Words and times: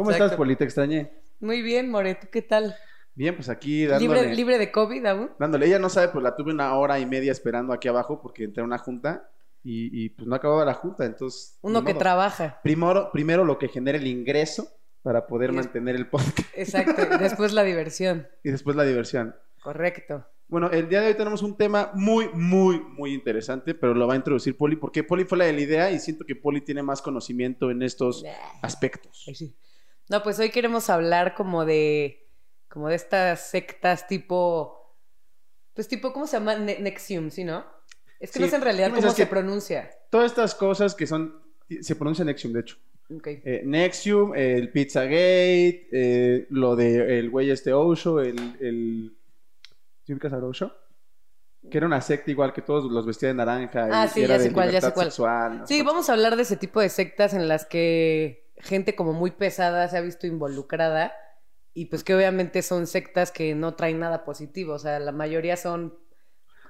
¿Cómo 0.00 0.10
Exacto. 0.12 0.24
estás, 0.24 0.38
Poli? 0.38 0.56
Te 0.56 0.64
extrañé. 0.64 1.12
Muy 1.40 1.60
bien, 1.60 1.90
More, 1.90 2.14
¿tú 2.14 2.26
qué 2.32 2.40
tal? 2.40 2.74
Bien, 3.14 3.34
pues 3.34 3.50
aquí 3.50 3.84
dándole. 3.84 4.20
¿Libre, 4.22 4.34
libre 4.34 4.58
de 4.58 4.72
COVID 4.72 5.04
aún? 5.04 5.30
Dándole. 5.38 5.66
Ella 5.66 5.78
no 5.78 5.90
sabe, 5.90 6.08
pues 6.08 6.22
la 6.22 6.34
tuve 6.34 6.52
una 6.54 6.74
hora 6.74 6.98
y 6.98 7.04
media 7.04 7.32
esperando 7.32 7.74
aquí 7.74 7.86
abajo 7.86 8.18
porque 8.22 8.44
entré 8.44 8.62
a 8.62 8.64
una 8.64 8.78
junta 8.78 9.28
y, 9.62 10.04
y, 10.04 10.08
pues 10.08 10.26
no 10.26 10.34
acababa 10.34 10.64
la 10.64 10.72
junta, 10.72 11.04
entonces. 11.04 11.58
Uno 11.60 11.84
que 11.84 11.92
modo. 11.92 11.98
trabaja. 11.98 12.60
Primero, 12.62 13.10
primero 13.12 13.44
lo 13.44 13.58
que 13.58 13.68
genera 13.68 13.98
el 13.98 14.06
ingreso 14.06 14.68
para 15.02 15.26
poder 15.26 15.50
Y 15.50 15.56
mantener 15.56 15.96
el 15.96 16.08
podcast 16.08 16.48
Exacto. 16.56 17.02
y 17.14 17.18
Después 17.18 17.52
la 17.52 17.62
diversión. 17.62 18.26
y 18.42 18.50
después 18.52 18.74
la 18.74 18.84
diversión. 18.84 19.34
Correcto. 19.62 20.26
Bueno, 20.48 20.70
el 20.70 20.88
día 20.88 21.02
de 21.02 21.08
hoy 21.08 21.14
tenemos 21.14 21.42
un 21.42 21.58
tema 21.58 21.90
muy, 21.94 22.30
muy, 22.32 22.80
muy 22.80 23.12
interesante, 23.12 23.74
pero 23.74 23.92
lo 23.92 24.06
va 24.06 24.14
a 24.14 24.16
introducir 24.16 24.56
Poli 24.56 24.76
porque 24.76 25.04
Poli 25.04 25.24
fue 25.24 25.36
la 25.36 25.44
de 25.44 25.52
la 25.52 25.60
idea 25.60 25.90
y 25.92 25.98
siento 26.00 26.24
que 26.24 26.34
Poli 26.36 26.62
tiene 26.62 26.82
más 26.82 27.02
conocimiento 27.02 27.70
en 27.70 27.82
estos 27.82 28.24
aspectos. 28.62 29.24
Sí. 29.34 29.54
No, 30.10 30.22
pues 30.24 30.38
hoy 30.40 30.50
queremos 30.50 30.90
hablar 30.90 31.34
como 31.34 31.64
de 31.64 32.28
como 32.68 32.88
de 32.88 32.96
estas 32.96 33.48
sectas 33.48 34.06
tipo 34.08 34.96
pues 35.72 35.86
tipo 35.88 36.12
¿cómo 36.12 36.26
se 36.26 36.36
llama? 36.36 36.56
Ne- 36.56 36.80
Nexium, 36.80 37.30
¿sí, 37.30 37.44
no? 37.44 37.64
Es 38.18 38.32
que 38.32 38.38
Sí, 38.38 38.44
no 38.44 38.50
sé 38.50 38.56
en 38.56 38.62
realidad 38.62 38.92
cómo 38.94 39.10
se 39.12 39.26
pronuncia. 39.26 39.88
Todas 40.10 40.32
estas 40.32 40.54
cosas 40.54 40.94
que 40.94 41.06
son, 41.06 41.40
se 41.80 41.94
pronuncia 41.96 42.24
Nexium, 42.24 42.52
de 42.52 42.60
hecho. 42.60 42.76
Ok. 43.16 43.26
Eh, 43.28 43.62
Nexium, 43.64 44.34
el 44.34 44.70
Pizzagate, 44.70 45.88
eh, 45.92 46.46
lo 46.50 46.76
de 46.76 47.18
el 47.18 47.30
güey 47.30 47.50
este 47.50 47.72
Osho, 47.72 48.20
el... 48.20 48.36
el... 48.60 49.16
¿Sí 50.04 50.12
ubicas 50.12 50.32
a 50.32 50.38
Osho? 50.38 50.74
Que 51.70 51.78
era 51.78 51.86
una 51.86 52.00
secta 52.00 52.30
igual 52.30 52.52
que 52.52 52.62
todos 52.62 52.90
los 52.90 53.06
vestía 53.06 53.28
de 53.28 53.34
naranja. 53.36 53.86
y 53.86 53.90
Ah, 53.92 54.08
sí, 54.08 54.22
era 54.22 54.36
ya 54.36 54.42
sé 54.42 54.52
cuál, 54.52 54.70
ya 54.72 54.80
sé 54.80 54.92
cuál. 54.92 55.12
Sí, 55.66 55.82
vamos 55.82 56.10
a 56.10 56.14
hablar 56.14 56.36
de 56.36 56.42
ese 56.42 56.56
tipo 56.56 56.80
de 56.80 56.88
sectas 56.88 57.32
en 57.32 57.48
las 57.48 57.64
que 57.64 58.49
gente 58.62 58.94
como 58.96 59.12
muy 59.12 59.30
pesada 59.32 59.88
se 59.88 59.96
ha 59.96 60.00
visto 60.00 60.26
involucrada 60.26 61.12
y 61.74 61.86
pues 61.86 62.02
que 62.04 62.14
obviamente 62.14 62.62
son 62.62 62.86
sectas 62.86 63.30
que 63.30 63.54
no 63.54 63.74
traen 63.74 63.98
nada 64.00 64.24
positivo, 64.24 64.74
o 64.74 64.78
sea, 64.78 64.98
la 64.98 65.12
mayoría 65.12 65.56
son 65.56 65.98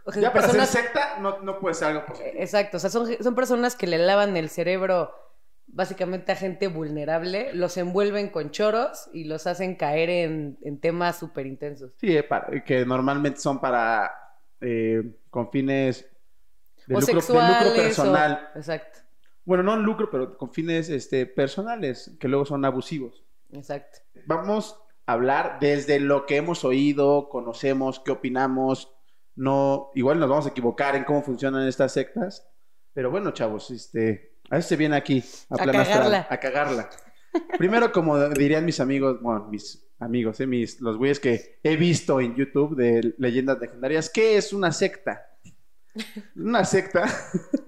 o 0.04 0.12
sea, 0.12 0.22
Ya 0.22 0.32
para 0.32 0.48
ser 0.48 0.56
personas 0.58 0.70
secta 0.70 1.18
no, 1.20 1.40
no 1.40 1.58
puede 1.58 1.74
ser 1.74 1.88
algo 1.88 2.06
positivo. 2.06 2.34
Exacto, 2.38 2.76
o 2.78 2.80
sea, 2.80 2.90
son, 2.90 3.06
son 3.22 3.34
personas 3.34 3.76
que 3.76 3.86
le 3.86 3.98
lavan 3.98 4.36
el 4.36 4.48
cerebro 4.48 5.14
básicamente 5.66 6.32
a 6.32 6.36
gente 6.36 6.66
vulnerable, 6.68 7.52
los 7.54 7.76
envuelven 7.76 8.28
con 8.30 8.50
choros 8.50 9.08
y 9.12 9.24
los 9.24 9.46
hacen 9.46 9.76
caer 9.76 10.10
en, 10.10 10.58
en 10.62 10.80
temas 10.80 11.18
súper 11.18 11.46
intensos. 11.46 11.92
Sí, 12.00 12.16
eh, 12.16 12.22
para- 12.24 12.64
que 12.64 12.84
normalmente 12.84 13.38
son 13.40 13.60
para... 13.60 14.10
eh, 14.60 15.02
con 15.30 15.50
fines 15.50 16.06
de, 16.86 16.94
o 16.96 17.00
lucro, 17.00 17.20
de 17.20 17.48
lucro 17.48 17.74
personal. 17.74 18.50
o- 18.54 18.58
Exacto, 18.58 18.98
Bueno, 19.44 19.62
no 19.62 19.76
lucro, 19.76 20.10
pero 20.10 20.36
con 20.36 20.52
fines 20.52 20.88
este, 20.88 21.26
personales, 21.26 22.16
que 22.20 22.28
luego 22.28 22.44
son 22.44 22.64
abusivos. 22.64 23.24
exacto. 23.50 23.98
Vamos 24.26 24.76
a 25.06 25.12
hablar 25.12 25.58
desde 25.60 25.98
lo 25.98 26.26
que 26.26 26.36
hemos 26.36 26.64
oído, 26.64 27.28
conocemos, 27.28 28.00
qué 28.00 28.12
opinamos. 28.12 28.92
No, 29.34 29.90
igual 29.94 30.20
nos 30.20 30.28
vamos 30.28 30.46
a 30.46 30.50
equivocar 30.50 30.96
en 30.96 31.04
cómo 31.04 31.22
funcionan 31.22 31.66
estas 31.66 31.92
sectas. 31.92 32.46
Pero 32.92 33.10
bueno, 33.10 33.30
chavos, 33.30 33.70
este, 33.70 34.36
a 34.50 34.56
veces 34.56 34.68
se 34.68 34.76
viene 34.76 34.96
aquí 34.96 35.24
a, 35.48 35.54
A 35.54 35.66
cagarla. 35.66 36.26
a 36.28 36.36
cagarla. 36.38 36.90
Primero, 37.58 37.92
como 37.92 38.18
dirían 38.30 38.64
mis 38.64 38.80
amigos, 38.80 39.20
bueno, 39.20 39.46
mis 39.48 39.88
amigos, 40.00 40.40
eh, 40.40 40.46
mis, 40.46 40.80
los 40.80 40.96
güeyes 40.96 41.20
que 41.20 41.60
he 41.62 41.76
visto 41.76 42.20
en 42.20 42.34
YouTube 42.34 42.74
de 42.76 43.14
leyendas 43.18 43.60
legendarias, 43.60 44.10
¿qué 44.10 44.36
es 44.36 44.52
una 44.52 44.72
secta? 44.72 45.26
Una 46.36 46.64
secta 46.64 47.04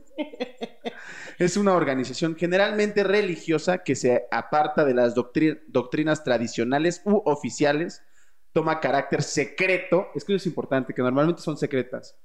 es 1.44 1.56
una 1.56 1.74
organización 1.74 2.36
generalmente 2.36 3.04
religiosa 3.04 3.78
que 3.84 3.94
se 3.94 4.26
aparta 4.30 4.84
de 4.84 4.94
las 4.94 5.14
doctri- 5.14 5.60
doctrinas 5.68 6.24
tradicionales 6.24 7.02
u 7.04 7.22
oficiales, 7.24 8.02
toma 8.52 8.80
carácter 8.80 9.22
secreto, 9.22 10.08
es 10.14 10.24
que 10.24 10.32
eso 10.34 10.42
es 10.42 10.46
importante, 10.46 10.92
que 10.94 11.02
normalmente 11.02 11.40
son 11.42 11.56
secretas, 11.56 12.16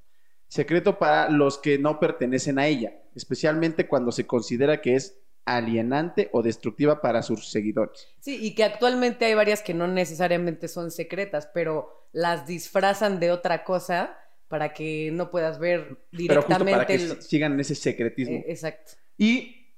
secreto 0.48 0.98
para 1.00 1.30
los 1.30 1.58
que 1.58 1.78
no 1.80 2.00
pertenecen 2.00 2.60
a 2.60 2.68
ella, 2.68 2.94
especialmente 3.16 3.88
cuando 3.88 4.12
se 4.12 4.26
considera 4.28 4.82
que 4.82 4.96
es 4.96 5.20
alienante 5.46 6.30
o 6.34 6.44
destructiva 6.44 7.00
para 7.02 7.22
sus 7.24 7.50
seguidores. 7.50 8.08
Sí, 8.20 8.38
y 8.42 8.54
que 8.56 8.66
actualmente 8.66 9.24
hay 9.26 9.34
varias 9.34 9.62
que 9.62 9.74
no 9.74 9.88
necesariamente 9.88 10.68
son 10.68 10.92
secretas, 10.92 11.50
pero 11.54 12.10
las 12.12 12.46
disfrazan 12.46 13.20
de 13.22 13.32
otra 13.32 13.64
cosa 13.64 14.18
para 14.50 14.74
que 14.74 15.10
no 15.14 15.30
puedas 15.32 15.60
ver 15.60 15.98
Pero 16.28 16.42
justo 16.42 16.66
para 16.66 16.86
directamente. 16.86 16.88
que 16.88 16.94
el- 16.96 17.22
sigan 17.22 17.54
en 17.54 17.60
ese 17.62 17.76
secretismo. 17.76 18.38
Eh, 18.38 18.46
exacto. 18.48 18.92
Y 19.18 19.74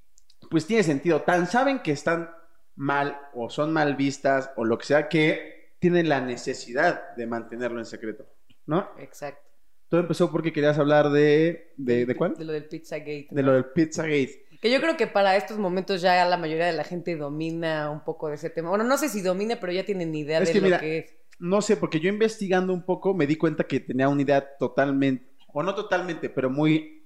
pues 0.50 0.66
tiene 0.66 0.84
sentido. 0.84 1.22
Tan 1.22 1.48
saben 1.48 1.80
que 1.80 1.92
están 1.92 2.30
mal 2.76 3.20
o 3.34 3.50
son 3.50 3.72
mal 3.74 3.96
vistas 3.96 4.52
o 4.56 4.66
lo 4.66 4.78
que 4.78 4.86
sea 4.86 5.10
que 5.10 5.76
tienen 5.80 6.10
la 6.10 6.22
necesidad 6.22 7.16
de 7.16 7.28
mantenerlo 7.28 7.80
en 7.80 7.86
secreto. 7.86 8.26
¿No? 8.66 8.90
Exacto. 8.98 9.48
Todo 9.88 10.02
empezó 10.02 10.32
porque 10.32 10.54
querías 10.54 10.78
hablar 10.78 11.10
de... 11.10 11.74
¿De, 11.78 12.06
de 12.06 12.16
cuál? 12.16 12.36
De 12.36 12.46
lo 12.46 12.54
del 12.54 12.66
Pizzagate. 12.66 13.28
De 13.32 13.42
lo 13.42 13.54
del 13.54 13.66
Pizzagate. 13.66 14.46
Que 14.62 14.70
yo 14.70 14.80
creo 14.82 14.98
que 14.98 15.08
para 15.08 15.36
estos 15.36 15.58
momentos 15.58 16.02
ya 16.02 16.24
la 16.26 16.38
mayoría 16.38 16.66
de 16.66 16.74
la 16.74 16.84
gente 16.84 17.16
domina 17.16 17.90
un 17.90 18.04
poco 18.04 18.28
de 18.28 18.36
ese 18.36 18.50
tema. 18.50 18.70
Bueno, 18.70 18.84
no 18.84 18.98
sé 18.98 19.10
si 19.10 19.22
domine, 19.22 19.58
pero 19.58 19.72
ya 19.72 19.86
tienen 19.86 20.14
idea 20.14 20.40
Es 20.40 20.50
de 20.50 20.54
que 20.54 20.60
lo 20.60 20.66
mira, 20.66 20.80
que 20.80 20.98
es. 21.00 21.16
No 21.40 21.62
sé, 21.62 21.78
porque 21.78 22.00
yo 22.00 22.10
investigando 22.10 22.74
un 22.74 22.86
poco 22.86 23.14
me 23.14 23.26
di 23.26 23.38
cuenta 23.38 23.64
que 23.64 23.80
tenía 23.80 24.10
una 24.10 24.22
idea 24.22 24.58
totalmente, 24.58 25.26
o 25.48 25.64
no 25.64 25.74
totalmente, 25.74 26.30
pero 26.30 26.50
muy 26.50 26.99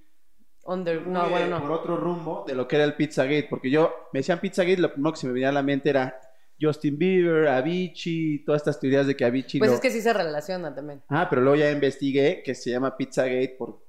Under... 0.66 1.06
No, 1.06 1.28
bueno, 1.28 1.56
eh, 1.56 1.60
por 1.60 1.68
no. 1.68 1.74
otro 1.76 1.96
rumbo 1.96 2.44
de 2.46 2.54
lo 2.54 2.66
que 2.66 2.76
era 2.76 2.84
el 2.84 2.94
Pizzagate, 2.94 3.46
porque 3.50 3.70
yo 3.70 3.92
me 4.12 4.20
decían 4.20 4.40
Pizzagate, 4.40 4.78
lo 4.80 4.92
primero 4.92 5.12
que 5.12 5.18
se 5.20 5.26
me 5.26 5.32
venía 5.32 5.50
a 5.50 5.52
la 5.52 5.62
mente 5.62 5.90
era 5.90 6.18
Justin 6.60 6.96
Bieber, 6.98 7.48
Avicii, 7.48 8.44
todas 8.44 8.62
estas 8.62 8.78
teorías 8.80 9.06
de 9.06 9.16
que 9.16 9.24
Avicii 9.24 9.58
Pues 9.58 9.70
lo- 9.70 9.74
es 9.76 9.80
que 9.80 9.90
sí 9.90 10.00
se 10.00 10.12
relaciona 10.12 10.74
también. 10.74 11.02
Ah, 11.08 11.26
pero 11.28 11.42
luego 11.42 11.56
ya 11.56 11.70
investigué 11.70 12.42
que 12.44 12.54
se 12.54 12.70
llama 12.70 12.96
Pizzagate 12.96 13.56
por 13.58 13.82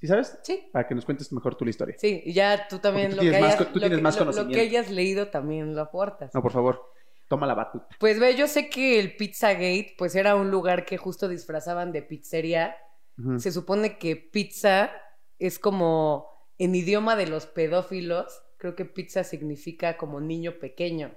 ¿Sí 0.00 0.08
sabes? 0.08 0.36
Sí. 0.42 0.68
Para 0.72 0.88
que 0.88 0.96
nos 0.96 1.04
cuentes 1.04 1.32
mejor 1.32 1.54
tu 1.54 1.64
la 1.64 1.70
historia. 1.70 1.94
Sí, 1.96 2.22
y 2.26 2.32
ya 2.32 2.66
tú 2.68 2.80
también 2.80 3.12
lo 3.14 3.22
tú 3.22 3.30
que, 3.30 3.30
más 3.40 3.54
hayas, 3.54 3.72
tú 3.72 3.78
lo 3.78 3.88
que- 3.88 3.96
más 3.98 4.18
lo- 4.18 4.32
lo 4.32 4.48
que 4.48 4.60
hayas 4.60 4.90
leído 4.90 5.28
también 5.28 5.76
lo 5.76 5.80
aportas. 5.82 6.34
No, 6.34 6.42
por 6.42 6.50
favor. 6.50 6.82
Toma 7.28 7.46
la 7.46 7.54
batuta. 7.54 7.86
Pues 8.00 8.18
ve, 8.18 8.34
yo 8.34 8.48
sé 8.48 8.68
que 8.68 8.98
el 8.98 9.16
Pizzagate 9.16 9.94
pues 9.96 10.16
era 10.16 10.34
un 10.34 10.50
lugar 10.50 10.84
que 10.84 10.96
justo 10.98 11.28
disfrazaban 11.28 11.92
de 11.92 12.02
pizzería. 12.02 12.76
Se 13.38 13.52
supone 13.52 13.96
que 13.98 14.16
pizza 14.16 14.90
es 15.46 15.58
como 15.58 16.28
en 16.58 16.74
idioma 16.74 17.16
de 17.16 17.26
los 17.26 17.46
pedófilos, 17.46 18.42
creo 18.58 18.76
que 18.76 18.84
pizza 18.84 19.24
significa 19.24 19.96
como 19.96 20.20
niño 20.20 20.58
pequeño. 20.60 21.16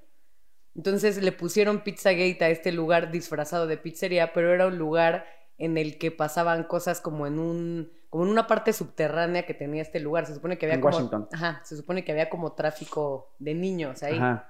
Entonces 0.76 1.22
le 1.22 1.32
pusieron 1.32 1.82
Pizzagate 1.84 2.44
a 2.44 2.50
este 2.50 2.72
lugar 2.72 3.12
disfrazado 3.12 3.66
de 3.68 3.78
pizzería, 3.78 4.34
pero 4.34 4.54
era 4.54 4.68
un 4.68 4.78
lugar 4.78 5.26
en 5.58 5.78
el 5.78 5.98
que 5.98 6.12
pasaban 6.12 6.64
cosas 6.66 7.00
como 7.02 7.28
en 7.28 7.40
un 7.40 7.92
como 8.10 8.24
en 8.26 8.30
una 8.30 8.48
parte 8.48 8.72
subterránea 8.72 9.46
que 9.46 9.54
tenía 9.54 9.82
este 9.82 10.00
lugar. 10.00 10.26
Se 10.26 10.34
supone 10.36 10.58
que 10.58 10.66
había 10.66 10.76
En 10.76 10.82
como 10.82 10.96
Washington. 10.96 11.28
ajá, 11.34 11.62
se 11.66 11.76
supone 11.78 12.04
que 12.06 12.12
había 12.14 12.30
como 12.30 12.54
tráfico 12.54 13.36
de 13.40 13.54
niños 13.54 14.04
ahí. 14.04 14.16
Ajá. 14.16 14.50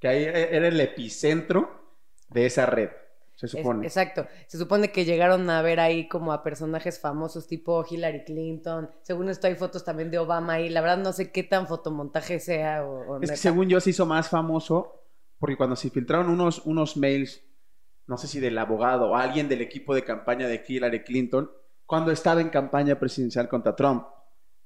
Que 0.00 0.08
ahí 0.08 0.24
e- 0.24 0.56
era 0.56 0.68
el 0.68 0.80
epicentro 0.80 1.96
de 2.28 2.46
esa 2.46 2.66
red, 2.66 2.90
se 3.40 3.46
Es- 3.46 3.52
supone. 3.52 3.86
exacto. 3.86 4.26
Se 4.46 4.58
supone 4.58 4.92
que 4.92 5.04
llegaron 5.06 5.48
a 5.48 5.62
ver 5.62 5.80
ahí 5.80 6.08
como 6.08 6.32
a 6.32 6.42
personajes 6.42 7.00
famosos 7.00 7.46
tipo 7.46 7.84
Hillary 7.88 8.24
Clinton. 8.24 8.90
Según 9.02 9.30
esto 9.30 9.46
hay 9.46 9.54
fotos 9.54 9.82
también 9.84 10.10
de 10.10 10.18
Obama 10.18 10.54
ahí. 10.54 10.68
La 10.68 10.82
verdad 10.82 10.98
no 10.98 11.12
sé 11.12 11.30
qué 11.32 11.42
tan 11.42 11.66
fotomontaje 11.66 12.38
sea 12.38 12.84
o, 12.84 13.14
o 13.16 13.22
Es 13.22 13.30
que 13.30 13.36
según 13.36 13.68
yo 13.68 13.80
se 13.80 13.90
hizo 13.90 14.04
más 14.04 14.28
famoso 14.28 15.02
porque 15.38 15.56
cuando 15.56 15.74
se 15.74 15.88
filtraron 15.88 16.28
unos, 16.28 16.66
unos 16.66 16.98
mails, 16.98 17.42
no 18.06 18.18
sé 18.18 18.26
si 18.28 18.40
del 18.40 18.58
abogado 18.58 19.10
o 19.12 19.16
alguien 19.16 19.48
del 19.48 19.62
equipo 19.62 19.94
de 19.94 20.04
campaña 20.04 20.46
de 20.46 20.62
Hillary 20.66 21.02
Clinton, 21.02 21.50
cuando 21.86 22.10
estaba 22.12 22.40
en 22.42 22.50
campaña 22.50 22.98
presidencial 22.98 23.48
contra 23.48 23.74
Trump. 23.74 24.04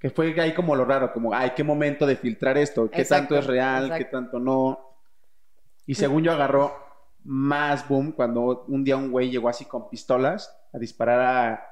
Que 0.00 0.10
fue 0.10 0.38
ahí 0.40 0.52
como 0.52 0.74
lo 0.76 0.84
raro, 0.84 1.12
como, 1.12 1.32
ay, 1.32 1.52
qué 1.56 1.62
momento 1.64 2.04
de 2.06 2.16
filtrar 2.16 2.58
esto, 2.58 2.90
qué 2.90 3.02
Exacto, 3.02 3.34
tanto 3.34 3.38
es 3.38 3.46
real, 3.46 3.94
qué 3.96 4.04
tanto 4.04 4.38
no. 4.38 4.78
Y 5.86 5.94
según 5.94 6.22
yo 6.24 6.32
agarró 6.32 6.74
más 7.24 7.88
boom 7.88 8.12
cuando 8.12 8.64
un 8.68 8.84
día 8.84 8.96
un 8.96 9.10
güey 9.10 9.30
llegó 9.30 9.48
así 9.48 9.64
con 9.64 9.88
pistolas 9.88 10.54
a 10.72 10.78
disparar 10.78 11.20
a- 11.20 11.70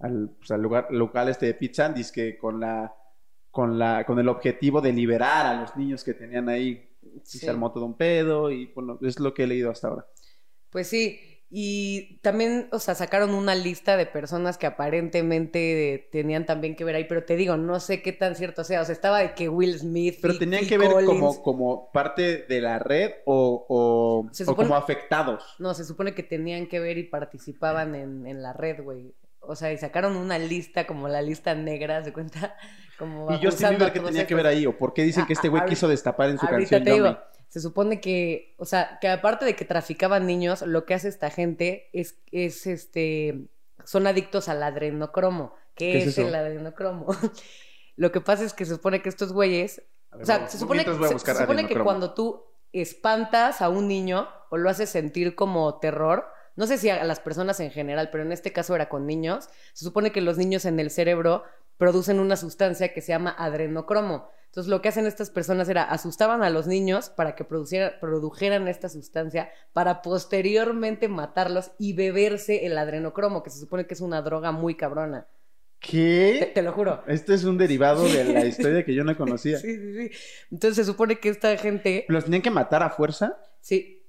al, 0.00 0.30
pues, 0.38 0.50
al 0.50 0.62
lugar 0.62 0.88
local 0.90 1.28
este 1.28 1.46
de 1.46 1.54
pizza, 1.54 1.92
que 2.14 2.38
con 2.38 2.60
la 2.60 2.94
con 3.50 3.78
la 3.78 4.04
con 4.04 4.18
el 4.18 4.28
objetivo 4.28 4.80
de 4.80 4.92
liberar 4.92 5.46
a 5.46 5.60
los 5.60 5.74
niños 5.76 6.04
que 6.04 6.14
tenían 6.14 6.48
ahí. 6.48 6.84
Y 7.02 7.20
Sí. 7.24 7.38
se 7.38 7.50
armó 7.50 7.72
todo 7.72 7.84
un 7.86 7.96
pedo 7.96 8.50
y 8.50 8.66
bueno, 8.74 8.98
es 9.02 9.18
lo 9.18 9.32
que 9.34 9.44
he 9.44 9.46
leído 9.46 9.70
hasta 9.70 9.88
ahora. 9.88 10.06
Pues 10.70 10.86
sí. 10.88 11.18
Y 11.50 12.18
también, 12.20 12.68
o 12.72 12.78
sea, 12.78 12.94
sacaron 12.94 13.30
una 13.34 13.54
lista 13.54 13.96
de 13.96 14.04
personas 14.04 14.58
que 14.58 14.66
aparentemente 14.66 16.08
tenían 16.12 16.44
también 16.44 16.76
que 16.76 16.84
ver 16.84 16.96
ahí, 16.96 17.04
pero 17.04 17.24
te 17.24 17.36
digo, 17.36 17.56
no 17.56 17.80
sé 17.80 18.02
qué 18.02 18.12
tan 18.12 18.34
cierto 18.36 18.64
sea. 18.64 18.82
O 18.82 18.84
sea, 18.84 18.92
estaba 18.92 19.20
de 19.20 19.34
que 19.34 19.48
Will 19.48 19.78
Smith. 19.78 20.18
Pero 20.20 20.34
y 20.34 20.38
tenían 20.38 20.66
que 20.66 20.76
ver 20.76 20.90
Collins- 20.90 21.06
como, 21.06 21.42
como 21.42 21.92
parte 21.92 22.42
de 22.42 22.60
la 22.60 22.78
red 22.78 23.12
o, 23.24 23.64
o, 23.68 24.30
o 24.46 24.54
como 24.56 24.76
afectados. 24.76 25.42
No, 25.58 25.72
se 25.74 25.84
supone 25.84 26.14
que 26.14 26.22
tenían 26.22 26.66
que 26.66 26.80
ver 26.80 26.98
y 26.98 27.04
participaban 27.04 27.94
en, 27.94 28.26
en 28.26 28.42
la 28.42 28.52
red, 28.52 28.82
güey. 28.82 29.14
O 29.40 29.56
sea, 29.56 29.72
y 29.72 29.78
sacaron 29.78 30.16
una 30.16 30.38
lista 30.38 30.86
como 30.86 31.08
la 31.08 31.22
lista 31.22 31.54
negra, 31.54 32.04
¿se 32.04 32.12
cuenta? 32.12 32.56
Como 32.98 33.30
¿Y 33.32 33.36
acusando 33.36 33.78
Bieber 33.78 33.90
a 33.90 33.92
qué 33.92 34.00
tenía 34.00 34.26
que 34.26 34.34
ver 34.34 34.46
ahí? 34.46 34.66
¿O 34.66 34.76
por 34.76 34.92
qué 34.92 35.02
dicen 35.02 35.24
que 35.24 35.32
este 35.32 35.48
güey 35.48 35.64
quiso 35.64 35.88
destapar 35.88 36.28
en 36.28 36.38
su 36.38 36.46
canción 36.46 36.84
te 36.84 36.90
digo? 36.92 37.16
Se 37.58 37.62
supone 37.62 38.00
que, 38.00 38.54
o 38.56 38.64
sea, 38.64 38.98
que 39.00 39.08
aparte 39.08 39.44
de 39.44 39.56
que 39.56 39.64
traficaban 39.64 40.26
niños, 40.26 40.62
lo 40.62 40.84
que 40.84 40.94
hace 40.94 41.08
esta 41.08 41.28
gente 41.28 41.90
es, 41.92 42.20
es 42.30 42.68
este, 42.68 43.48
son 43.84 44.06
adictos 44.06 44.48
al 44.48 44.62
adrenocromo. 44.62 45.54
¿Qué, 45.74 45.90
¿Qué 45.90 45.98
es 45.98 46.06
eso? 46.08 46.28
el 46.28 46.34
adrenocromo? 46.36 47.06
lo 47.96 48.12
que 48.12 48.20
pasa 48.20 48.44
es 48.44 48.52
que 48.52 48.64
se 48.64 48.74
supone 48.74 49.02
que 49.02 49.08
estos 49.08 49.32
güeyes, 49.32 49.82
ver, 50.12 50.22
o 50.22 50.24
sea, 50.24 50.46
se 50.48 50.56
supone, 50.58 50.84
se- 50.84 51.18
se 51.18 51.34
supone 51.34 51.66
que 51.66 51.74
cuando 51.82 52.14
tú 52.14 52.44
espantas 52.72 53.60
a 53.60 53.68
un 53.68 53.88
niño 53.88 54.28
o 54.50 54.56
lo 54.56 54.70
haces 54.70 54.88
sentir 54.88 55.34
como 55.34 55.78
terror, 55.80 56.26
no 56.54 56.66
sé 56.68 56.78
si 56.78 56.90
a 56.90 57.02
las 57.04 57.18
personas 57.20 57.58
en 57.60 57.70
general, 57.72 58.10
pero 58.12 58.22
en 58.22 58.30
este 58.30 58.52
caso 58.52 58.74
era 58.76 58.88
con 58.88 59.06
niños, 59.06 59.48
se 59.72 59.84
supone 59.84 60.12
que 60.12 60.20
los 60.20 60.38
niños 60.38 60.64
en 60.64 60.78
el 60.78 60.90
cerebro 60.90 61.42
producen 61.76 62.20
una 62.20 62.36
sustancia 62.36 62.92
que 62.92 63.00
se 63.00 63.08
llama 63.12 63.34
adrenocromo. 63.38 64.28
Entonces 64.58 64.70
lo 64.72 64.82
que 64.82 64.88
hacen 64.88 65.06
estas 65.06 65.30
personas 65.30 65.68
era 65.68 65.84
asustaban 65.84 66.42
a 66.42 66.50
los 66.50 66.66
niños 66.66 67.10
para 67.10 67.36
que 67.36 67.44
produjeran 67.44 68.66
esta 68.66 68.88
sustancia 68.88 69.52
para 69.72 70.02
posteriormente 70.02 71.06
matarlos 71.06 71.70
y 71.78 71.92
beberse 71.92 72.66
el 72.66 72.76
adrenocromo, 72.76 73.44
que 73.44 73.50
se 73.50 73.60
supone 73.60 73.86
que 73.86 73.94
es 73.94 74.00
una 74.00 74.20
droga 74.20 74.50
muy 74.50 74.74
cabrona. 74.74 75.28
¿Qué? 75.78 76.50
te 76.52 76.62
lo 76.62 76.72
juro. 76.72 77.04
Este 77.06 77.34
es 77.34 77.44
un 77.44 77.56
derivado 77.56 78.02
de 78.02 78.24
la 78.24 78.44
historia 78.46 78.84
que 78.84 78.96
yo 78.96 79.04
no 79.04 79.16
conocía. 79.16 79.58
Sí, 79.58 79.76
sí, 79.76 79.94
sí. 79.94 80.18
Entonces 80.50 80.74
se 80.74 80.84
supone 80.90 81.20
que 81.20 81.28
esta 81.28 81.56
gente 81.56 82.04
¿Los 82.08 82.24
tenían 82.24 82.42
que 82.42 82.50
matar 82.50 82.82
a 82.82 82.90
fuerza? 82.90 83.40
Sí, 83.60 84.08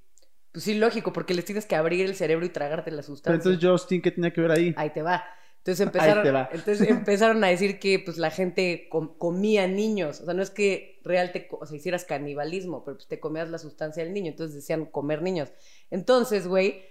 pues 0.52 0.64
sí, 0.64 0.74
lógico, 0.74 1.14
porque 1.14 1.36
les 1.36 1.46
tienes 1.46 1.68
que 1.68 1.76
abrir 1.76 2.08
el 2.08 2.16
cerebro 2.16 2.44
y 2.44 2.50
tragarte 2.50 2.90
la 2.90 3.04
Pero 3.04 3.04
sustancia. 3.04 3.36
entonces 3.52 3.70
Justin, 3.70 4.02
¿qué 4.02 4.10
tenía 4.10 4.34
que 4.34 4.42
ver 4.42 4.50
ahí? 4.50 4.74
Ahí 4.78 4.90
te 4.90 5.04
va. 5.04 5.24
Entonces 5.60 5.86
empezaron, 5.86 6.26
entonces 6.52 6.88
empezaron 6.90 7.44
a 7.44 7.48
decir 7.48 7.80
que 7.80 8.00
pues 8.00 8.18
la 8.18 8.32
gente 8.32 8.88
com- 8.90 9.18
comía 9.18 9.68
niños. 9.68 10.22
O 10.22 10.26
sea, 10.26 10.34
no 10.34 10.42
es 10.42 10.50
que 10.50 11.00
real 11.04 11.32
te, 11.32 11.48
o 11.52 11.66
sea, 11.66 11.78
hicieras 11.78 12.06
canibalismo, 12.06 12.84
pero 12.84 12.98
pues 12.98 13.08
te 13.08 13.20
comías 13.20 13.50
la 13.50 13.58
sustancia 13.58 14.04
del 14.04 14.14
niño. 14.14 14.32
Entonces 14.32 14.56
decían 14.56 14.86
comer 14.86 15.22
niños. 15.22 15.52
Entonces, 15.92 16.48
güey, 16.48 16.84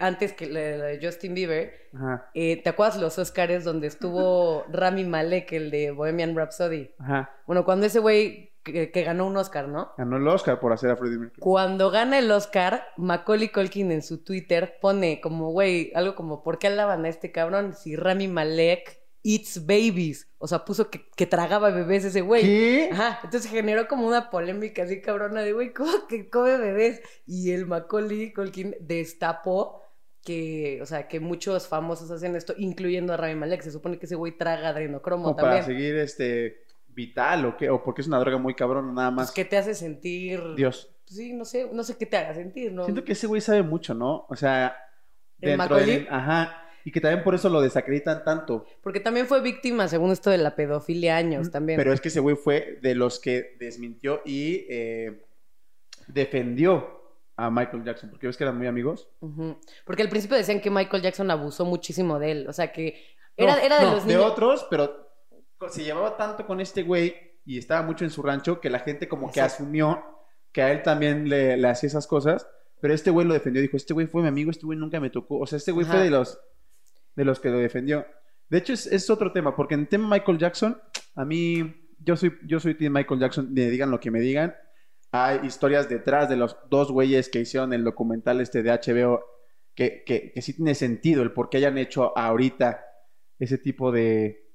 antes 0.00 0.32
que 0.32 0.46
la 0.46 0.60
de 0.60 0.98
Justin 1.00 1.34
Bieber, 1.34 1.72
eh, 2.34 2.60
¿te 2.62 2.68
acuerdas 2.70 2.96
los 3.00 3.18
Oscars 3.18 3.62
donde 3.62 3.86
estuvo 3.86 4.64
Rami 4.72 5.04
Malek, 5.04 5.52
el 5.52 5.70
de 5.70 5.92
Bohemian 5.92 6.34
Rhapsody? 6.36 6.90
ajá. 6.98 7.30
Bueno, 7.46 7.64
cuando 7.64 7.86
ese 7.86 8.00
güey 8.00 8.45
que- 8.72 8.90
que 8.90 9.02
ganó 9.04 9.26
un 9.26 9.36
Oscar, 9.36 9.68
¿no? 9.68 9.92
Ganó 9.96 10.16
el 10.16 10.26
Oscar 10.28 10.58
por 10.60 10.72
hacer 10.72 10.90
a 10.90 10.96
Freddie 10.96 11.18
Mercury. 11.18 11.40
Cuando 11.40 11.90
gana 11.90 12.18
el 12.18 12.30
Oscar, 12.30 12.84
Macaulay 12.96 13.48
Culkin 13.50 13.92
en 13.92 14.02
su 14.02 14.22
Twitter 14.24 14.74
pone 14.80 15.20
como, 15.20 15.50
güey, 15.52 15.92
algo 15.94 16.14
como, 16.14 16.42
¿por 16.42 16.58
qué 16.58 16.66
alaban 16.66 17.04
a 17.04 17.08
este 17.08 17.32
cabrón 17.32 17.74
si 17.74 17.96
Rami 17.96 18.28
Malek 18.28 19.00
eats 19.24 19.64
babies? 19.66 20.28
O 20.38 20.46
sea, 20.46 20.64
puso 20.64 20.90
que, 20.90 21.06
que 21.16 21.26
tragaba 21.26 21.70
bebés 21.70 22.04
ese 22.04 22.20
güey. 22.20 22.42
¿Qué? 22.42 22.88
Ajá, 22.92 23.20
entonces 23.24 23.50
generó 23.50 23.88
como 23.88 24.06
una 24.06 24.30
polémica 24.30 24.82
así 24.82 25.00
cabrona 25.00 25.40
de, 25.42 25.52
güey, 25.52 25.72
¿cómo 25.72 26.06
que 26.08 26.28
come 26.28 26.56
bebés? 26.58 27.00
Y 27.26 27.52
el 27.52 27.66
Macaulay 27.66 28.32
Culkin 28.32 28.74
destapó 28.80 29.82
que, 30.24 30.80
o 30.82 30.86
sea, 30.86 31.06
que 31.06 31.20
muchos 31.20 31.68
famosos 31.68 32.10
hacen 32.10 32.34
esto, 32.34 32.52
incluyendo 32.58 33.12
a 33.12 33.16
Rami 33.16 33.36
Malek. 33.36 33.62
Se 33.62 33.70
supone 33.70 33.96
que 33.98 34.06
ese 34.06 34.16
güey 34.16 34.36
traga 34.36 34.70
adrenocromo 34.70 35.22
Como 35.24 35.36
también. 35.36 35.62
para 35.62 35.66
seguir 35.66 35.94
este 35.96 36.65
vital 36.96 37.44
o 37.44 37.56
qué, 37.56 37.70
o 37.70 37.80
porque 37.84 38.00
es 38.00 38.08
una 38.08 38.18
droga 38.18 38.38
muy 38.38 38.54
cabrona 38.54 38.90
nada 38.92 39.10
Pues 39.10 39.26
más. 39.28 39.30
que 39.32 39.44
te 39.44 39.56
hace 39.56 39.74
sentir... 39.74 40.42
Dios. 40.56 40.90
Sí, 41.04 41.32
no 41.34 41.44
sé, 41.44 41.70
no 41.72 41.84
sé 41.84 41.96
qué 41.96 42.06
te 42.06 42.16
haga 42.16 42.34
sentir, 42.34 42.72
¿no? 42.72 42.82
Siento 42.84 43.04
que 43.04 43.12
ese 43.12 43.28
güey 43.28 43.40
sabe 43.40 43.62
mucho, 43.62 43.94
¿no? 43.94 44.26
O 44.28 44.34
sea, 44.34 44.76
¿El 45.40 45.50
dentro 45.50 45.76
Macaulay? 45.76 45.98
del 45.98 46.08
ajá, 46.10 46.62
y 46.84 46.90
que 46.90 47.00
también 47.00 47.22
por 47.22 47.34
eso 47.36 47.48
lo 47.48 47.60
desacreditan 47.60 48.24
tanto. 48.24 48.64
Porque 48.82 48.98
también 48.98 49.26
fue 49.26 49.40
víctima, 49.40 49.86
según 49.86 50.10
esto, 50.10 50.30
de 50.30 50.38
la 50.38 50.56
pedofilia 50.56 51.16
años 51.16 51.50
también. 51.52 51.76
Pero 51.76 51.92
es 51.92 52.00
que 52.00 52.08
ese 52.08 52.18
güey 52.20 52.34
fue 52.34 52.78
de 52.82 52.94
los 52.96 53.20
que 53.20 53.56
desmintió 53.60 54.20
y 54.24 54.66
eh, 54.68 55.22
defendió 56.08 56.96
a 57.36 57.50
Michael 57.50 57.84
Jackson, 57.84 58.10
porque 58.10 58.26
ves 58.26 58.36
que 58.36 58.44
eran 58.44 58.56
muy 58.56 58.66
amigos. 58.66 59.08
Porque 59.84 60.02
al 60.02 60.08
principio 60.08 60.36
decían 60.36 60.60
que 60.60 60.70
Michael 60.70 61.02
Jackson 61.02 61.30
abusó 61.30 61.64
muchísimo 61.66 62.18
de 62.18 62.30
él. 62.32 62.46
O 62.48 62.52
sea, 62.52 62.72
que 62.72 63.04
era, 63.36 63.56
No, 63.56 63.62
era 63.62 63.78
de 63.78 63.84
no, 63.86 63.92
los 63.92 64.06
niños. 64.06 64.24
otros, 64.24 64.66
pero 64.70 65.05
se 65.68 65.84
llevaba 65.84 66.16
tanto 66.16 66.46
con 66.46 66.60
este 66.60 66.82
güey 66.82 67.14
y 67.44 67.58
estaba 67.58 67.82
mucho 67.82 68.04
en 68.04 68.10
su 68.10 68.22
rancho 68.22 68.60
que 68.60 68.70
la 68.70 68.80
gente 68.80 69.08
como 69.08 69.30
que 69.30 69.40
Exacto. 69.40 69.62
asumió 69.64 70.04
que 70.52 70.62
a 70.62 70.72
él 70.72 70.82
también 70.82 71.28
le, 71.28 71.56
le 71.56 71.68
hacía 71.68 71.88
esas 71.88 72.06
cosas. 72.06 72.46
Pero 72.80 72.92
este 72.92 73.10
güey 73.10 73.26
lo 73.26 73.34
defendió, 73.34 73.62
dijo, 73.62 73.76
este 73.76 73.94
güey 73.94 74.06
fue 74.06 74.22
mi 74.22 74.28
amigo, 74.28 74.50
este 74.50 74.66
güey 74.66 74.78
nunca 74.78 75.00
me 75.00 75.10
tocó. 75.10 75.38
O 75.38 75.46
sea, 75.46 75.56
este 75.56 75.72
güey 75.72 75.86
fue 75.86 76.00
de 76.00 76.10
los, 76.10 76.38
de 77.14 77.24
los 77.24 77.40
que 77.40 77.48
lo 77.48 77.58
defendió. 77.58 78.06
De 78.48 78.58
hecho, 78.58 78.72
es, 78.74 78.86
es 78.86 79.08
otro 79.10 79.32
tema, 79.32 79.56
porque 79.56 79.74
en 79.74 79.80
el 79.80 79.88
tema 79.88 80.08
Michael 80.08 80.38
Jackson, 80.38 80.80
a 81.14 81.24
mí, 81.24 81.74
yo 81.98 82.16
soy, 82.16 82.38
yo 82.46 82.60
soy 82.60 82.74
Team 82.74 82.92
Michael 82.92 83.20
Jackson, 83.20 83.52
me 83.52 83.70
digan 83.70 83.90
lo 83.90 83.98
que 83.98 84.10
me 84.10 84.20
digan. 84.20 84.54
Hay 85.10 85.40
historias 85.44 85.88
detrás 85.88 86.28
de 86.28 86.36
los 86.36 86.56
dos 86.68 86.92
güeyes 86.92 87.28
que 87.28 87.40
hicieron 87.40 87.72
el 87.72 87.84
documental 87.84 88.40
este 88.40 88.62
de 88.62 88.70
HBO 88.70 89.24
que, 89.74 90.04
que, 90.04 90.32
que 90.32 90.42
sí 90.42 90.54
tiene 90.54 90.74
sentido 90.74 91.22
el 91.22 91.32
por 91.32 91.48
qué 91.48 91.58
hayan 91.58 91.78
hecho 91.78 92.16
ahorita 92.16 92.84
ese 93.38 93.58
tipo 93.58 93.92
de, 93.92 94.45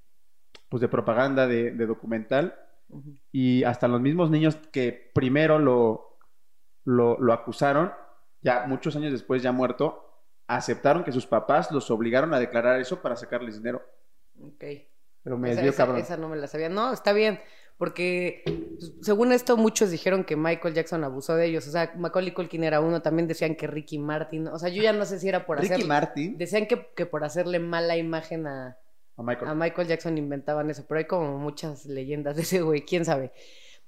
pues 0.71 0.79
de 0.79 0.87
propaganda 0.87 1.47
de, 1.47 1.71
de 1.71 1.85
documental. 1.85 2.55
Y 3.31 3.63
hasta 3.65 3.89
los 3.89 3.99
mismos 3.99 4.31
niños 4.31 4.55
que 4.71 5.11
primero 5.13 5.59
lo, 5.59 6.17
lo, 6.85 7.19
lo 7.19 7.33
acusaron, 7.33 7.91
ya 8.41 8.65
muchos 8.67 8.95
años 8.95 9.11
después, 9.11 9.43
ya 9.43 9.51
muerto, 9.51 10.23
aceptaron 10.47 11.03
que 11.03 11.11
sus 11.11 11.27
papás 11.27 11.71
los 11.71 11.91
obligaron 11.91 12.33
a 12.33 12.39
declarar 12.39 12.79
eso 12.79 13.01
para 13.01 13.17
sacarles 13.17 13.57
dinero. 13.57 13.81
Ok. 14.41 14.63
Pero 15.23 15.37
me 15.37 15.49
desvió, 15.49 15.69
esa- 15.71 15.83
cabrón. 15.85 16.01
esa 16.01 16.15
no 16.17 16.29
me 16.29 16.37
la 16.37 16.47
sabía. 16.47 16.69
No, 16.69 16.93
está 16.93 17.11
bien. 17.11 17.41
Porque 17.77 18.43
pues, 18.45 18.93
según 19.01 19.31
esto, 19.33 19.57
muchos 19.57 19.91
dijeron 19.91 20.23
que 20.23 20.35
Michael 20.37 20.73
Jackson 20.73 21.03
abusó 21.03 21.35
de 21.35 21.47
ellos. 21.47 21.67
O 21.67 21.71
sea, 21.71 21.91
Macaulay 21.97 22.31
Culkin 22.33 22.63
era 22.63 22.79
uno. 22.79 23.01
También 23.01 23.27
decían 23.27 23.55
que 23.55 23.67
Ricky 23.67 23.99
Martin. 23.99 24.47
O 24.47 24.57
sea, 24.57 24.69
yo 24.69 24.81
ya 24.83 24.93
no 24.93 25.03
sé 25.05 25.19
si 25.19 25.27
era 25.27 25.45
por 25.45 25.59
Ricky 25.59 25.73
hacer. 25.73 25.85
Martin 25.87 26.37
Decían 26.37 26.65
que, 26.67 26.87
que 26.95 27.05
por 27.05 27.23
hacerle 27.23 27.59
mala 27.59 27.97
imagen 27.97 28.47
a, 28.47 28.77
a 29.21 29.23
Michael. 29.23 29.49
a 29.49 29.55
Michael 29.55 29.87
Jackson 29.87 30.17
inventaban 30.17 30.69
eso. 30.69 30.85
Pero 30.87 30.99
hay 30.99 31.05
como 31.05 31.37
muchas 31.37 31.85
leyendas 31.85 32.35
de 32.35 32.41
ese 32.43 32.61
güey. 32.61 32.81
¿Quién 32.81 33.05
sabe? 33.05 33.31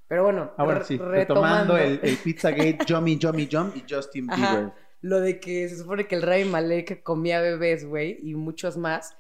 Pero 0.08 0.24
bueno, 0.24 0.52
Ahora 0.58 0.84
sí, 0.84 0.98
retomando 0.98 1.76
retomando 1.76 1.78
el, 1.78 2.00
el 2.04 2.18
Pizzagate, 2.24 2.80
Yummy, 2.86 3.18
Yummy, 3.18 3.50
Jump 3.52 3.76
y 3.76 3.84
Justin 3.90 4.30
Ajá. 4.32 4.56
Bieber. 4.56 4.74
Lo 5.02 5.20
de 5.20 5.40
que 5.40 5.68
se 5.68 5.78
supone 5.78 6.08
que 6.08 6.16
el 6.16 6.22
Rey 6.22 6.46
Malek 6.46 7.04
comía 7.04 7.42
bebés, 7.42 7.86
güey, 7.86 8.20
y 8.22 8.36
muchos 8.36 8.78
más. 8.78 9.16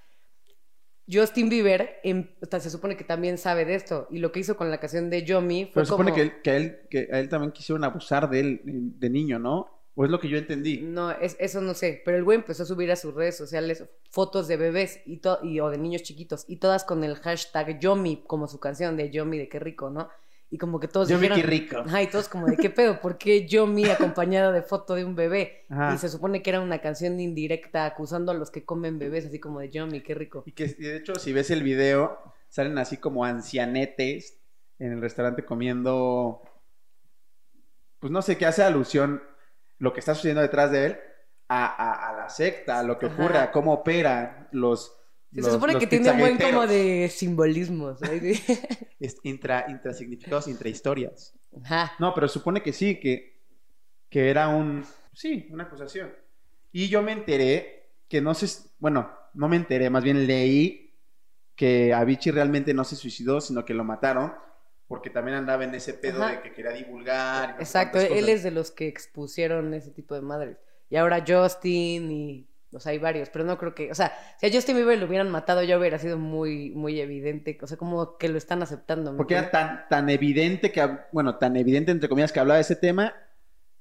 Justin 1.11 1.49
Bieber, 1.49 1.99
o 2.41 2.45
sea, 2.45 2.61
se 2.61 2.69
supone 2.69 2.95
que 2.95 3.03
también 3.03 3.37
sabe 3.37 3.65
de 3.65 3.75
esto. 3.75 4.07
Y 4.09 4.19
lo 4.19 4.31
que 4.31 4.39
hizo 4.39 4.55
con 4.55 4.71
la 4.71 4.79
canción 4.79 5.09
de 5.09 5.23
Yomi 5.23 5.65
fue 5.65 5.73
Pero 5.73 5.85
se 5.85 5.89
supone 5.89 6.13
que, 6.13 6.21
él, 6.21 6.41
que, 6.41 6.49
a 6.51 6.55
él, 6.55 6.79
que 6.89 7.09
a 7.11 7.19
él 7.19 7.27
también 7.27 7.51
quisieron 7.51 7.83
abusar 7.83 8.29
de 8.29 8.39
él 8.39 8.61
de 8.63 9.09
niño, 9.09 9.39
¿no? 9.39 9.82
O 9.95 10.05
es 10.05 10.11
lo 10.11 10.19
que 10.19 10.27
yo 10.27 10.37
entendí. 10.37 10.81
No, 10.81 11.11
es, 11.11 11.35
eso 11.39 11.61
no 11.61 11.73
sé. 11.75 12.01
Pero 12.03 12.17
el 12.17 12.23
güey 12.23 12.37
empezó 12.37 12.63
a 12.63 12.65
subir 12.65 12.91
a 12.91 12.95
sus 12.95 13.13
redes 13.13 13.37
sociales 13.37 13.85
fotos 14.09 14.47
de 14.47 14.57
bebés 14.57 15.01
y, 15.05 15.19
o 15.59 15.69
de 15.69 15.77
niños 15.77 16.01
chiquitos. 16.01 16.45
Y 16.47 16.57
todas 16.57 16.83
con 16.83 17.03
el 17.03 17.15
hashtag 17.15 17.79
Yomi, 17.79 18.23
como 18.25 18.47
su 18.47 18.59
canción 18.59 18.97
de 18.97 19.11
Yomi 19.11 19.37
de 19.37 19.49
qué 19.49 19.59
rico, 19.59 19.91
¿no? 19.91 20.09
Y 20.49 20.57
como 20.57 20.79
que 20.79 20.87
todos 20.87 21.07
dijeron... 21.07 21.39
qué 21.39 21.45
rico. 21.45 21.77
Ajá, 21.77 22.01
y 22.01 22.07
todos 22.07 22.27
como 22.27 22.47
de 22.47 22.57
qué 22.57 22.69
pedo, 22.69 23.01
¿por 23.01 23.17
qué 23.17 23.47
Yomi 23.47 23.85
acompañada 23.89 24.51
de 24.51 24.61
foto 24.63 24.95
de 24.95 25.05
un 25.05 25.15
bebé? 25.15 25.65
Ajá. 25.69 25.93
Y 25.95 25.97
se 25.97 26.09
supone 26.09 26.41
que 26.41 26.49
era 26.49 26.61
una 26.61 26.79
canción 26.79 27.19
indirecta 27.19 27.85
acusando 27.85 28.31
a 28.31 28.35
los 28.35 28.49
que 28.49 28.63
comen 28.63 28.99
bebés, 28.99 29.25
así 29.25 29.39
como 29.39 29.59
de 29.59 29.69
Yomi, 29.69 30.01
qué 30.01 30.15
rico. 30.15 30.43
Y 30.45 30.53
que 30.53 30.67
de 30.67 30.97
hecho, 30.97 31.15
si 31.15 31.33
ves 31.33 31.51
el 31.51 31.63
video, 31.63 32.19
salen 32.49 32.77
así 32.77 32.97
como 32.97 33.25
ancianetes 33.25 34.39
en 34.79 34.91
el 34.91 35.01
restaurante 35.01 35.45
comiendo. 35.45 36.41
Pues 37.99 38.11
no 38.11 38.21
sé 38.21 38.37
qué 38.37 38.45
hace 38.45 38.63
alusión 38.63 39.23
lo 39.79 39.93
que 39.93 39.99
está 39.99 40.15
sucediendo 40.15 40.41
detrás 40.41 40.71
de 40.71 40.85
él 40.87 40.97
a, 41.49 41.65
a- 41.65 42.09
a 42.09 42.17
la 42.17 42.29
secta, 42.29 42.79
a 42.79 42.83
lo 42.83 42.97
que 42.97 43.07
ocurre, 43.07 43.37
a 43.37 43.51
cómo 43.51 43.73
operan 43.73 44.47
los. 44.51 44.95
Los- 45.31 45.45
se 45.47 45.51
supone 45.51 45.73
los 45.73 45.79
que 45.81 45.87
tiene 45.87 46.11
un 46.11 46.19
buen 46.19 46.37
como 46.37 46.67
de 46.67 47.09
simbolismos. 47.09 48.01
¿eh? 48.03 48.33
Es 48.99 49.17
intra, 49.23 49.65
intrasignificados, 49.67 50.47
intrahistorias. 50.47 51.33
Ajá. 51.63 51.91
No, 51.99 52.13
pero 52.13 52.27
supone 52.27 52.61
que 52.61 52.71
sí, 52.71 52.99
que, 52.99 53.41
que 54.09 54.29
era 54.29 54.47
un. 54.49 54.85
Sí, 55.13 55.47
una 55.51 55.63
acusación. 55.65 56.13
Y 56.71 56.87
yo 56.87 57.01
me 57.01 57.11
enteré 57.11 57.89
que 58.07 58.21
no 58.21 58.33
sé. 58.33 58.47
Bueno, 58.79 59.11
no 59.33 59.47
me 59.49 59.55
enteré, 59.57 59.89
más 59.89 60.03
bien 60.03 60.25
leí 60.27 60.95
que 61.55 61.93
Avicii 61.93 62.31
realmente 62.31 62.73
no 62.73 62.83
se 62.83 62.95
suicidó, 62.95 63.41
sino 63.41 63.65
que 63.65 63.73
lo 63.73 63.83
mataron. 63.83 64.33
Porque 64.93 65.09
también 65.09 65.37
andaba 65.37 65.63
en 65.63 65.73
ese 65.73 65.95
pedo 65.95 66.21
Ajá. 66.21 66.33
de 66.33 66.41
que 66.43 66.53
quería 66.53 66.69
divulgar. 66.69 67.55
y 67.57 67.63
Exacto, 67.63 67.99
él 67.99 68.29
es 68.29 68.43
de 68.43 68.51
los 68.51 68.69
que 68.69 68.87
expusieron 68.87 69.73
ese 69.73 69.89
tipo 69.89 70.13
de 70.13 70.21
madres. 70.21 70.57
Y 70.87 70.97
ahora 70.97 71.25
Justin 71.27 72.11
y... 72.11 72.47
O 72.71 72.79
sea, 72.79 72.91
hay 72.91 72.99
varios, 72.99 73.31
pero 73.31 73.43
no 73.43 73.57
creo 73.57 73.73
que... 73.73 73.89
O 73.89 73.95
sea, 73.95 74.15
si 74.39 74.45
a 74.45 74.51
Justin 74.51 74.75
Bieber 74.75 74.99
lo 74.99 75.07
hubieran 75.07 75.31
matado 75.31 75.63
ya 75.63 75.79
hubiera 75.79 75.97
sido 75.97 76.19
muy, 76.19 76.69
muy 76.75 77.01
evidente. 77.01 77.57
O 77.63 77.65
sea, 77.65 77.75
como 77.75 78.19
que 78.19 78.29
lo 78.29 78.37
están 78.37 78.61
aceptando. 78.61 79.13
¿me 79.13 79.17
Porque 79.17 79.33
era 79.33 79.49
tan, 79.49 79.89
tan 79.89 80.07
evidente 80.11 80.71
que, 80.71 80.87
bueno, 81.11 81.37
tan 81.37 81.55
evidente 81.57 81.91
entre 81.91 82.07
comillas 82.07 82.31
que 82.31 82.39
hablaba 82.39 82.57
de 82.57 82.61
ese 82.61 82.75
tema 82.75 83.15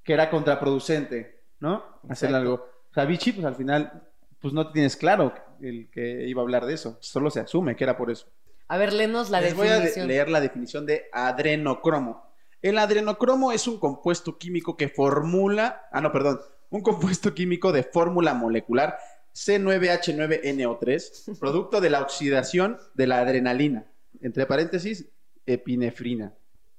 que 0.02 0.14
era 0.14 0.30
contraproducente, 0.30 1.42
¿no? 1.60 1.84
Hacer 2.08 2.30
Exacto. 2.30 2.36
algo. 2.36 2.54
O 2.90 2.94
sea, 2.94 3.04
Vichy, 3.04 3.32
pues 3.32 3.44
al 3.44 3.56
final, 3.56 4.02
pues 4.40 4.54
no 4.54 4.72
tienes 4.72 4.96
claro 4.96 5.34
el 5.60 5.90
que 5.90 6.26
iba 6.26 6.40
a 6.40 6.44
hablar 6.44 6.64
de 6.64 6.72
eso. 6.72 6.96
Solo 7.00 7.30
se 7.30 7.40
asume 7.40 7.76
que 7.76 7.84
era 7.84 7.98
por 7.98 8.10
eso. 8.10 8.28
A 8.72 8.78
ver, 8.78 8.94
léenos 8.94 9.28
la 9.28 9.42
Les 9.42 9.54
voy 9.54 9.68
a 9.68 9.74
definición. 9.74 10.08
leer 10.08 10.30
la 10.30 10.40
definición 10.40 10.86
de 10.86 11.04
adrenocromo. 11.12 12.24
El 12.62 12.78
adrenocromo 12.78 13.52
es 13.52 13.68
un 13.68 13.78
compuesto 13.78 14.38
químico 14.38 14.78
que 14.78 14.88
formula, 14.88 15.82
ah, 15.92 16.00
no, 16.00 16.10
perdón, 16.10 16.40
un 16.70 16.80
compuesto 16.80 17.34
químico 17.34 17.70
de 17.70 17.82
fórmula 17.82 18.32
molecular 18.32 18.96
C9H9NO3, 19.34 21.36
producto 21.38 21.82
de 21.82 21.90
la 21.90 22.00
oxidación 22.00 22.78
de 22.94 23.08
la 23.08 23.18
adrenalina, 23.18 23.92
entre 24.22 24.46
paréntesis, 24.46 25.06
epinefrina. 25.44 26.32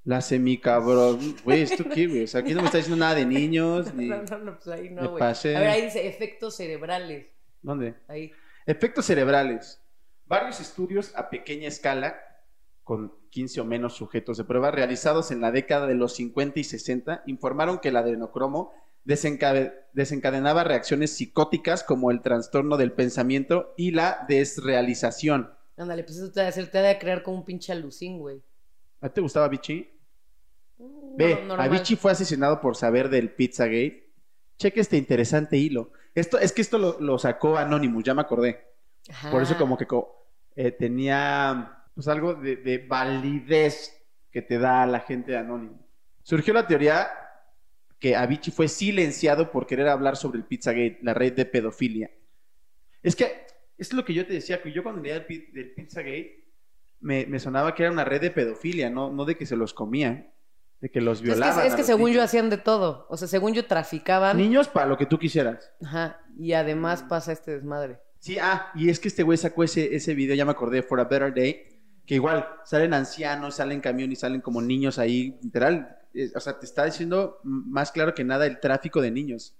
La 0.03 0.21
semicabrón. 0.21 1.35
Güey, 1.43 1.61
¿esto 1.61 1.87
qué, 1.87 2.07
güey? 2.07 2.23
O 2.23 2.27
sea, 2.27 2.41
aquí 2.41 2.55
no 2.55 2.61
me 2.61 2.65
está 2.65 2.79
diciendo 2.79 3.05
nada 3.05 3.13
de 3.13 3.27
niños. 3.27 3.93
Ni... 3.93 4.07
No, 4.07 4.23
no, 4.23 4.37
no, 4.39 4.57
pues 4.57 4.67
ahí 4.69 4.89
no, 4.89 5.11
güey. 5.11 5.23
A 5.23 5.33
ver, 5.43 5.67
ahí 5.67 5.83
dice 5.83 6.07
efectos 6.07 6.55
cerebrales. 6.55 7.27
¿Dónde? 7.61 7.93
Ahí. 8.07 8.31
Efectos 8.65 9.05
cerebrales. 9.05 9.79
Varios 10.25 10.59
estudios 10.59 11.13
a 11.15 11.29
pequeña 11.29 11.67
escala, 11.67 12.15
con 12.83 13.13
15 13.29 13.61
o 13.61 13.65
menos 13.65 13.93
sujetos 13.93 14.37
de 14.37 14.43
prueba, 14.43 14.71
realizados 14.71 15.31
en 15.31 15.41
la 15.41 15.51
década 15.51 15.87
de 15.87 15.95
los 15.95 16.15
50 16.15 16.59
y 16.59 16.63
60, 16.63 17.23
informaron 17.27 17.79
que 17.79 17.89
el 17.89 17.97
adrenocromo 17.97 18.71
desencade- 19.05 19.73
desencadenaba 19.93 20.63
reacciones 20.63 21.11
psicóticas 21.15 21.83
como 21.83 22.11
el 22.11 22.21
trastorno 22.21 22.77
del 22.77 22.91
pensamiento 22.93 23.73
y 23.77 23.91
la 23.91 24.25
desrealización. 24.27 25.51
Ándale, 25.77 26.03
pues 26.03 26.17
eso 26.17 26.31
te 26.31 26.39
va 26.41 26.45
a 26.45 26.49
hacer, 26.49 26.67
te 26.69 26.81
va 26.81 26.89
a 26.89 26.99
crear 26.99 27.23
como 27.23 27.37
un 27.37 27.45
pinche 27.45 27.71
alucín, 27.71 28.19
güey. 28.19 28.41
¿A 29.01 29.09
ti 29.09 29.15
te 29.15 29.21
gustaba 29.21 29.47
Vichy? 29.49 29.89
Mm, 30.77 31.15
Ve, 31.17 31.35
no- 31.41 31.47
normal. 31.47 31.67
Avicii 31.69 31.95
fue 31.95 32.11
asesinado 32.11 32.61
por 32.61 32.75
saber 32.75 33.09
del 33.09 33.31
Pizzagate. 33.31 34.11
Cheque 34.57 34.81
este 34.81 34.97
interesante 34.97 35.57
hilo. 35.57 35.91
Esto, 36.15 36.37
es 36.37 36.51
que 36.53 36.61
esto 36.61 36.77
lo, 36.77 36.99
lo 37.01 37.17
sacó 37.17 37.57
Anonymous, 37.57 38.03
ya 38.03 38.13
me 38.13 38.21
acordé. 38.21 38.72
Ajá. 39.09 39.31
Por 39.31 39.41
eso 39.41 39.57
como 39.57 39.77
que 39.77 39.85
eh, 40.55 40.71
tenía 40.71 41.85
pues 41.93 42.07
algo 42.07 42.33
de, 42.33 42.55
de 42.57 42.79
validez 42.79 43.99
que 44.31 44.41
te 44.41 44.57
da 44.57 44.85
la 44.85 45.01
gente 45.01 45.37
Anonymous. 45.37 45.79
Surgió 46.23 46.53
la 46.53 46.65
teoría 46.65 47.09
que 47.99 48.15
Avicii 48.15 48.51
fue 48.51 48.67
silenciado 48.67 49.51
por 49.51 49.65
querer 49.65 49.87
hablar 49.87 50.17
sobre 50.17 50.37
el 50.39 50.45
Pizzagate, 50.45 50.99
la 51.01 51.13
red 51.13 51.33
de 51.33 51.45
pedofilia. 51.45 52.11
Es 53.01 53.15
que 53.15 53.45
es 53.77 53.93
lo 53.93 54.03
que 54.03 54.13
yo 54.13 54.25
te 54.25 54.33
decía, 54.33 54.61
que 54.61 54.71
yo 54.71 54.83
cuando 54.83 55.01
leía 55.01 55.17
el, 55.17 55.53
del 55.53 55.73
Pizzagate 55.73 56.43
me, 56.99 57.25
me 57.25 57.39
sonaba 57.39 57.75
que 57.75 57.83
era 57.83 57.91
una 57.91 58.05
red 58.05 58.21
de 58.21 58.31
pedofilia, 58.31 58.89
no, 58.89 59.11
no 59.11 59.25
de 59.25 59.37
que 59.37 59.45
se 59.45 59.55
los 59.55 59.73
comían, 59.73 60.33
de 60.81 60.89
que 60.89 61.01
los 61.01 61.19
Es 61.19 61.21
que, 61.21 61.27
violaban. 61.29 61.65
es 61.65 61.75
que 61.75 61.83
según 61.83 62.11
yo 62.11 62.21
hacían 62.21 62.49
de 62.49 62.57
todo. 62.57 63.05
O 63.09 63.17
sea, 63.17 63.27
según 63.27 63.53
yo 63.53 63.65
traficaban. 63.65 64.37
Niños 64.37 64.67
para 64.67 64.85
lo 64.85 64.97
que 64.97 65.05
tú 65.05 65.17
quisieras. 65.17 65.71
Ajá. 65.81 66.19
Y 66.37 66.53
además 66.53 67.03
pasa 67.03 67.31
este 67.31 67.51
desmadre. 67.51 67.99
Sí, 68.23 68.37
ah, 68.39 68.71
y 68.73 68.89
es 68.89 69.01
que 69.01 69.09
este 69.09 69.21
güey 69.21 69.37
sacó 69.37 69.65
ese, 69.65 69.93
ese 69.93 70.15
video, 70.15 70.33
ya 70.33 70.45
me 70.45 70.51
acordé, 70.51 70.81
For 70.81 70.97
a 70.97 71.03
Better 71.03 71.33
Day, 71.33 71.67
que 72.05 72.15
igual 72.15 72.47
salen 72.63 72.93
ancianos, 72.93 73.55
salen 73.55 73.81
camión 73.81 74.13
y 74.13 74.15
salen 74.15 74.39
como 74.39 74.61
niños 74.61 74.97
ahí, 74.97 75.37
literal. 75.43 75.99
o 76.33 76.39
sea, 76.39 76.57
te 76.57 76.65
está 76.65 76.85
diciendo 76.85 77.41
más 77.43 77.91
claro 77.91 78.13
que 78.13 78.23
nada 78.23 78.47
el 78.47 78.61
tráfico 78.61 79.01
de 79.01 79.11
niños. 79.11 79.57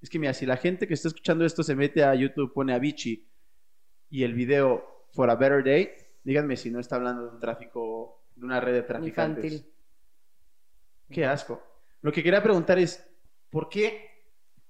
Es 0.00 0.08
que 0.08 0.18
mira, 0.18 0.32
si 0.32 0.46
la 0.46 0.56
gente 0.56 0.88
que 0.88 0.94
está 0.94 1.08
escuchando 1.08 1.44
esto 1.44 1.62
se 1.62 1.76
mete 1.76 2.04
a 2.04 2.14
YouTube, 2.14 2.54
pone 2.54 2.72
a 2.72 2.78
Vichy 2.78 3.28
y 4.08 4.22
el 4.22 4.32
video 4.32 5.08
For 5.12 5.28
a 5.28 5.34
Better 5.34 5.62
Day, 5.62 5.90
díganme 6.24 6.56
si 6.56 6.70
no 6.70 6.80
está 6.80 6.96
hablando 6.96 7.26
de 7.26 7.34
un 7.34 7.38
tráfico, 7.38 8.24
de 8.34 8.46
una 8.46 8.62
red 8.62 8.72
de 8.72 8.82
traficantes. 8.82 9.52
Infantil. 9.52 9.72
Qué 11.10 11.26
asco. 11.26 11.62
Lo 12.00 12.10
que 12.12 12.22
quería 12.22 12.42
preguntar 12.42 12.78
es, 12.78 13.06
¿por 13.50 13.68
qué, 13.68 14.08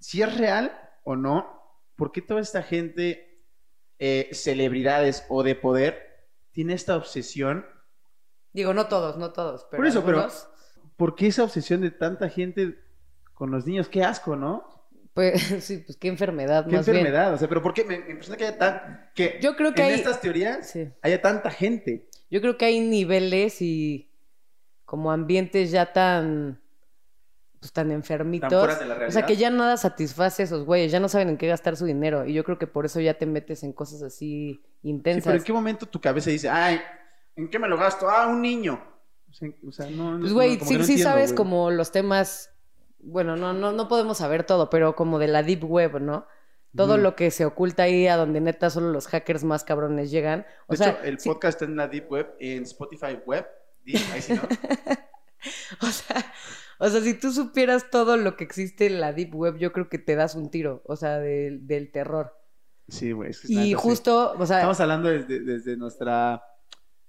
si 0.01 0.21
es 0.21 0.37
real 0.37 0.77
o 1.05 1.15
no, 1.15 1.57
por 1.95 2.11
qué 2.11 2.23
toda 2.23 2.41
esta 2.41 2.65
gente, 2.65 3.26
eh, 3.99 4.29
celebridades 4.33 5.25
o 5.29 5.43
de 5.43 5.55
poder, 5.55 6.27
tiene 6.53 6.75
esta 6.75 6.97
obsesión? 6.97 7.67
Digo, 8.53 8.73
no 8.75 8.87
todos, 8.87 9.17
no 9.19 9.33
todos. 9.33 9.67
Pero 9.71 9.79
Por 9.81 9.87
eso, 9.87 10.05
pero- 10.05 10.29
¿Por 10.97 11.15
qué 11.15 11.27
esa 11.27 11.45
obsesión 11.45 11.83
de 11.83 11.91
tanta 11.91 12.29
gente 12.31 12.79
con 13.35 13.51
los 13.51 13.67
niños? 13.67 13.89
Qué 13.89 14.03
asco, 14.03 14.35
¿no? 14.35 14.67
Pues 15.13 15.43
sí, 15.65 15.79
pues 15.85 15.97
qué 15.99 16.09
enfermedad 16.09 16.67
Qué 16.67 16.77
más 16.77 16.87
bien. 16.87 16.99
enfermedad. 16.99 17.35
O 17.35 17.39
sea, 17.39 17.49
pero 17.49 17.61
¿por 17.63 17.75
qué? 17.75 17.85
Me, 17.85 17.99
me 17.99 18.11
impresiona 18.13 18.37
que 18.39 18.47
haya 18.47 18.59
tan... 18.59 19.11
Que 19.15 19.39
Yo 19.43 19.57
creo 19.57 19.75
que 19.75 19.83
en 19.83 19.89
hay- 19.89 19.95
estas 19.95 20.21
teorías 20.21 20.71
Sí. 20.71 20.89
haya 21.03 21.21
tanta 21.21 21.51
gente. 21.51 22.09
Yo 22.31 22.41
creo 22.41 22.57
que 22.57 22.65
hay 22.65 22.81
niveles 22.81 23.61
y 23.61 24.11
como 24.87 25.13
ambientes 25.13 25.71
ya 25.71 25.93
tan 25.93 26.61
pues 27.67 27.73
tan 27.73 27.91
enfermitos. 27.91 28.49
Tan 28.49 28.59
fuera 28.61 28.75
de 28.77 28.87
la 28.87 29.09
o 29.09 29.11
sea, 29.11 29.27
que 29.27 29.37
ya 29.37 29.51
nada 29.51 29.77
satisface 29.77 30.43
a 30.43 30.45
esos 30.45 30.65
güeyes, 30.65 30.93
ya 30.93 31.01
no 31.01 31.09
saben 31.09 31.29
en 31.31 31.37
qué 31.37 31.49
gastar 31.49 31.77
su 31.77 31.85
dinero 31.85 32.25
y 32.25 32.33
yo 32.33 32.45
creo 32.45 32.59
que 32.59 32.67
por 32.69 32.87
eso 32.87 33.01
ya 33.01 33.15
te 33.15 33.27
metes 33.27 33.63
en 33.65 33.73
cosas 33.73 34.03
así 34.03 34.17
Sí, 34.63 34.89
intensas. 34.89 35.25
pero 35.25 35.37
¿en 35.39 35.43
qué 35.45 35.53
momento 35.53 35.87
tu 35.87 36.01
cabeza 36.01 36.31
dice, 36.31 36.49
ay, 36.49 36.81
¿en 37.35 37.51
qué 37.51 37.59
me 37.59 37.67
lo 37.69 37.77
gasto? 37.77 38.09
Ah, 38.09 38.27
un 38.29 38.41
niño. 38.41 38.81
O 39.67 39.73
sea, 39.73 39.91
no, 39.91 40.13
no- 40.15 40.21
Pues 40.21 40.33
güey, 40.33 40.53
sí, 40.61 40.79
no 40.79 40.85
sí 40.85 40.93
entiendo, 40.93 41.03
sabes 41.05 41.33
como 41.33 41.71
los 41.73 41.91
temas, 41.93 42.51
bueno, 43.01 43.37
no, 43.37 43.53
no, 43.53 43.73
no 43.73 43.89
podemos 43.89 44.19
saber 44.19 44.45
todo, 44.45 44.71
pero 44.71 44.95
como 44.97 45.19
de 45.19 45.27
la 45.29 45.43
deep 45.43 45.65
web, 45.65 46.01
¿no? 46.01 46.27
Todo 46.77 46.99
lo 46.99 47.17
que 47.17 47.31
se 47.31 47.45
oculta 47.47 47.85
ahí 47.85 48.07
a 48.07 48.17
donde 48.17 48.41
neta 48.41 48.69
solo 48.71 48.93
los 48.93 49.07
hackers 49.09 49.45
más 49.45 49.65
cabrones 49.65 50.11
llegan. 50.11 50.47
O 50.67 50.73
De 50.75 50.77
sea, 50.79 50.91
hecho, 50.91 51.03
el 51.05 51.19
sí- 51.19 51.29
podcast 51.31 51.55
está 51.61 51.65
en 51.65 51.77
la 51.77 51.89
Deep 51.89 52.11
Web, 52.13 52.35
en 52.39 52.63
Spotify 52.65 53.19
Web. 53.27 53.47
Deep, 53.85 54.01
ahí 54.13 54.21
sí, 54.23 54.35
¿no? 54.35 54.43
O 55.83 55.87
sea, 55.87 56.33
o 56.79 56.89
sea, 56.89 57.01
si 57.01 57.15
tú 57.15 57.33
supieras 57.33 57.91
todo 57.91 58.17
lo 58.17 58.37
que 58.37 58.45
existe 58.45 58.87
en 58.87 59.01
la 59.01 59.13
Deep 59.13 59.35
Web, 59.35 59.57
yo 59.59 59.73
creo 59.73 59.89
que 59.89 59.99
te 59.99 60.15
das 60.17 60.35
un 60.35 60.51
tiro, 60.51 60.83
o 60.87 60.97
sea, 60.97 61.19
del- 61.19 61.67
del 61.67 61.91
terror. 61.93 62.33
Sí, 62.89 63.13
güey. 63.13 63.31
es 63.31 63.41
que 63.41 63.53
Y 63.53 63.57
sí. 63.57 63.73
justo, 63.75 64.35
o 64.39 64.47
sea, 64.47 64.59
Estamos 64.59 64.81
hablando 64.81 65.09
desde, 65.09 65.41
desde 65.41 65.77
nuestra 65.77 66.43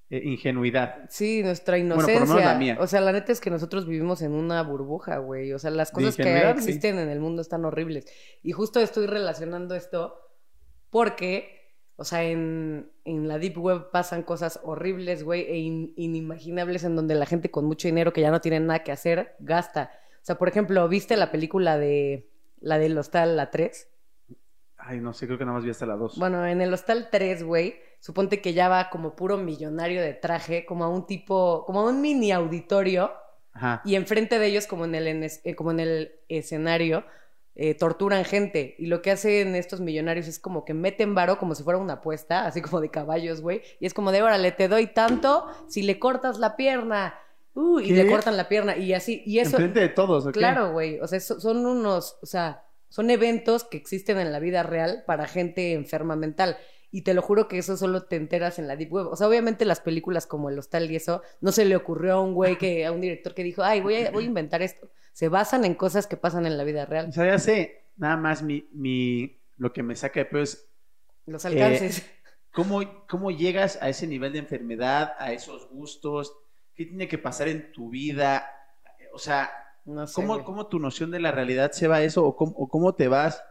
eh, 0.09 0.21
ingenuidad. 0.23 1.05
sí, 1.09 1.43
nuestra 1.43 1.73
por 1.75 1.79
lo 1.81 1.85
inocencia. 1.95 2.19
menos 2.35 2.43
la 2.45 2.55
mía. 2.57 2.77
O 2.79 2.87
sea, 2.87 3.01
la 3.01 3.11
neta 3.11 3.31
es 3.31 3.39
que 3.41 3.49
nosotros 3.49 3.85
vivimos 3.85 4.21
en 4.21 4.31
una 4.31 4.63
burbuja, 4.63 5.17
güey. 5.17 5.51
O 5.53 5.59
sea, 5.59 5.69
las 5.69 5.91
cosas 5.91 6.15
que 6.15 6.23
sí. 6.23 6.29
existen 6.29 6.97
en 6.97 7.09
el 7.09 7.19
mundo 7.19 7.41
están 7.41 7.65
horribles. 7.65 8.05
Y 8.41 8.53
justo 8.53 8.79
estoy 8.79 9.05
relacionando 9.05 9.75
esto 9.75 10.15
porque, 10.89 11.56
o 11.97 12.03
sea, 12.03 12.23
en, 12.23 12.89
en 13.05 13.27
la 13.27 13.37
Deep 13.39 13.57
Web 13.57 13.89
pasan 13.91 14.23
cosas 14.23 14.59
horribles, 14.63 15.23
güey, 15.23 15.41
e 15.41 15.57
in- 15.57 15.93
inimaginables 15.97 16.83
en 16.85 16.95
donde 16.95 17.15
la 17.15 17.25
gente 17.25 17.51
con 17.51 17.65
mucho 17.65 17.87
dinero 17.87 18.13
que 18.13 18.21
ya 18.21 18.31
no 18.31 18.39
tiene 18.39 18.59
nada 18.59 18.83
que 18.83 18.91
hacer, 18.91 19.35
gasta. 19.39 19.91
O 20.21 20.25
sea, 20.27 20.37
por 20.37 20.47
ejemplo, 20.47 20.87
¿viste 20.87 21.17
la 21.17 21.31
película 21.31 21.77
de 21.77 22.29
la 22.59 22.77
del 22.79 22.97
Hostal, 22.97 23.35
la 23.35 23.49
3? 23.51 23.89
Ay, 24.77 24.99
no 25.01 25.13
sé, 25.13 25.25
creo 25.25 25.37
que 25.37 25.43
nada 25.45 25.55
más 25.57 25.65
vi 25.65 25.71
hasta 25.71 25.85
la 25.85 25.95
2. 25.95 26.17
Bueno, 26.17 26.45
en 26.45 26.61
el 26.61 26.73
Hostal 26.73 27.09
3, 27.11 27.43
güey, 27.43 27.75
suponte 27.99 28.41
que 28.41 28.53
ya 28.53 28.69
va 28.69 28.89
como 28.89 29.15
puro 29.15 29.37
millonario 29.37 30.01
de 30.01 30.13
traje, 30.13 30.65
como 30.65 30.83
a 30.85 30.89
un 30.89 31.05
tipo, 31.07 31.63
como 31.65 31.79
a 31.81 31.89
un 31.89 31.99
mini 32.01 32.31
auditorio, 32.31 33.11
Ajá. 33.53 33.81
y 33.85 33.95
enfrente 33.95 34.37
de 34.37 34.45
ellos, 34.47 34.67
como 34.67 34.85
en 34.85 34.93
el, 34.95 35.07
eh, 35.43 35.55
como 35.55 35.71
en 35.71 35.79
el 35.79 36.11
escenario, 36.29 37.05
eh, 37.59 37.73
torturan 37.73 38.23
gente. 38.23 38.75
Y 38.77 38.85
lo 38.85 39.01
que 39.01 39.09
hacen 39.11 39.55
estos 39.55 39.81
millonarios 39.81 40.27
es 40.27 40.37
como 40.39 40.63
que 40.63 40.73
meten 40.75 41.15
varo 41.15 41.39
como 41.39 41.55
si 41.55 41.63
fuera 41.63 41.79
una 41.79 41.93
apuesta, 41.93 42.45
así 42.45 42.61
como 42.61 42.79
de 42.79 42.89
caballos, 42.89 43.41
güey. 43.41 43.61
Y 43.79 43.87
es 43.87 43.93
como 43.95 44.11
de, 44.11 44.21
órale, 44.21 44.51
te 44.51 44.67
doy 44.67 44.87
tanto 44.87 45.47
si 45.67 45.81
le 45.81 45.97
cortas 45.99 46.37
la 46.39 46.55
pierna. 46.55 47.15
Uh, 47.55 47.79
y 47.79 47.89
le 47.91 48.07
cortan 48.07 48.37
la 48.37 48.47
pierna. 48.47 48.77
Y 48.77 48.93
así, 48.93 49.23
y 49.25 49.39
eso, 49.39 49.57
Enfrente 49.57 49.79
de 49.79 49.89
todos, 49.89 50.27
¿ok? 50.27 50.33
Claro, 50.33 50.71
güey. 50.73 50.99
O 50.99 51.07
sea, 51.07 51.19
so- 51.19 51.39
son 51.39 51.65
unos, 51.65 52.19
o 52.21 52.27
sea, 52.27 52.63
son 52.89 53.09
eventos 53.09 53.63
que 53.63 53.77
existen 53.77 54.19
en 54.19 54.31
la 54.31 54.37
vida 54.39 54.61
real 54.61 55.03
para 55.07 55.25
gente 55.27 55.73
enferma 55.73 56.15
mental. 56.15 56.57
Y 56.91 57.01
te 57.01 57.15
lo 57.15 57.23
juro 57.23 57.47
que 57.47 57.57
eso 57.57 57.75
solo 57.75 58.03
te 58.03 58.15
enteras 58.15 58.59
en 58.59 58.67
la 58.67 58.75
Deep 58.75 58.93
Web. 58.93 59.07
O 59.07 59.15
sea, 59.15 59.27
obviamente 59.27 59.65
las 59.65 59.79
películas 59.81 60.27
como 60.27 60.49
El 60.51 60.59
Hostal 60.59 60.89
y 60.91 60.95
eso, 60.95 61.23
no 61.41 61.51
se 61.51 61.65
le 61.65 61.75
ocurrió 61.75 62.13
a 62.13 62.21
un 62.21 62.33
güey 62.35 62.57
que, 62.59 62.85
a 62.85 62.91
un 62.91 63.01
director 63.01 63.33
que 63.33 63.43
dijo, 63.43 63.63
ay, 63.63 63.81
voy 63.81 63.95
a, 63.95 64.11
voy 64.11 64.25
a 64.25 64.27
inventar 64.27 64.61
esto. 64.61 64.87
Se 65.17 65.29
basan 65.29 65.65
en 65.65 65.73
cosas 65.73 66.05
que 66.05 66.15
pasan 66.15 66.45
en 66.45 66.59
la 66.59 66.63
vida 66.63 66.83
O 66.83 66.85
real. 66.85 67.11
sea, 67.11 67.25
ya 67.25 67.39
sé, 67.39 67.85
nada 67.95 68.17
más 68.17 68.43
mi, 68.43 68.69
mi, 68.71 69.35
lo 69.57 69.73
que 69.73 69.81
me 69.81 69.95
saca 69.95 70.19
de 70.19 70.25
pedo 70.25 70.43
es 70.43 70.69
Los 71.25 71.43
alcances. 71.43 72.05
cómo, 72.51 72.83
cómo 73.07 73.31
llegas 73.31 73.79
a 73.81 73.89
ese 73.89 74.05
nivel 74.05 74.33
de 74.33 74.37
enfermedad, 74.39 75.13
a 75.17 75.31
esos 75.31 75.69
gustos, 75.71 76.37
qué 76.75 76.85
tiene 76.85 77.07
que 77.07 77.17
pasar 77.17 77.47
en 77.47 77.71
tu 77.71 77.89
vida. 77.89 78.47
O 79.11 79.17
sea, 79.17 79.49
no 79.85 80.05
sé. 80.05 80.13
¿cómo, 80.13 80.43
cómo 80.43 80.67
tu 80.67 80.77
noción 80.77 81.09
de 81.09 81.19
la 81.19 81.31
realidad 81.31 81.71
se 81.71 81.87
va 81.87 81.95
a 81.95 82.03
eso 82.03 82.23
o 82.23 82.35
cómo, 82.35 82.51
o 82.55 82.67
cómo 82.67 82.93
te 82.93 83.07
vas? 83.07 83.43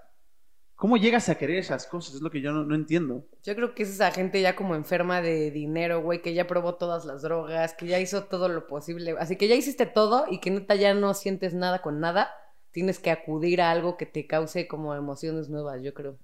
¿Cómo 0.77 0.97
llegas 0.97 1.29
a 1.29 1.37
querer 1.37 1.59
esas 1.59 1.87
cosas? 1.87 2.17
Es 2.17 2.21
lo 2.21 2.31
que 2.31 2.41
yo 2.41 2.53
no, 2.53 2.65
no 2.65 2.75
entiendo. 2.75 3.25
Yo 3.43 3.55
creo 3.55 3.75
que 3.75 3.85
es 3.85 3.91
esa 3.91 4.11
gente 4.11 4.41
ya 4.43 4.57
como 4.57 4.75
enferma 4.75 5.23
de 5.23 5.51
dinero, 5.51 6.03
güey, 6.03 6.21
que 6.21 6.35
ya 6.35 6.47
probó 6.47 6.75
todas 6.75 7.05
las 7.05 7.23
drogas, 7.23 7.75
que 7.75 7.87
ya 7.87 7.99
hizo 8.01 8.25
todo 8.25 8.49
lo 8.49 8.67
posible. 8.67 9.15
Así 9.19 9.37
que 9.37 9.49
ya 9.49 9.55
hiciste 9.55 9.87
todo 9.87 10.27
y 10.31 10.41
que 10.41 10.51
neta 10.51 10.75
ya 10.75 10.95
no 10.95 11.15
sientes 11.15 11.55
nada 11.55 11.81
con 11.81 12.01
nada. 12.01 12.31
Tienes 12.73 12.99
que 12.99 13.11
acudir 13.11 13.63
a 13.63 13.71
algo 13.71 13.97
que 13.97 14.05
te 14.07 14.27
cause 14.27 14.69
como 14.69 14.95
emociones 14.95 15.49
nuevas, 15.49 15.81
yo 15.83 15.95
creo. 15.95 16.19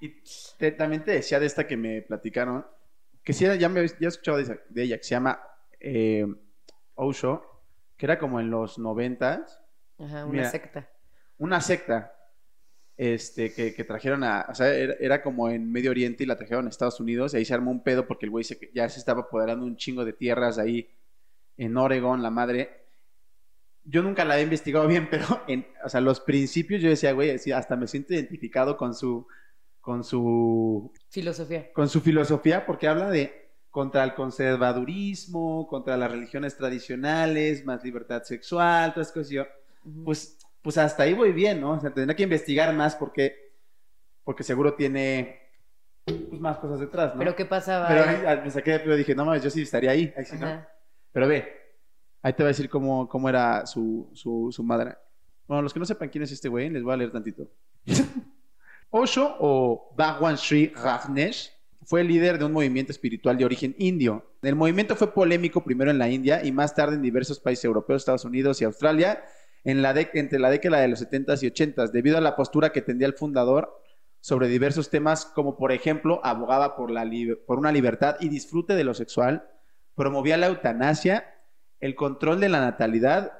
Y 0.00 0.22
te- 0.58 0.72
también 0.72 1.04
te 1.04 1.12
decía 1.12 1.40
de 1.40 1.46
esta 1.46 1.66
que 1.66 1.76
me 1.76 2.02
platicaron, 2.02 2.66
que 3.22 3.32
sí, 3.32 3.46
ya, 3.58 3.68
me, 3.68 3.86
ya 3.86 3.94
he 4.00 4.06
escuchado 4.06 4.38
de, 4.38 4.82
ella, 4.82 4.98
que 4.98 5.04
se 5.04 5.10
llama 5.10 5.40
eh, 5.80 6.26
Osho, 6.94 7.42
que 7.96 8.06
era 8.06 8.18
como 8.18 8.40
en 8.40 8.50
los 8.50 8.78
noventas, 8.78 9.60
Ajá, 9.98 10.24
una 10.26 10.32
Mira. 10.32 10.50
secta. 10.50 10.88
una 11.38 11.60
secta 11.60 12.13
este, 12.96 13.52
que, 13.52 13.74
que 13.74 13.84
trajeron 13.84 14.22
a, 14.24 14.46
o 14.48 14.54
sea, 14.54 14.72
era, 14.74 14.94
era 15.00 15.22
como 15.22 15.48
en 15.50 15.70
Medio 15.72 15.90
Oriente 15.90 16.22
y 16.24 16.26
la 16.26 16.36
trajeron 16.36 16.66
a 16.66 16.70
Estados 16.70 17.00
Unidos, 17.00 17.34
y 17.34 17.38
ahí 17.38 17.44
se 17.44 17.54
armó 17.54 17.70
un 17.70 17.82
pedo 17.82 18.06
porque 18.06 18.26
el 18.26 18.30
güey 18.30 18.44
se- 18.44 18.70
ya 18.74 18.88
se 18.88 18.98
estaba 19.00 19.22
apoderando 19.22 19.64
un 19.66 19.76
chingo 19.76 20.04
de 20.04 20.12
tierras 20.12 20.58
ahí 20.58 20.88
en 21.56 21.76
Oregon, 21.76 22.22
la 22.22 22.30
madre. 22.30 22.82
Yo 23.84 24.02
nunca 24.02 24.24
la 24.24 24.38
he 24.38 24.42
investigado 24.42 24.86
bien, 24.88 25.08
pero 25.10 25.42
en, 25.48 25.66
o 25.84 25.88
sea, 25.88 26.00
los 26.00 26.20
principios 26.20 26.80
yo 26.82 26.88
decía, 26.88 27.12
güey, 27.12 27.30
hasta 27.30 27.76
me 27.76 27.86
siento 27.86 28.14
identificado 28.14 28.76
con 28.76 28.94
su, 28.94 29.26
con 29.80 30.04
su, 30.04 30.92
Filosofía. 31.10 31.72
con 31.72 31.88
su 31.88 32.00
filosofía, 32.00 32.64
porque 32.64 32.88
habla 32.88 33.10
de 33.10 33.42
contra 33.70 34.04
el 34.04 34.14
conservadurismo, 34.14 35.66
contra 35.66 35.96
las 35.96 36.10
religiones 36.10 36.56
tradicionales, 36.56 37.64
más 37.64 37.82
libertad 37.84 38.22
sexual, 38.22 38.92
todas 38.94 39.08
esas 39.08 39.14
cosas. 39.14 39.30
Yo, 39.30 39.44
pues, 40.04 40.38
pues 40.64 40.78
hasta 40.78 41.02
ahí 41.02 41.12
voy 41.12 41.32
bien, 41.32 41.60
¿no? 41.60 41.72
O 41.72 41.80
sea, 41.80 41.92
tendría 41.92 42.16
que 42.16 42.22
investigar 42.22 42.74
más 42.74 42.96
porque, 42.96 43.52
porque 44.24 44.42
seguro 44.42 44.72
tiene 44.72 45.38
pues, 46.06 46.40
más 46.40 46.56
cosas 46.56 46.80
detrás, 46.80 47.12
¿no? 47.12 47.18
Pero 47.18 47.36
¿qué 47.36 47.44
pasaba? 47.44 47.86
Pero 47.86 48.02
ahí, 48.02 48.22
ah, 48.26 48.40
me 48.42 48.50
saqué 48.50 48.80
y 48.82 48.96
dije, 48.96 49.14
no 49.14 49.26
mames, 49.26 49.44
yo 49.44 49.50
sí 49.50 49.60
estaría 49.60 49.90
ahí. 49.90 50.12
ahí 50.16 50.24
sí, 50.24 50.36
¿no? 50.40 50.46
Ajá. 50.46 50.68
Pero 51.12 51.28
ve, 51.28 51.46
ahí 52.22 52.32
te 52.32 52.42
voy 52.42 52.46
a 52.46 52.48
decir 52.48 52.70
cómo, 52.70 53.06
cómo 53.10 53.28
era 53.28 53.66
su, 53.66 54.10
su, 54.14 54.48
su 54.50 54.64
madre. 54.64 54.96
Bueno, 55.46 55.60
los 55.60 55.74
que 55.74 55.80
no 55.80 55.84
sepan 55.84 56.08
quién 56.08 56.24
es 56.24 56.32
este 56.32 56.48
güey, 56.48 56.70
les 56.70 56.82
voy 56.82 56.94
a 56.94 56.96
leer 56.96 57.12
tantito. 57.12 57.46
Osho 58.88 59.36
o 59.40 59.92
Bhagwan 59.94 60.38
Sri 60.38 60.68
Rajneesh 60.68 61.52
fue 61.84 62.00
el 62.00 62.08
líder 62.08 62.38
de 62.38 62.46
un 62.46 62.52
movimiento 62.52 62.90
espiritual 62.90 63.36
de 63.36 63.44
origen 63.44 63.76
indio. 63.78 64.24
El 64.40 64.56
movimiento 64.56 64.96
fue 64.96 65.12
polémico 65.12 65.62
primero 65.62 65.90
en 65.90 65.98
la 65.98 66.08
India 66.08 66.42
y 66.42 66.52
más 66.52 66.74
tarde 66.74 66.96
en 66.96 67.02
diversos 67.02 67.38
países 67.38 67.66
europeos, 67.66 68.00
Estados 68.00 68.24
Unidos 68.24 68.62
y 68.62 68.64
Australia, 68.64 69.22
en 69.64 69.82
la 69.82 69.94
entre 70.12 70.38
la 70.38 70.50
década 70.50 70.80
de 70.80 70.88
los 70.88 71.02
70s 71.02 71.42
y 71.42 71.50
80s, 71.50 71.90
debido 71.90 72.18
a 72.18 72.20
la 72.20 72.36
postura 72.36 72.70
que 72.70 72.82
tendía 72.82 73.06
el 73.06 73.14
fundador 73.14 73.80
sobre 74.20 74.48
diversos 74.48 74.90
temas, 74.90 75.26
como 75.26 75.56
por 75.56 75.72
ejemplo, 75.72 76.20
abogaba 76.24 76.76
por 76.76 76.90
una 76.90 77.72
libertad 77.72 78.16
y 78.20 78.28
disfrute 78.28 78.74
de 78.74 78.84
lo 78.84 78.94
sexual, 78.94 79.48
promovía 79.94 80.36
la 80.36 80.46
eutanasia, 80.46 81.34
el 81.80 81.94
control 81.94 82.40
de 82.40 82.48
la 82.48 82.60
natalidad 82.60 83.32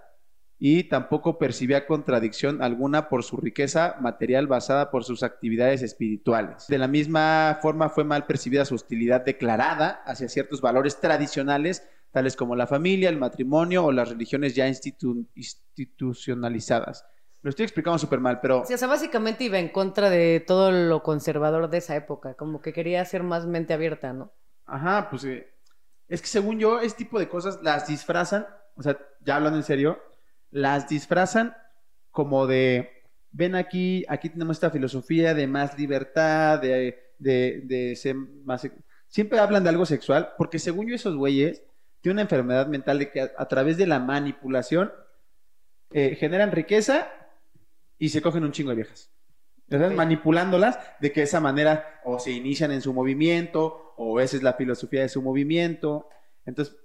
y 0.58 0.84
tampoco 0.84 1.38
percibía 1.38 1.86
contradicción 1.86 2.62
alguna 2.62 3.08
por 3.08 3.24
su 3.24 3.36
riqueza 3.36 3.96
material 4.00 4.46
basada 4.46 4.90
por 4.90 5.04
sus 5.04 5.22
actividades 5.22 5.82
espirituales. 5.82 6.66
De 6.68 6.78
la 6.78 6.88
misma 6.88 7.58
forma 7.60 7.88
fue 7.88 8.04
mal 8.04 8.26
percibida 8.26 8.64
su 8.64 8.74
hostilidad 8.74 9.24
declarada 9.24 10.02
hacia 10.06 10.28
ciertos 10.28 10.60
valores 10.60 11.00
tradicionales, 11.00 11.86
tales 12.14 12.36
como 12.36 12.56
la 12.56 12.66
familia, 12.66 13.10
el 13.10 13.18
matrimonio 13.18 13.84
o 13.84 13.92
las 13.92 14.08
religiones 14.08 14.54
ya 14.54 14.66
institu- 14.66 15.26
institucionalizadas. 15.34 17.04
Lo 17.42 17.50
estoy 17.50 17.64
explicando 17.64 17.98
súper 17.98 18.20
mal, 18.20 18.40
pero... 18.40 18.64
Sí, 18.64 18.72
o 18.72 18.78
sea, 18.78 18.88
básicamente 18.88 19.44
iba 19.44 19.58
en 19.58 19.68
contra 19.68 20.08
de 20.08 20.42
todo 20.46 20.72
lo 20.72 21.02
conservador 21.02 21.68
de 21.68 21.78
esa 21.78 21.94
época, 21.94 22.34
como 22.34 22.62
que 22.62 22.72
quería 22.72 23.04
ser 23.04 23.22
más 23.22 23.46
mente 23.46 23.74
abierta, 23.74 24.14
¿no? 24.14 24.32
Ajá, 24.64 25.08
pues 25.10 25.24
eh, 25.24 25.52
es 26.08 26.22
que 26.22 26.28
según 26.28 26.58
yo, 26.58 26.80
este 26.80 27.04
tipo 27.04 27.18
de 27.18 27.28
cosas 27.28 27.58
las 27.62 27.86
disfrazan, 27.86 28.46
o 28.76 28.82
sea, 28.82 28.96
ya 29.20 29.36
hablando 29.36 29.58
en 29.58 29.64
serio, 29.64 29.98
las 30.50 30.88
disfrazan 30.88 31.54
como 32.10 32.46
de, 32.46 32.88
ven 33.30 33.56
aquí, 33.56 34.06
aquí 34.08 34.30
tenemos 34.30 34.56
esta 34.56 34.70
filosofía 34.70 35.34
de 35.34 35.46
más 35.46 35.78
libertad, 35.78 36.60
de, 36.60 37.12
de, 37.18 37.60
de 37.64 37.96
ser 37.96 38.14
más... 38.14 38.66
Siempre 39.08 39.38
hablan 39.38 39.64
de 39.64 39.68
algo 39.68 39.84
sexual, 39.84 40.30
porque 40.38 40.58
según 40.58 40.88
yo 40.88 40.94
esos 40.94 41.14
güeyes 41.14 41.62
tienen 42.04 42.16
una 42.16 42.22
enfermedad 42.22 42.66
mental 42.66 42.98
de 42.98 43.10
que 43.10 43.22
a, 43.22 43.32
a 43.38 43.48
través 43.48 43.78
de 43.78 43.86
la 43.86 43.98
manipulación 43.98 44.92
eh, 45.90 46.16
generan 46.16 46.52
riqueza 46.52 47.08
y 47.98 48.10
se 48.10 48.20
cogen 48.20 48.44
un 48.44 48.52
chingo 48.52 48.70
de 48.70 48.76
viejas. 48.76 49.10
¿Verdad? 49.66 49.92
Manipulándolas 49.92 50.78
de 51.00 51.10
que 51.12 51.20
de 51.20 51.24
esa 51.24 51.40
manera 51.40 52.00
o 52.04 52.18
se 52.18 52.30
inician 52.32 52.70
en 52.72 52.82
su 52.82 52.92
movimiento 52.92 53.94
o 53.96 54.20
esa 54.20 54.36
es 54.36 54.42
la 54.42 54.52
filosofía 54.52 55.00
de 55.00 55.08
su 55.08 55.22
movimiento. 55.22 56.08
Entonces, 56.44 56.76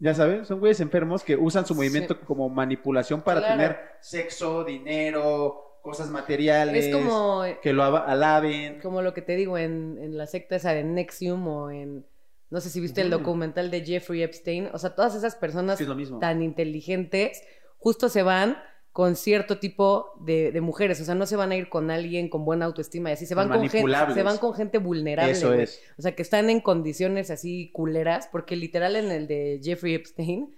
ya 0.00 0.12
sabes, 0.14 0.48
son 0.48 0.58
güeyes 0.58 0.80
enfermos 0.80 1.22
que 1.22 1.36
usan 1.36 1.64
su 1.64 1.76
movimiento 1.76 2.14
Sí. 2.14 2.20
como 2.26 2.48
manipulación 2.48 3.22
para 3.22 3.38
Claro. 3.40 3.54
tener 3.56 3.78
sexo, 4.00 4.64
dinero, 4.64 5.78
cosas 5.82 6.10
materiales, 6.10 6.86
Es 6.86 6.94
como, 6.94 7.44
que 7.62 7.72
lo 7.72 7.84
alaben. 7.84 8.80
como 8.80 9.02
lo 9.02 9.14
que 9.14 9.22
te 9.22 9.36
digo 9.36 9.56
en, 9.56 9.96
en 10.00 10.16
la 10.18 10.26
secta 10.26 10.56
esa 10.56 10.72
de 10.72 10.82
Nexium 10.82 11.46
o 11.46 11.70
en, 11.70 12.04
no 12.50 12.60
sé 12.60 12.70
si 12.70 12.80
viste 12.80 13.00
el 13.02 13.10
documental 13.10 13.70
de 13.70 13.84
Jeffrey 13.84 14.22
Epstein, 14.22 14.68
o 14.72 14.78
sea, 14.78 14.94
todas 14.94 15.14
esas 15.14 15.34
personas 15.36 15.78
Sí, 15.78 15.84
es 15.84 15.88
lo 15.88 15.94
mismo. 15.94 16.18
tan 16.18 16.42
inteligentes 16.42 17.42
justo 17.78 18.08
se 18.08 18.22
van 18.22 18.56
con 18.92 19.14
cierto 19.14 19.58
tipo 19.58 20.12
de, 20.20 20.50
de 20.50 20.60
mujeres, 20.60 21.00
o 21.00 21.04
sea, 21.04 21.14
no 21.14 21.24
se 21.26 21.36
van 21.36 21.52
a 21.52 21.56
ir 21.56 21.68
con 21.68 21.90
alguien 21.90 22.28
con 22.28 22.44
buena 22.44 22.64
autoestima 22.64 23.10
y 23.10 23.12
así, 23.12 23.26
se 23.26 23.34
van 23.36 23.48
con 23.48 23.68
gente, 23.68 24.14
se 24.14 24.22
van 24.24 24.38
con 24.38 24.54
gente 24.54 24.78
vulnerable. 24.78 25.30
Eso 25.32 25.52
es. 25.54 25.80
O 25.98 26.02
sea, 26.02 26.16
que 26.16 26.22
están 26.22 26.50
en 26.50 26.60
condiciones 26.60 27.30
así 27.30 27.70
culeras, 27.72 28.28
porque 28.32 28.56
literal 28.56 28.96
en 28.96 29.12
el 29.12 29.28
de 29.28 29.60
Jeffrey 29.62 29.94
Epstein, 29.94 30.56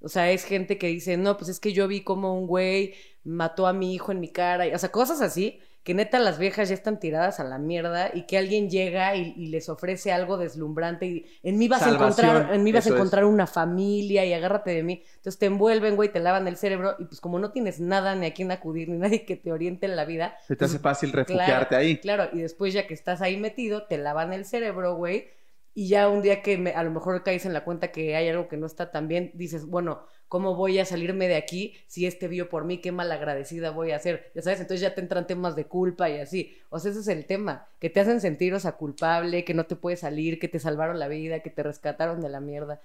o 0.00 0.08
sea, 0.08 0.30
es 0.30 0.44
gente 0.44 0.78
que 0.78 0.86
dice, 0.86 1.16
no, 1.16 1.36
pues 1.36 1.50
es 1.50 1.58
que 1.58 1.72
yo 1.72 1.88
vi 1.88 2.02
como 2.02 2.38
un 2.38 2.46
güey 2.46 2.94
mató 3.24 3.66
a 3.66 3.72
mi 3.72 3.92
hijo 3.92 4.12
en 4.12 4.20
mi 4.20 4.28
cara, 4.28 4.68
y- 4.68 4.72
o 4.74 4.78
sea, 4.78 4.92
cosas 4.92 5.20
así, 5.20 5.58
que 5.82 5.94
neta 5.94 6.18
las 6.18 6.38
viejas 6.38 6.68
ya 6.68 6.74
están 6.74 7.00
tiradas 7.00 7.40
a 7.40 7.44
la 7.44 7.58
mierda 7.58 8.10
y 8.12 8.26
que 8.26 8.36
alguien 8.38 8.68
llega 8.70 9.16
y, 9.16 9.32
y 9.36 9.46
les 9.46 9.68
ofrece 9.68 10.12
algo 10.12 10.36
deslumbrante 10.36 11.06
y 11.06 11.26
en 11.42 11.58
mí 11.58 11.68
vas 11.68 11.86
a 11.86 11.90
encontrar, 11.90 12.52
en 12.52 12.62
mí 12.64 12.72
vas 12.72 12.86
a 12.86 12.90
es. 12.90 12.94
encontrar 12.94 13.24
una 13.24 13.46
familia 13.46 14.24
y 14.24 14.32
agárrate 14.34 14.70
de 14.72 14.82
mí. 14.82 15.02
Entonces 15.16 15.38
te 15.38 15.46
envuelven, 15.46 15.96
güey, 15.96 16.12
te 16.12 16.20
lavan 16.20 16.46
el 16.48 16.56
cerebro 16.56 16.96
y 16.98 17.06
pues 17.06 17.20
como 17.20 17.38
no 17.38 17.52
tienes 17.52 17.80
nada 17.80 18.14
ni 18.14 18.26
a 18.26 18.34
quién 18.34 18.50
acudir 18.52 18.88
ni 18.88 18.98
nadie 18.98 19.24
que 19.24 19.36
te 19.36 19.52
oriente 19.52 19.86
en 19.86 19.96
la 19.96 20.04
vida, 20.04 20.36
Se 20.46 20.56
te 20.56 20.64
hace 20.66 20.78
pues, 20.78 20.82
fácil 20.82 21.12
refugiarte 21.12 21.76
ahí. 21.76 21.98
Claro, 21.98 22.28
y 22.32 22.40
después 22.40 22.72
ya 22.74 22.86
que 22.86 22.94
estás 22.94 23.20
ahí 23.22 23.36
metido, 23.38 23.86
te 23.86 23.98
lavan 23.98 24.32
el 24.32 24.44
cerebro, 24.44 24.94
güey. 24.96 25.28
Y 25.74 25.88
ya 25.88 26.08
un 26.08 26.22
día 26.22 26.42
que 26.42 26.58
me- 26.58 26.72
a 26.72 26.82
lo 26.82 26.90
mejor 26.90 27.22
caes 27.22 27.46
en 27.46 27.52
la 27.52 27.64
cuenta 27.64 27.92
que 27.92 28.16
hay 28.16 28.28
algo 28.28 28.48
que 28.48 28.56
no 28.56 28.66
está 28.66 28.90
tan 28.90 29.06
bien, 29.08 29.30
dices, 29.34 29.66
bueno, 29.66 30.04
¿cómo 30.30 30.54
voy 30.54 30.78
a 30.78 30.84
salirme 30.84 31.26
de 31.26 31.34
aquí 31.34 31.74
si 31.88 32.06
este 32.06 32.28
vio 32.28 32.48
por 32.48 32.64
mí? 32.64 32.78
Qué 32.78 32.92
malagradecida 32.92 33.70
voy 33.70 33.90
a 33.90 33.98
ser. 33.98 34.30
Ya 34.32 34.42
sabes, 34.42 34.60
entonces 34.60 34.80
ya 34.80 34.94
te 34.94 35.00
entran 35.00 35.26
temas 35.26 35.56
de 35.56 35.66
culpa 35.66 36.08
y 36.08 36.20
así. 36.20 36.56
O 36.70 36.78
sea, 36.78 36.92
ese 36.92 37.00
es 37.00 37.08
el 37.08 37.26
tema, 37.26 37.66
que 37.80 37.90
te 37.90 37.98
hacen 37.98 38.20
sentir, 38.20 38.54
o 38.54 38.60
sea, 38.60 38.72
culpable, 38.72 39.44
que 39.44 39.54
no 39.54 39.66
te 39.66 39.74
puedes 39.74 40.00
salir, 40.00 40.38
que 40.38 40.46
te 40.46 40.60
salvaron 40.60 41.00
la 41.00 41.08
vida, 41.08 41.40
que 41.40 41.50
te 41.50 41.64
rescataron 41.64 42.20
de 42.20 42.28
la 42.28 42.40
mierda. 42.40 42.80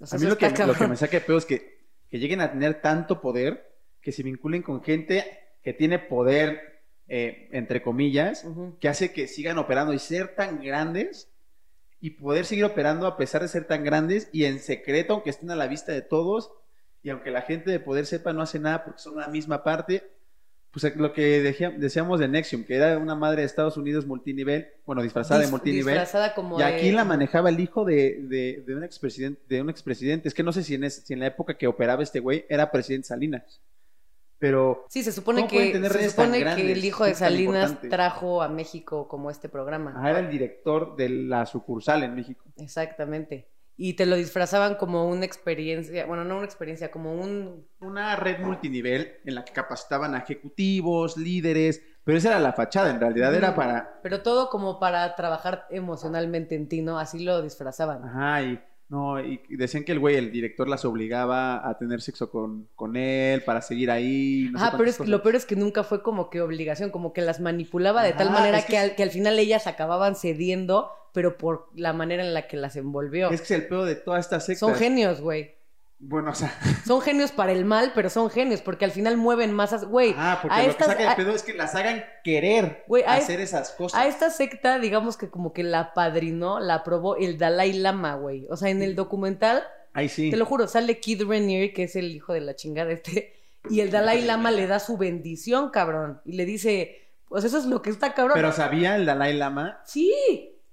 O 0.00 0.06
sea, 0.06 0.16
a 0.16 0.20
mí 0.20 0.28
lo 0.28 0.38
que, 0.38 0.48
lo 0.48 0.74
que 0.74 0.86
me 0.86 0.96
saca 0.96 1.18
de 1.18 1.26
pedo 1.26 1.38
es 1.38 1.44
que, 1.44 1.80
que 2.08 2.20
lleguen 2.20 2.40
a 2.40 2.52
tener 2.52 2.80
tanto 2.80 3.20
poder 3.20 3.76
que 4.00 4.12
se 4.12 4.22
vinculen 4.22 4.62
con 4.62 4.80
gente 4.80 5.24
que 5.64 5.72
tiene 5.72 5.98
poder, 5.98 6.84
eh, 7.08 7.48
entre 7.50 7.82
comillas, 7.82 8.46
que 8.78 8.88
hace 8.88 9.12
que 9.12 9.26
sigan 9.26 9.58
operando 9.58 9.92
y 9.92 9.98
ser 9.98 10.36
tan 10.36 10.62
grandes 10.62 11.32
y 12.00 12.10
poder 12.10 12.44
seguir 12.44 12.64
operando 12.64 13.08
a 13.08 13.16
pesar 13.16 13.42
de 13.42 13.48
ser 13.48 13.66
tan 13.66 13.82
grandes 13.82 14.28
y 14.30 14.44
en 14.44 14.60
secreto, 14.60 15.14
aunque 15.14 15.30
estén 15.30 15.50
a 15.50 15.56
la 15.56 15.66
vista 15.66 15.90
de 15.90 16.02
todos 16.02 16.52
y 17.06 17.10
aunque 17.10 17.30
la 17.30 17.42
gente 17.42 17.70
de 17.70 17.78
poder 17.78 18.04
sepa 18.04 18.32
no 18.32 18.42
hace 18.42 18.58
nada 18.58 18.84
porque 18.84 18.98
son 18.98 19.14
la 19.16 19.28
misma 19.28 19.62
parte. 19.62 20.02
Pues 20.72 20.94
lo 20.96 21.12
que 21.12 21.40
decía- 21.40 21.70
decíamos 21.70 22.18
de 22.18 22.26
Nexium, 22.26 22.64
que 22.64 22.74
era 22.74 22.98
una 22.98 23.14
madre 23.14 23.42
de 23.42 23.46
Estados 23.46 23.76
Unidos 23.76 24.04
multinivel, 24.04 24.66
bueno, 24.84 25.02
disfrazada 25.02 25.40
de 25.40 25.46
multinivel. 25.46 25.94
Disfrazada 25.94 26.34
como 26.34 26.58
Y 26.58 26.62
aquí 26.64 26.86
de- 26.88 26.92
la 26.92 27.04
manejaba 27.04 27.48
el 27.48 27.60
hijo 27.60 27.84
de, 27.84 28.22
de, 28.22 28.64
de 28.66 28.74
un 28.74 28.82
expresidente, 28.82 29.40
de 29.48 29.62
un 29.62 29.70
expresidente. 29.70 30.26
Es 30.28 30.34
que 30.34 30.42
no 30.42 30.52
sé 30.52 30.64
si 30.64 30.74
en, 30.74 30.82
es- 30.82 30.96
si 31.06 31.12
en 31.14 31.20
la 31.20 31.28
época 31.28 31.56
que 31.56 31.68
operaba 31.68 32.02
este 32.02 32.18
güey 32.18 32.44
era 32.48 32.72
presidente 32.72 33.06
Salinas. 33.06 33.60
Pero 34.38 34.84
Sí, 34.90 35.02
se 35.04 35.12
supone 35.12 35.42
¿Cómo 35.42 35.50
pueden 35.52 35.80
que 35.82 35.88
se 35.88 36.10
supone 36.10 36.44
que 36.56 36.72
el 36.72 36.84
hijo 36.84 37.04
de 37.04 37.14
Salinas 37.14 37.80
trajo 37.88 38.42
a 38.42 38.48
México 38.48 39.06
como 39.08 39.30
este 39.30 39.48
programa. 39.48 39.94
ajá, 39.96 40.10
era 40.10 40.18
el 40.18 40.28
director 40.30 40.96
de 40.96 41.08
la 41.08 41.46
sucursal 41.46 42.02
en 42.02 42.16
México. 42.16 42.44
Exactamente. 42.58 43.46
Y 43.76 43.94
te 43.94 44.06
lo 44.06 44.16
disfrazaban 44.16 44.76
como 44.76 45.06
una 45.06 45.24
experiencia, 45.26 46.06
bueno, 46.06 46.24
no 46.24 46.36
una 46.36 46.46
experiencia, 46.46 46.90
como 46.90 47.12
un... 47.12 47.66
Una 47.80 48.16
red 48.16 48.40
multinivel 48.40 49.18
en 49.24 49.34
la 49.34 49.44
que 49.44 49.52
capacitaban 49.52 50.14
a 50.14 50.18
ejecutivos, 50.18 51.16
líderes, 51.16 51.82
pero 52.04 52.18
esa 52.18 52.28
era 52.28 52.38
la 52.38 52.52
fachada, 52.52 52.90
en 52.90 53.00
realidad 53.00 53.34
era 53.34 53.54
para... 53.54 54.00
Pero 54.02 54.22
todo 54.22 54.48
como 54.48 54.78
para 54.78 55.14
trabajar 55.16 55.66
emocionalmente 55.70 56.54
en 56.54 56.68
ti, 56.68 56.80
¿no? 56.80 56.98
Así 56.98 57.22
lo 57.24 57.42
disfrazaban. 57.42 58.04
Ajá, 58.04 58.42
y, 58.42 58.60
no, 58.88 59.20
y 59.20 59.40
decían 59.50 59.82
que 59.82 59.90
el 59.90 59.98
güey, 59.98 60.14
el 60.14 60.30
director, 60.30 60.68
las 60.68 60.84
obligaba 60.84 61.68
a 61.68 61.76
tener 61.76 62.00
sexo 62.00 62.30
con, 62.30 62.68
con 62.76 62.96
él 62.96 63.42
para 63.42 63.60
seguir 63.60 63.90
ahí. 63.90 64.48
no 64.52 64.58
sé 64.60 64.64
Ajá, 64.64 64.76
pero 64.76 64.88
es 64.88 65.00
lo 65.00 65.22
peor 65.22 65.34
es 65.34 65.44
que 65.44 65.56
nunca 65.56 65.82
fue 65.82 66.02
como 66.02 66.30
que 66.30 66.40
obligación, 66.40 66.90
como 66.90 67.12
que 67.12 67.20
las 67.20 67.40
manipulaba 67.40 68.04
de 68.04 68.12
tal 68.12 68.30
manera 68.30 68.58
es 68.58 68.64
que, 68.66 68.72
que 68.72 68.78
al, 68.78 68.94
que 68.94 69.02
al 69.02 69.10
final 69.10 69.38
ellas 69.40 69.66
acababan 69.66 70.14
cediendo, 70.14 70.92
pero 71.12 71.36
por 71.36 71.68
la 71.74 71.92
manera 71.92 72.24
en 72.24 72.32
la 72.32 72.46
que 72.46 72.56
las 72.56 72.76
envolvió. 72.76 73.30
Es 73.30 73.40
que 73.40 73.54
es 73.54 73.62
el 73.62 73.66
pedo 73.66 73.84
de 73.84 73.96
toda 73.96 74.20
esta 74.20 74.38
secta. 74.38 74.60
Son 74.60 74.74
genios, 74.76 75.20
güey. 75.20 75.55
Bueno, 75.98 76.30
o 76.30 76.34
sea... 76.34 76.52
Son 76.86 77.00
genios 77.00 77.32
para 77.32 77.52
el 77.52 77.64
mal, 77.64 77.92
pero 77.94 78.10
son 78.10 78.28
genios 78.30 78.60
porque 78.60 78.84
al 78.84 78.90
final 78.90 79.16
mueven 79.16 79.52
masas. 79.52 79.84
Güey, 79.86 80.14
Ah, 80.16 80.38
porque 80.42 80.54
a 80.54 80.62
lo 80.62 80.68
estas- 80.70 80.88
que 80.88 80.92
saca 81.02 81.10
de 81.10 81.16
pedo 81.16 81.34
es 81.34 81.42
que 81.42 81.54
las 81.54 81.74
hagan 81.74 82.04
querer 82.22 82.84
hacer 83.06 83.40
esas 83.40 83.70
cosas. 83.70 83.98
A 84.00 84.06
esta 84.06 84.30
secta, 84.30 84.78
digamos 84.78 85.16
que 85.16 85.30
como 85.30 85.52
que 85.52 85.62
la 85.62 85.94
padrinó, 85.94 86.60
la 86.60 86.74
aprobó 86.74 87.16
el 87.16 87.38
Dalai 87.38 87.72
Lama, 87.72 88.14
güey. 88.16 88.46
O 88.50 88.56
sea, 88.56 88.68
en 88.68 88.82
el 88.82 88.94
documental, 88.94 89.62
Ahí 89.94 90.08
sí. 90.10 90.30
te 90.30 90.36
lo 90.36 90.44
juro, 90.44 90.68
sale 90.68 91.00
Kid 91.00 91.22
Renier, 91.26 91.72
que 91.72 91.84
es 91.84 91.96
el 91.96 92.10
hijo 92.14 92.34
de 92.34 92.40
la 92.42 92.54
chingada 92.54 92.92
este, 92.92 93.34
y 93.70 93.80
el 93.80 93.90
Dalai 93.90 94.22
Lama 94.22 94.50
le 94.50 94.66
da 94.66 94.78
su 94.78 94.98
bendición, 94.98 95.70
cabrón. 95.70 96.20
Y 96.26 96.32
le 96.32 96.44
dice, 96.44 97.08
pues 97.28 97.42
eso 97.44 97.56
es 97.58 97.64
lo 97.64 97.80
que 97.80 97.88
está 97.90 98.12
cabrón. 98.12 98.34
Pero 98.34 98.52
sabía 98.52 98.94
el 98.96 99.06
Dalai 99.06 99.32
Lama. 99.34 99.80
Sí, 99.86 100.12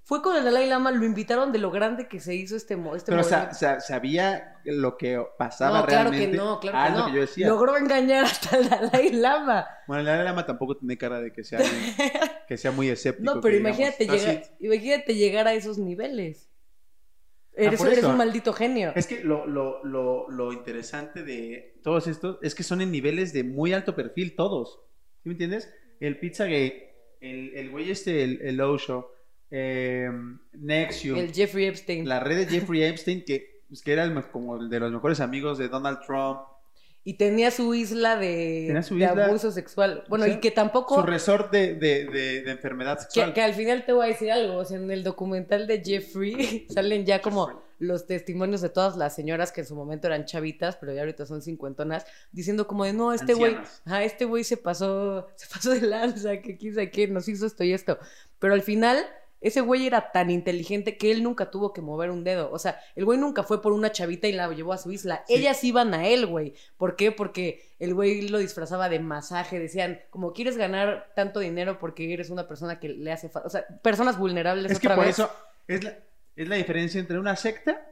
Fue 0.06 0.20
con 0.20 0.36
el 0.36 0.44
Dalai 0.44 0.68
Lama, 0.68 0.90
lo 0.90 1.06
invitaron 1.06 1.50
de 1.50 1.58
lo 1.58 1.70
grande 1.70 2.08
que 2.08 2.20
se 2.20 2.34
hizo 2.34 2.56
este, 2.56 2.74
este 2.94 3.10
Pero 3.10 3.22
sa- 3.24 3.36
movimiento. 3.36 3.58
sa- 3.58 3.80
sabía 3.80 4.58
lo 4.64 4.98
que 4.98 5.18
pasaba 5.38 5.80
No, 5.80 5.86
claro 5.86 6.10
realmente. 6.10 6.36
que 6.36 6.36
no, 6.36 6.60
claro 6.60 6.78
Ah, 6.78 6.84
que 6.84 6.88
es 6.90 6.94
no. 6.94 7.00
lo 7.00 7.06
que 7.06 7.14
yo 7.14 7.20
decía. 7.22 7.48
Logró 7.48 7.76
engañar 7.78 8.24
hasta 8.26 8.58
el 8.58 8.68
Dalai 8.68 9.12
Lama. 9.12 9.66
Bueno, 9.86 10.00
el 10.00 10.06
Dalai 10.06 10.24
Lama 10.26 10.44
tampoco 10.44 10.76
tiene 10.76 10.98
cara 10.98 11.20
de 11.22 11.32
que 11.32 11.42
sea, 11.42 11.58
que 12.48 12.56
sea 12.58 12.70
muy 12.70 12.90
escéptico. 12.90 13.34
No, 13.34 13.40
pero 13.40 13.56
imagínate, 13.56 14.04
sí. 14.04 14.10
llegar, 14.10 14.42
imagínate 14.60 15.14
llegar 15.14 15.48
a 15.48 15.54
esos 15.54 15.78
niveles. 15.78 16.50
Eres, 17.56 17.78
por 17.78 17.88
eres 17.88 18.04
un 18.04 18.16
maldito 18.16 18.52
genio. 18.52 18.92
Es 18.96 19.06
que 19.06 19.22
lo, 19.22 19.46
lo, 19.46 19.82
lo, 19.84 20.28
lo 20.28 20.52
interesante 20.52 21.22
de 21.22 21.78
todos 21.84 22.08
estos 22.08 22.38
es 22.42 22.54
que 22.54 22.64
son 22.64 22.80
en 22.80 22.90
niveles 22.90 23.32
de 23.32 23.44
muy 23.44 23.72
alto 23.72 23.94
perfil 23.94 24.34
todos. 24.34 24.80
¿Sí 25.22 25.28
me 25.28 25.32
entiendes? 25.32 25.72
El 26.00 26.18
Pizzagate, 26.18 26.94
el, 27.20 27.54
el 27.54 27.70
güey 27.70 27.90
este, 27.92 28.24
el, 28.24 28.40
el 28.42 28.60
Osho, 28.60 29.12
eh, 29.56 30.10
Nexium, 30.52 31.16
El 31.16 31.32
Jeffrey 31.32 31.66
Epstein. 31.66 32.08
la 32.08 32.18
red 32.18 32.38
de 32.38 32.46
Jeffrey 32.46 32.82
Epstein, 32.82 33.24
que, 33.24 33.62
pues, 33.68 33.82
que 33.82 33.92
era 33.92 34.02
el 34.02 34.28
como 34.30 34.56
el 34.56 34.68
de 34.68 34.80
los 34.80 34.90
mejores 34.90 35.20
amigos 35.20 35.58
de 35.58 35.68
Donald 35.68 36.00
Trump, 36.04 36.40
Y 37.04 37.14
tenía 37.14 37.50
su 37.50 37.72
isla 37.74 38.16
de, 38.16 38.64
Tenía 38.66 38.82
su 38.82 38.96
de 38.96 39.04
isla. 39.04 39.26
abuso 39.26 39.52
sexual. 39.52 40.04
Bueno, 40.08 40.26
y 40.26 40.40
que 40.40 40.50
tampoco... 40.50 40.96
su 40.96 41.02
resort 41.02 41.52
de, 41.52 41.74
de, 41.74 42.06
de, 42.06 42.42
de 42.42 42.50
enfermedad 42.50 42.98
sexual. 42.98 43.28
Que, 43.28 43.34
que 43.34 43.42
al 43.42 43.54
final 43.54 43.84
te 43.84 43.92
voy 43.92 44.06
a 44.06 44.08
decir 44.08 44.32
algo, 44.32 44.56
o 44.56 44.64
sea, 44.64 44.78
en 44.78 44.90
el 44.90 45.04
documental 45.04 45.66
de 45.68 45.82
Jeffrey 45.84 46.66
salen 46.74 47.04
ya 47.04 47.20
como 47.20 47.62
los 47.78 48.06
testimonios 48.06 48.60
de 48.62 48.70
todas 48.70 48.96
las 48.96 49.14
señoras 49.14 49.52
que 49.52 49.60
en 49.60 49.66
su 49.66 49.76
momento 49.76 50.06
eran 50.06 50.24
chavitas, 50.24 50.76
pero 50.76 50.94
ya 50.94 51.00
ahorita 51.00 51.26
son 51.26 51.42
cincuentonas, 51.42 52.06
diciendo 52.32 52.66
como 52.66 52.84
de 52.84 52.92
no, 52.94 53.12
este 53.12 53.34
güey, 53.34 53.56
ajá, 53.84 54.02
este 54.04 54.24
güey 54.24 54.42
se 54.42 54.56
pasó, 54.56 55.26
se 55.36 55.46
pasó 55.46 55.70
de 55.72 55.82
lanza, 55.82 56.40
que 56.40 56.56
quién 56.56 56.74
sabe 56.74 56.90
qué, 56.90 57.06
nos 57.08 57.28
hizo 57.28 57.44
esto 57.46 57.62
y 57.64 57.72
esto. 57.74 57.98
Pero 58.38 58.54
al 58.54 58.62
final, 58.62 59.04
ese 59.44 59.60
güey 59.60 59.86
era 59.86 60.10
tan 60.10 60.30
inteligente 60.30 60.96
que 60.96 61.10
él 61.10 61.22
nunca 61.22 61.50
tuvo 61.50 61.72
que 61.72 61.80
mover 61.82 62.10
un 62.10 62.24
dedo. 62.24 62.50
O 62.50 62.58
sea, 62.58 62.80
el 62.96 63.04
güey 63.04 63.18
nunca 63.18 63.42
fue 63.42 63.60
por 63.60 63.72
una 63.72 63.92
chavita 63.92 64.26
y 64.26 64.32
la 64.32 64.48
llevó 64.52 64.72
a 64.72 64.78
su 64.78 64.90
isla. 64.90 65.22
Sí. 65.26 65.34
Ellas 65.34 65.62
iban 65.62 65.92
a 65.92 66.08
él, 66.08 66.26
güey. 66.26 66.54
¿Por 66.76 66.96
qué? 66.96 67.12
Porque 67.12 67.62
el 67.78 67.94
güey 67.94 68.28
lo 68.28 68.38
disfrazaba 68.38 68.88
de 68.88 69.00
masaje. 69.00 69.58
Decían, 69.58 70.00
como 70.10 70.32
quieres 70.32 70.56
ganar 70.56 71.12
tanto 71.14 71.40
dinero 71.40 71.78
porque 71.78 72.12
eres 72.12 72.30
una 72.30 72.48
persona 72.48 72.80
que 72.80 72.88
le 72.88 73.12
hace 73.12 73.28
falta. 73.28 73.46
O 73.46 73.50
sea, 73.50 73.66
personas 73.82 74.18
vulnerables 74.18 74.72
Es 74.72 74.80
que 74.80 74.88
por 74.88 75.00
vez. 75.00 75.10
eso 75.10 75.30
es 75.68 75.84
la, 75.84 75.98
es 76.36 76.48
la 76.48 76.56
diferencia 76.56 76.98
entre 76.98 77.18
una 77.18 77.36
secta 77.36 77.86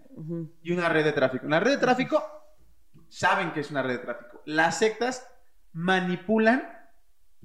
y 0.63 0.73
una 0.73 0.89
red 0.89 1.05
de 1.05 1.13
tráfico. 1.13 1.47
La 1.47 1.61
red 1.61 1.73
de 1.73 1.79
tráfico 1.79 2.23
saben 3.09 3.53
que 3.53 3.61
es 3.61 3.71
una 3.71 3.83
red 3.83 3.99
de 3.99 4.05
tráfico. 4.05 4.41
Las 4.47 4.79
sectas 4.79 5.29
manipulan 5.73 6.67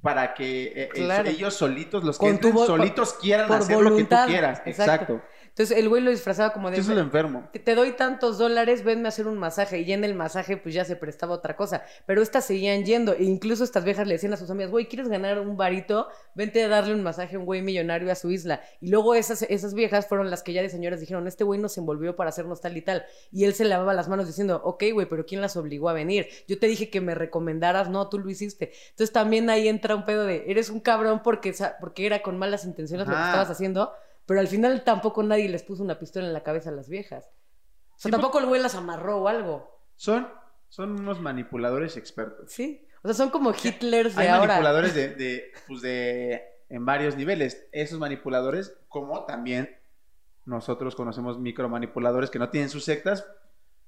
para 0.07 0.33
que 0.33 0.67
eh, 0.67 0.71
eh, 0.75 0.89
Claro. 0.93 1.27
ellos 1.29 1.53
solitos, 1.53 2.01
los 2.05 2.17
que 2.17 2.29
entren 2.29 2.57
solitos 2.57 3.15
quieran 3.15 3.49
por 3.49 3.57
hacer 3.57 3.75
voluntad. 3.75 4.21
lo 4.21 4.25
que 4.25 4.25
tú 4.25 4.31
quieras. 4.31 4.61
Exacto. 4.65 5.13
Exacto. 5.13 5.21
Entonces 5.57 5.75
el 5.75 5.89
güey 5.89 6.03
lo 6.03 6.11
disfrazaba 6.11 6.53
como 6.53 6.69
de... 6.69 6.77
Es 6.77 6.87
lo 6.87 6.99
enfermo. 6.99 7.49
Te 7.51 7.73
doy 7.73 7.93
tantos 7.93 8.37
dólares, 8.37 8.83
venme 8.83 9.07
a 9.07 9.09
hacer 9.09 9.25
un 9.25 9.39
masaje. 9.39 9.79
Y 9.79 9.91
en 9.91 10.03
el 10.03 10.13
masaje, 10.13 10.55
pues 10.55 10.75
ya 10.75 10.85
se 10.85 10.95
prestaba 10.95 11.33
otra 11.33 11.55
cosa. 11.55 11.81
Pero 12.05 12.21
estas 12.21 12.45
seguían 12.45 12.85
yendo. 12.85 13.13
E 13.13 13.23
incluso 13.23 13.63
estas 13.63 13.83
viejas 13.83 14.05
le 14.05 14.13
decían 14.13 14.31
a 14.33 14.37
sus 14.37 14.51
amigas, 14.51 14.69
güey, 14.69 14.85
¿quieres 14.85 15.07
ganar 15.09 15.39
un 15.39 15.57
varito? 15.57 16.09
Vente 16.35 16.63
a 16.63 16.67
darle 16.67 16.93
un 16.93 17.01
masaje 17.01 17.37
a 17.37 17.39
un 17.39 17.45
güey 17.45 17.63
millonario 17.63 18.11
a 18.11 18.13
su 18.15 18.29
isla. 18.29 18.61
Y 18.81 18.91
luego 18.91 19.15
esas, 19.15 19.41
esas 19.49 19.73
viejas 19.73 20.05
fueron 20.05 20.29
las 20.29 20.43
que 20.43 20.53
ya 20.53 20.61
de 20.61 20.69
señoras 20.69 20.99
dijeron, 20.99 21.25
este 21.25 21.43
güey 21.43 21.59
nos 21.59 21.75
envolvió 21.79 22.15
para 22.15 22.29
hacernos 22.29 22.61
tal 22.61 22.77
y 22.77 22.83
tal. 22.83 23.07
Y 23.31 23.45
él 23.45 23.55
se 23.55 23.65
lavaba 23.65 23.95
las 23.95 24.07
manos 24.09 24.27
diciendo, 24.27 24.61
ok, 24.63 24.83
güey, 24.93 25.09
pero 25.09 25.25
¿quién 25.25 25.41
las 25.41 25.57
obligó 25.57 25.89
a 25.89 25.93
venir? 25.93 26.27
Yo 26.47 26.59
te 26.59 26.67
dije 26.67 26.91
que 26.91 27.01
me 27.01 27.15
recomendaras, 27.15 27.89
no, 27.89 28.09
tú 28.09 28.19
lo 28.19 28.29
hiciste. 28.29 28.73
Entonces 28.91 29.11
también 29.11 29.49
ahí 29.49 29.67
entra 29.67 29.95
un 29.95 30.05
pedo 30.05 30.23
de, 30.23 30.43
eres 30.51 30.69
un 30.69 30.81
cabrón 30.81 31.23
porque, 31.23 31.55
porque 31.79 32.05
era 32.05 32.21
con 32.21 32.37
malas 32.37 32.63
intenciones 32.63 33.07
lo 33.07 33.15
que 33.15 33.21
estabas 33.21 33.49
haciendo. 33.49 33.91
Pero 34.27 34.39
al 34.39 34.47
final 34.47 34.83
tampoco 34.83 35.23
nadie 35.23 35.49
les 35.49 35.63
puso 35.63 35.81
una 35.81 35.97
pistola 35.97 36.27
en 36.27 36.33
la 36.33 36.43
cabeza 36.43 36.69
a 36.69 36.73
las 36.73 36.89
viejas. 36.89 37.25
O 37.95 37.99
sea, 37.99 38.09
Sí, 38.09 38.11
tampoco 38.11 38.37
el 38.39 38.45
güey 38.45 38.61
las 38.61 38.75
amarró 38.75 39.17
o 39.23 39.27
algo. 39.27 39.81
Son, 39.95 40.27
son 40.69 40.91
unos 40.99 41.19
manipuladores 41.19 41.97
expertos. 41.97 42.51
Sí. 42.51 42.85
O 43.01 43.07
sea, 43.07 43.15
son 43.15 43.29
como 43.31 43.51
Hitlers 43.53 44.15
de 44.15 44.21
Hay 44.21 44.27
ahora. 44.27 44.47
manipuladores 44.55 44.93
de, 44.93 45.09
de, 45.15 45.51
pues 45.67 45.81
de, 45.81 46.43
en 46.69 46.85
varios 46.85 47.15
niveles. 47.15 47.67
Esos 47.71 47.97
manipuladores, 47.97 48.77
como 48.89 49.25
también 49.25 49.75
nosotros 50.45 50.95
conocemos 50.95 51.39
micromanipuladores 51.39 52.29
que 52.29 52.39
no 52.39 52.49
tienen 52.49 52.69
sus 52.69 52.83
sectas, 52.85 53.25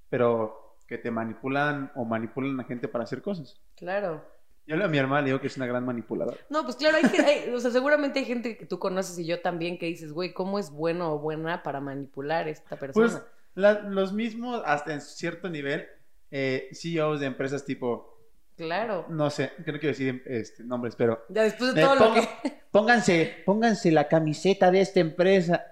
pero 0.09 0.77
que 0.87 0.97
te 0.97 1.11
manipulan 1.11 1.91
o 1.95 2.05
manipulan 2.05 2.59
a 2.59 2.63
gente 2.63 2.87
para 2.87 3.03
hacer 3.03 3.21
cosas. 3.21 3.61
Claro. 3.75 4.25
Yo 4.67 4.75
le 4.75 4.83
a 4.83 4.87
mi 4.87 4.97
hermana 4.99 5.21
le 5.21 5.27
digo 5.27 5.41
que 5.41 5.47
es 5.47 5.57
una 5.57 5.65
gran 5.65 5.83
manipuladora. 5.85 6.37
No, 6.49 6.63
pues 6.63 6.75
claro, 6.75 6.97
hay, 6.97 7.09
que- 7.09 7.21
hay- 7.21 7.49
o 7.53 7.59
sea, 7.59 7.71
seguramente 7.71 8.19
hay 8.19 8.25
gente 8.25 8.55
que 8.57 8.65
tú 8.65 8.77
conoces 8.79 9.17
y 9.17 9.25
yo 9.25 9.41
también 9.41 9.79
que 9.79 9.87
dices, 9.87 10.11
güey, 10.11 10.31
¿cómo 10.33 10.59
es 10.59 10.69
bueno 10.69 11.11
o 11.13 11.19
buena 11.19 11.63
para 11.63 11.79
manipular 11.81 12.45
a 12.47 12.49
esta 12.51 12.75
persona? 12.75 13.07
Pues 13.07 13.23
la- 13.55 13.79
los 13.81 14.13
mismos, 14.13 14.61
hasta 14.65 14.93
en 14.93 15.01
cierto 15.01 15.49
nivel, 15.49 15.87
eh, 16.31 16.69
CEOs 16.73 17.19
de 17.19 17.25
empresas 17.25 17.65
tipo, 17.65 18.15
claro. 18.55 19.05
no 19.09 19.29
sé, 19.31 19.51
que 19.65 19.71
no 19.71 19.79
quiero 19.79 19.97
decir 19.97 20.21
este, 20.27 20.63
nombres, 20.63 20.95
pero 20.95 21.25
Ya 21.29 21.43
después 21.43 21.73
de 21.73 21.81
Eh, 21.81 21.83
todo 21.85 21.95
lo 21.95 22.13
que... 22.13 22.29
pónganse, 22.71 23.37
pónganse 23.45 23.91
la 23.91 24.07
camiseta 24.07 24.69
de 24.69 24.81
esta 24.81 24.99
empresa. 24.99 25.65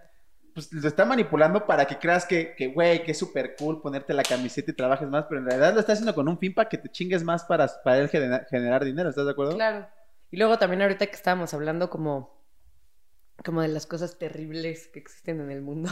Pues 0.58 0.74
lo 0.74 0.88
está 0.88 1.06
manipulando 1.06 1.68
para 1.68 1.86
que 1.86 2.00
creas 2.00 2.26
que, 2.26 2.56
que, 2.56 2.70
güey, 2.70 3.04
que 3.04 3.12
es 3.12 3.18
súper 3.20 3.56
cool 3.56 3.80
ponerte 3.80 4.12
la 4.12 4.24
camiseta 4.24 4.72
y 4.72 4.74
trabajes 4.74 5.08
más, 5.08 5.26
pero 5.30 5.40
en 5.40 5.46
realidad 5.46 5.72
lo 5.76 5.80
está 5.82 5.94
haciendo 5.94 6.16
con 6.16 6.28
un 6.28 6.40
fin 6.40 6.52
para 6.56 6.68
que 6.68 6.80
te 6.80 6.90
chingues 6.90 7.24
más 7.24 7.44
para, 7.44 7.68
para 7.84 8.00
él 8.00 8.10
genera- 8.10 8.44
generar 8.50 8.84
dinero, 8.84 9.08
¿estás 9.08 9.26
de 9.26 9.34
acuerdo? 9.34 9.54
Claro. 9.54 9.88
Y 10.32 10.38
luego 10.38 10.58
también 10.58 10.82
ahorita 10.82 11.06
que 11.06 11.16
estábamos 11.16 11.54
hablando 11.54 11.92
como, 11.92 12.44
como 13.46 13.62
de 13.62 13.68
las 13.68 13.86
cosas 13.86 14.18
terribles 14.18 14.88
que 14.88 14.98
existen 14.98 15.42
en 15.42 15.52
el 15.52 15.62
mundo. 15.62 15.92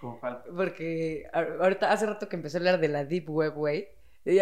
Como 0.00 0.18
falta. 0.18 0.48
Porque 0.56 1.28
ahorita, 1.34 1.92
hace 1.92 2.06
rato 2.06 2.26
que 2.26 2.36
empecé 2.36 2.56
a 2.56 2.60
hablar 2.60 2.80
de 2.80 2.88
la 2.88 3.04
Deep 3.04 3.28
Web, 3.28 3.52
güey. 3.52 3.88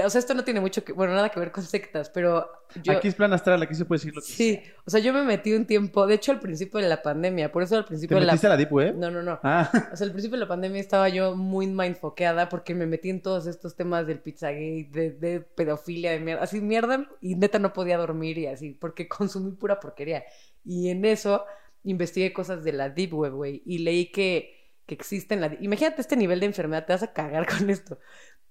O 0.04 0.10
sea, 0.10 0.18
esto 0.18 0.34
no 0.34 0.42
tiene 0.44 0.60
mucho 0.60 0.84
que, 0.84 0.92
bueno, 0.92 1.14
nada 1.14 1.28
que 1.28 1.38
ver 1.38 1.52
con 1.52 1.62
sectas, 1.62 2.10
pero 2.10 2.50
yo... 2.82 2.92
Aquí 2.92 3.08
es 3.08 3.14
plan 3.14 3.32
astral, 3.32 3.62
aquí 3.62 3.74
se 3.74 3.84
puede 3.84 4.00
decir 4.00 4.14
lo 4.14 4.22
que 4.22 4.32
Sí, 4.32 4.60
o 4.84 4.90
sea, 4.90 4.98
yo 5.00 5.12
me 5.12 5.22
metí 5.22 5.52
un 5.52 5.66
tiempo, 5.66 6.06
de 6.06 6.14
hecho 6.14 6.32
al 6.32 6.40
principio 6.40 6.80
de 6.80 6.88
la 6.88 7.00
pandemia, 7.00 7.52
por 7.52 7.62
eso 7.62 7.76
al 7.76 7.84
¿Te 7.84 7.88
principio 7.88 8.18
de 8.18 8.24
la... 8.26 8.32
metiste 8.32 8.48
a 8.48 8.50
la 8.50 8.56
Deep 8.56 8.72
Web? 8.72 8.96
No, 8.96 9.10
no, 9.10 9.22
no. 9.22 9.38
Ah, 9.44 9.70
O 9.92 9.96
sea, 9.96 10.04
al 10.06 10.12
principio 10.12 10.36
de 10.36 10.44
la 10.44 10.48
pandemia 10.48 10.80
estaba 10.80 11.08
yo 11.08 11.36
muy 11.36 11.68
mindfoqueada 11.68 12.48
porque 12.48 12.74
me 12.74 12.86
metí 12.86 13.08
en 13.10 13.22
todos 13.22 13.46
estos 13.46 13.76
temas 13.76 14.06
del 14.06 14.20
Pizzagate, 14.20 14.88
de, 14.90 15.10
de 15.12 15.40
pedofilia, 15.40 16.10
de 16.10 16.20
mierda, 16.20 16.42
así 16.42 16.60
mierda, 16.60 17.08
y 17.20 17.36
neta 17.36 17.60
no 17.60 17.72
podía 17.72 17.98
dormir 17.98 18.36
y 18.38 18.46
así, 18.46 18.72
porque 18.72 19.08
consumí 19.08 19.52
pura 19.52 19.78
porquería. 19.78 20.24
Y 20.64 20.90
en 20.90 21.04
eso 21.04 21.44
investigué 21.84 22.32
cosas 22.32 22.64
de 22.64 22.72
la 22.72 22.90
Deep 22.90 23.14
Web, 23.14 23.32
güey, 23.34 23.62
y 23.64 23.78
leí 23.78 24.10
que, 24.10 24.72
que 24.86 24.94
existen 24.94 25.40
la... 25.40 25.56
Imagínate 25.60 26.00
este 26.00 26.16
nivel 26.16 26.40
de 26.40 26.46
enfermedad, 26.46 26.84
te 26.84 26.92
vas 26.92 27.02
a 27.02 27.12
cagar 27.12 27.46
con 27.58 27.70
esto. 27.70 27.98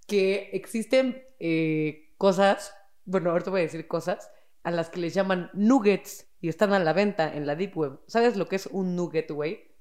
Que 0.08 0.50
existen 0.54 1.24
eh, 1.40 2.14
cosas, 2.18 2.74
bueno, 3.06 3.30
ahorita 3.32 3.52
voy 3.52 3.60
a 3.62 3.64
decir 3.64 3.88
cosas, 3.88 4.32
a 4.64 4.72
las 4.72 4.90
que 4.90 5.00
les 5.00 5.14
llaman 5.14 5.50
nuggets 5.54 6.28
y 6.42 6.50
están 6.50 6.74
a 6.74 6.80
la 6.80 6.94
venta 6.94 7.34
en 7.34 7.46
la 7.46 7.56
Deep 7.56 7.78
Web. 7.78 8.00
¿Sabes 8.08 8.36
lo 8.38 8.48
que 8.48 8.56
es 8.58 8.66
un 8.68 8.96
nugget, 8.96 9.30
güey? 9.32 9.76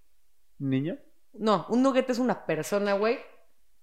niño. 0.59 0.99
No, 1.33 1.67
un 1.69 1.83
nugget 1.83 2.09
es 2.11 2.19
una 2.19 2.47
persona, 2.47 2.95
güey, 2.95 3.19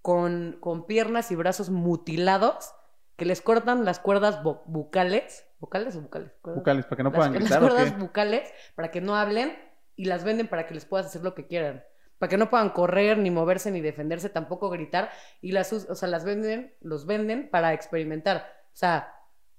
con, 0.02 0.58
con 0.60 0.86
piernas 0.88 1.32
y 1.32 1.36
brazos 1.36 1.70
mutilados 1.70 2.74
que 3.16 3.26
les 3.26 3.42
cortan 3.42 3.86
las 3.86 4.00
cuerdas 4.00 4.42
bucales. 4.44 5.46
¿Vocales 5.60 5.96
o 5.96 6.02
bucales? 6.02 6.32
Cuerdas- 6.42 6.58
Bucales, 6.60 6.86
para 6.86 6.98
que 6.98 7.04
no 7.04 7.10
las, 7.12 7.16
puedan 7.18 7.34
las 7.34 7.42
gritar 7.44 7.64
o 7.64 7.68
cuerdas 7.68 7.92
qué. 7.94 8.00
bucales 8.00 8.54
para 8.76 8.92
que 8.92 9.02
no 9.02 9.16
hablen 9.16 9.56
y 9.96 10.06
las 10.06 10.24
venden 10.24 10.48
para 10.48 10.66
que 10.68 10.74
les 10.74 10.86
puedas 10.86 11.06
hacer 11.06 11.24
lo 11.24 11.36
que 11.36 11.46
quieran. 11.48 11.84
Para 12.24 12.30
que 12.30 12.38
no 12.38 12.50
puedan 12.50 12.70
correr, 12.70 13.18
ni 13.18 13.30
moverse, 13.32 13.70
ni 13.70 13.82
defenderse, 13.82 14.30
tampoco 14.30 14.70
gritar. 14.70 15.10
Y 15.42 15.52
las, 15.52 15.74
o 15.74 15.94
sea, 15.94 16.08
las 16.08 16.24
venden, 16.24 16.74
los 16.80 17.06
venden 17.06 17.50
para 17.50 17.74
experimentar. 17.74 18.48
O 18.68 18.76
sea, 18.78 19.14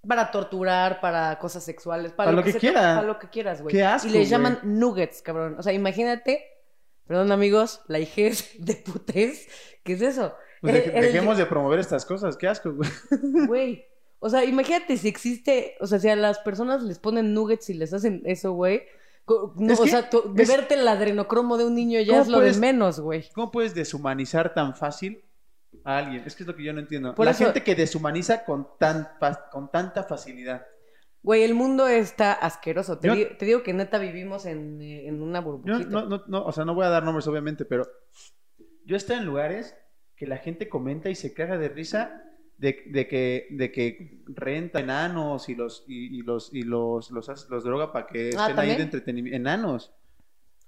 para 0.09 0.31
torturar, 0.31 1.03
para 1.03 1.39
cosas 1.39 1.63
sexuales, 1.63 2.13
para, 2.13 2.29
Para 2.29 2.37
lo 2.39 2.43
que 2.43 2.53
se 2.53 2.59
te- 2.59 2.61
quiera. 2.61 2.95
Para 2.95 3.07
lo 3.07 3.19
que 3.19 3.29
quieras, 3.29 3.61
güey. 3.61 3.75
Qué 3.75 3.85
asco, 3.85 4.09
Y 4.09 4.13
les 4.13 4.31
llaman 4.31 4.61
nuggets, 4.63 5.21
cabrón. 5.21 5.57
O 5.59 5.63
sea, 5.63 5.75
imagínate, 5.75 6.43
perdón 7.07 7.33
amigos, 7.33 7.83
la 7.87 7.99
hijez 7.99 8.53
de 8.59 8.77
putés. 8.77 9.47
¿Qué 9.83 9.93
es 9.93 10.01
eso? 10.01 10.35
Pues 10.63 10.73
de- 10.73 10.85
El- 10.85 10.91
el- 10.97 11.03
dejemos 11.13 11.37
de 11.37 11.45
promover 11.45 11.81
estas 11.81 12.07
cosas, 12.07 12.35
qué 12.39 12.49
asco, 12.49 12.73
güey. 12.73 12.89
Güey. 13.47 13.85
O 14.21 14.31
sea, 14.31 14.43
imagínate 14.43 14.97
si 14.97 15.07
existe, 15.09 15.77
o 15.81 15.87
sea, 15.87 15.99
si 15.99 16.09
a 16.09 16.17
las 16.17 16.39
personas 16.39 16.83
les 16.83 16.99
ponen 16.99 17.35
nuggets 17.35 17.69
y 17.69 17.75
les 17.75 17.93
hacen 17.93 18.23
eso, 18.25 18.53
güey. 18.53 18.85
No, 19.27 19.73
Es 19.73 19.81
o 19.81 19.87
sea, 19.87 20.11
tu- 20.11 20.19
es- 20.37 20.49
beberte 20.49 20.75
el 20.75 20.87
adrenocromo 20.87 21.57
de 21.57 21.65
un 21.65 21.75
niño 21.75 21.99
ya 22.01 22.09
¿Cómo 22.13 22.23
es 22.23 22.29
lo 22.29 22.39
puedes- 22.39 22.55
de 22.57 22.61
menos, 22.61 23.01
güey. 23.01 23.29
¿Cómo 23.35 23.51
puedes 23.51 23.75
deshumanizar 23.75 24.53
tan 24.53 24.75
fácil 24.77 25.25
a 25.85 25.99
alguien? 25.99 26.23
Es 26.27 26.37
que 26.37 26.43
es 26.43 26.47
lo 26.47 26.55
que 26.55 26.63
yo 26.65 26.73
no 26.73 26.81
entiendo. 26.81 27.15
Por 27.15 27.25
la 27.25 27.31
eso- 27.33 27.45
gente 27.45 27.63
que 27.63 27.75
deshumaniza 27.75 28.45
con, 28.45 28.69
tan 28.79 29.09
con 29.51 29.71
tanta 29.71 30.03
facilidad. 30.05 30.67
Güey, 31.23 31.43
el 31.43 31.55
mundo 31.55 31.89
está 31.89 32.35
asqueroso. 32.35 32.99
Te, 32.99 33.09
Yo- 33.09 33.15
di- 33.15 33.25
te 33.39 33.47
digo 33.47 33.63
que 33.63 33.73
neta 33.73 33.99
vivimos 33.99 34.45
en, 34.45 34.83
eh, 34.83 35.09
en 35.09 35.23
una 35.23 35.41
burbujita. 35.41 35.89
no, 35.89 36.05
no, 36.07 36.23
no, 36.27 36.45
o 36.45 36.53
sea, 36.53 36.67
no 36.67 36.75
voy 36.75 36.85
a 36.85 36.91
dar 36.91 37.03
nombres, 37.03 37.27
obviamente, 37.27 37.65
pero 37.65 37.87
yo 38.85 38.95
estoy 38.97 39.17
en 39.17 39.25
lugares 39.25 39.75
que 40.17 40.27
la 40.27 40.37
gente 40.37 40.69
comenta 40.69 41.09
y 41.09 41.15
se 41.15 41.33
caga 41.33 41.57
de 41.57 41.71
risa 41.71 42.23
de, 42.65 42.83
de 42.87 43.07
que, 43.09 43.47
de 43.51 43.71
que 43.71 44.23
renta 44.27 44.81
enanos 44.81 45.49
y 45.49 45.55
los, 45.55 45.85
y, 45.87 46.19
y 46.19 46.23
los, 46.23 46.53
y 46.53 46.63
los, 46.63 47.11
los, 47.11 47.29
hace- 47.29 47.47
los 47.51 47.63
droga 47.65 47.93
para 47.93 48.07
que 48.07 48.27
Ah, 48.27 48.29
estén 48.29 48.41
ahí 48.43 48.55
¿también? 48.57 48.77
de 48.79 48.83
entretenimiento. 48.85 49.37
Enanos. 49.37 49.93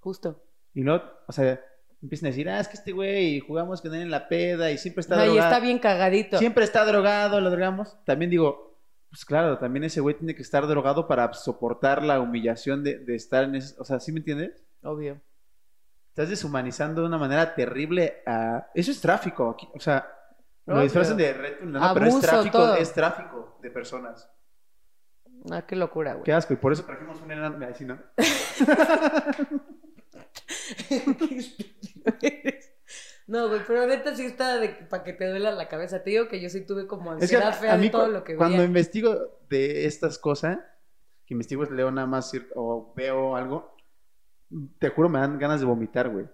Justo. 0.00 0.42
Y 0.74 0.82
no, 0.82 1.02
o 1.26 1.32
sea, 1.32 1.60
empiezan 2.02 2.26
a 2.26 2.30
decir, 2.30 2.48
ah, 2.48 2.60
es 2.60 2.68
que 2.68 2.74
este 2.76 2.92
güey 2.92 3.40
jugamos 3.40 3.80
con 3.80 3.94
él 3.94 4.02
en 4.02 4.10
la 4.10 4.28
peda 4.28 4.70
y 4.70 4.78
siempre 4.78 5.00
está 5.00 5.18
Ay, 5.20 5.28
drogado. 5.28 5.48
está 5.50 5.60
bien 5.64 5.78
cagadito. 5.78 6.38
Siempre 6.38 6.64
está 6.64 6.84
drogado, 6.84 7.40
lo 7.40 7.50
drogamos. 7.50 7.96
También 8.04 8.30
digo, 8.30 8.78
pues 9.10 9.24
claro, 9.24 9.58
también 9.58 9.84
ese 9.84 10.00
güey 10.00 10.14
tiene 10.16 10.34
que 10.34 10.42
estar 10.42 10.66
drogado 10.66 11.08
para 11.08 11.32
soportar 11.32 12.02
la 12.04 12.20
humillación 12.20 12.84
de, 12.84 12.98
de 12.98 13.14
estar 13.14 13.44
en 13.44 13.54
ese... 13.56 13.74
O 13.78 13.84
sea, 13.84 13.98
¿sí 14.00 14.12
me 14.12 14.18
entiendes? 14.18 14.62
Obvio. 14.82 15.20
Estás 16.10 16.28
deshumanizando 16.30 17.00
de 17.02 17.08
una 17.08 17.18
manera 17.18 17.54
terrible 17.54 18.22
a... 18.26 18.66
Eso 18.74 18.90
es 18.90 19.00
tráfico. 19.00 19.50
aquí, 19.50 19.68
O 19.74 19.80
sea, 19.80 20.06
lo 20.66 20.74
Obvio. 20.74 20.82
disfrazan 20.84 21.16
de 21.16 21.32
reto, 21.32 21.64
no, 21.64 21.80
pero 21.94 22.06
es 22.06 22.12
Abuso, 22.14 22.26
tráfico, 22.28 22.58
todo. 22.58 22.76
es 22.76 22.92
tráfico 22.92 23.58
de 23.62 23.70
personas. 23.70 24.30
Ah, 25.50 25.62
qué 25.66 25.76
locura, 25.76 26.12
güey. 26.14 26.24
Qué 26.24 26.32
asco, 26.32 26.52
y 26.54 26.56
por 26.56 26.72
eso 26.72 26.84
trajimos 26.84 27.20
un 27.20 27.30
enano. 27.30 27.64
Ay, 27.64 27.74
sí, 27.74 27.84
¿no? 27.84 27.98
No, 33.26 33.48
güey, 33.48 33.60
pero 33.66 33.86
neta 33.86 34.14
sí 34.14 34.24
está 34.24 34.58
de 34.58 34.68
para 34.68 35.02
que 35.02 35.12
te 35.12 35.28
duela 35.28 35.50
la 35.50 35.68
cabeza. 35.68 36.02
Te 36.02 36.10
digo 36.10 36.28
que 36.28 36.40
yo 36.40 36.48
sí 36.48 36.64
tuve 36.64 36.86
como 36.86 37.12
Es 37.18 37.28
que 37.28 37.36
ansiedad 37.36 37.48
a, 37.48 37.52
fea 37.52 37.74
a 37.74 37.76
mí 37.76 37.84
de 37.86 37.90
todo 37.90 38.06
lo 38.08 38.22
que 38.22 38.36
cuando 38.36 38.58
veía. 38.58 38.66
investigo 38.68 39.40
de 39.48 39.86
estas 39.86 40.18
cosas, 40.18 40.58
que 41.24 41.34
investigo 41.34 41.64
leo 41.64 41.90
nada 41.90 42.06
más 42.06 42.32
o 42.54 42.92
veo 42.94 43.34
algo, 43.34 43.76
te 44.78 44.90
juro 44.90 45.08
me 45.08 45.18
dan 45.18 45.38
ganas 45.40 45.58
de 45.58 45.66
vomitar, 45.66 46.08
güey. 46.08 46.28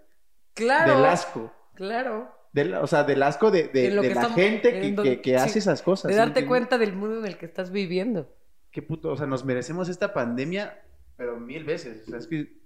Claro. 0.52 0.96
Del 0.96 1.04
asco. 1.06 1.50
Claro. 1.74 2.30
Del- 2.52 2.74
o 2.74 2.86
sea, 2.86 3.04
del 3.04 3.22
asco 3.22 3.50
de, 3.50 3.68
de- 3.68 3.90
la 3.90 4.02
estamos- 4.02 4.34
gente 4.34 4.94
que, 5.02 5.20
que- 5.22 5.36
hace 5.36 5.58
esas 5.58 5.80
cosas. 5.82 6.08
De 6.08 6.14
¿sí 6.14 6.20
me 6.20 6.26
darte 6.26 6.46
cuenta 6.46 6.76
del 6.78 6.92
mundo 6.92 7.18
en 7.18 7.26
el 7.26 7.38
que 7.38 7.46
estás 7.46 7.70
viviendo. 7.70 8.34
Qué 8.70 8.82
puto, 8.82 9.10
o 9.10 9.16
sea, 9.16 9.26
nos 9.26 9.44
merecemos 9.44 9.88
esta 9.88 10.12
pandemia, 10.12 10.82
pero 11.16 11.38
mil 11.38 11.64
veces. 11.64 12.02
O 12.06 12.10
sea, 12.10 12.18
es 12.18 12.26
que. 12.26 12.60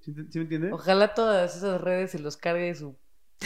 ¿Sí, 0.00 0.12
me 0.14 0.42
entiendes? 0.42 0.72
Ojalá 0.72 1.14
todas 1.14 1.56
esas 1.56 1.80
redes 1.80 2.10
se 2.12 2.18
los 2.18 2.36
cargue 2.36 2.74
su. 2.74 2.96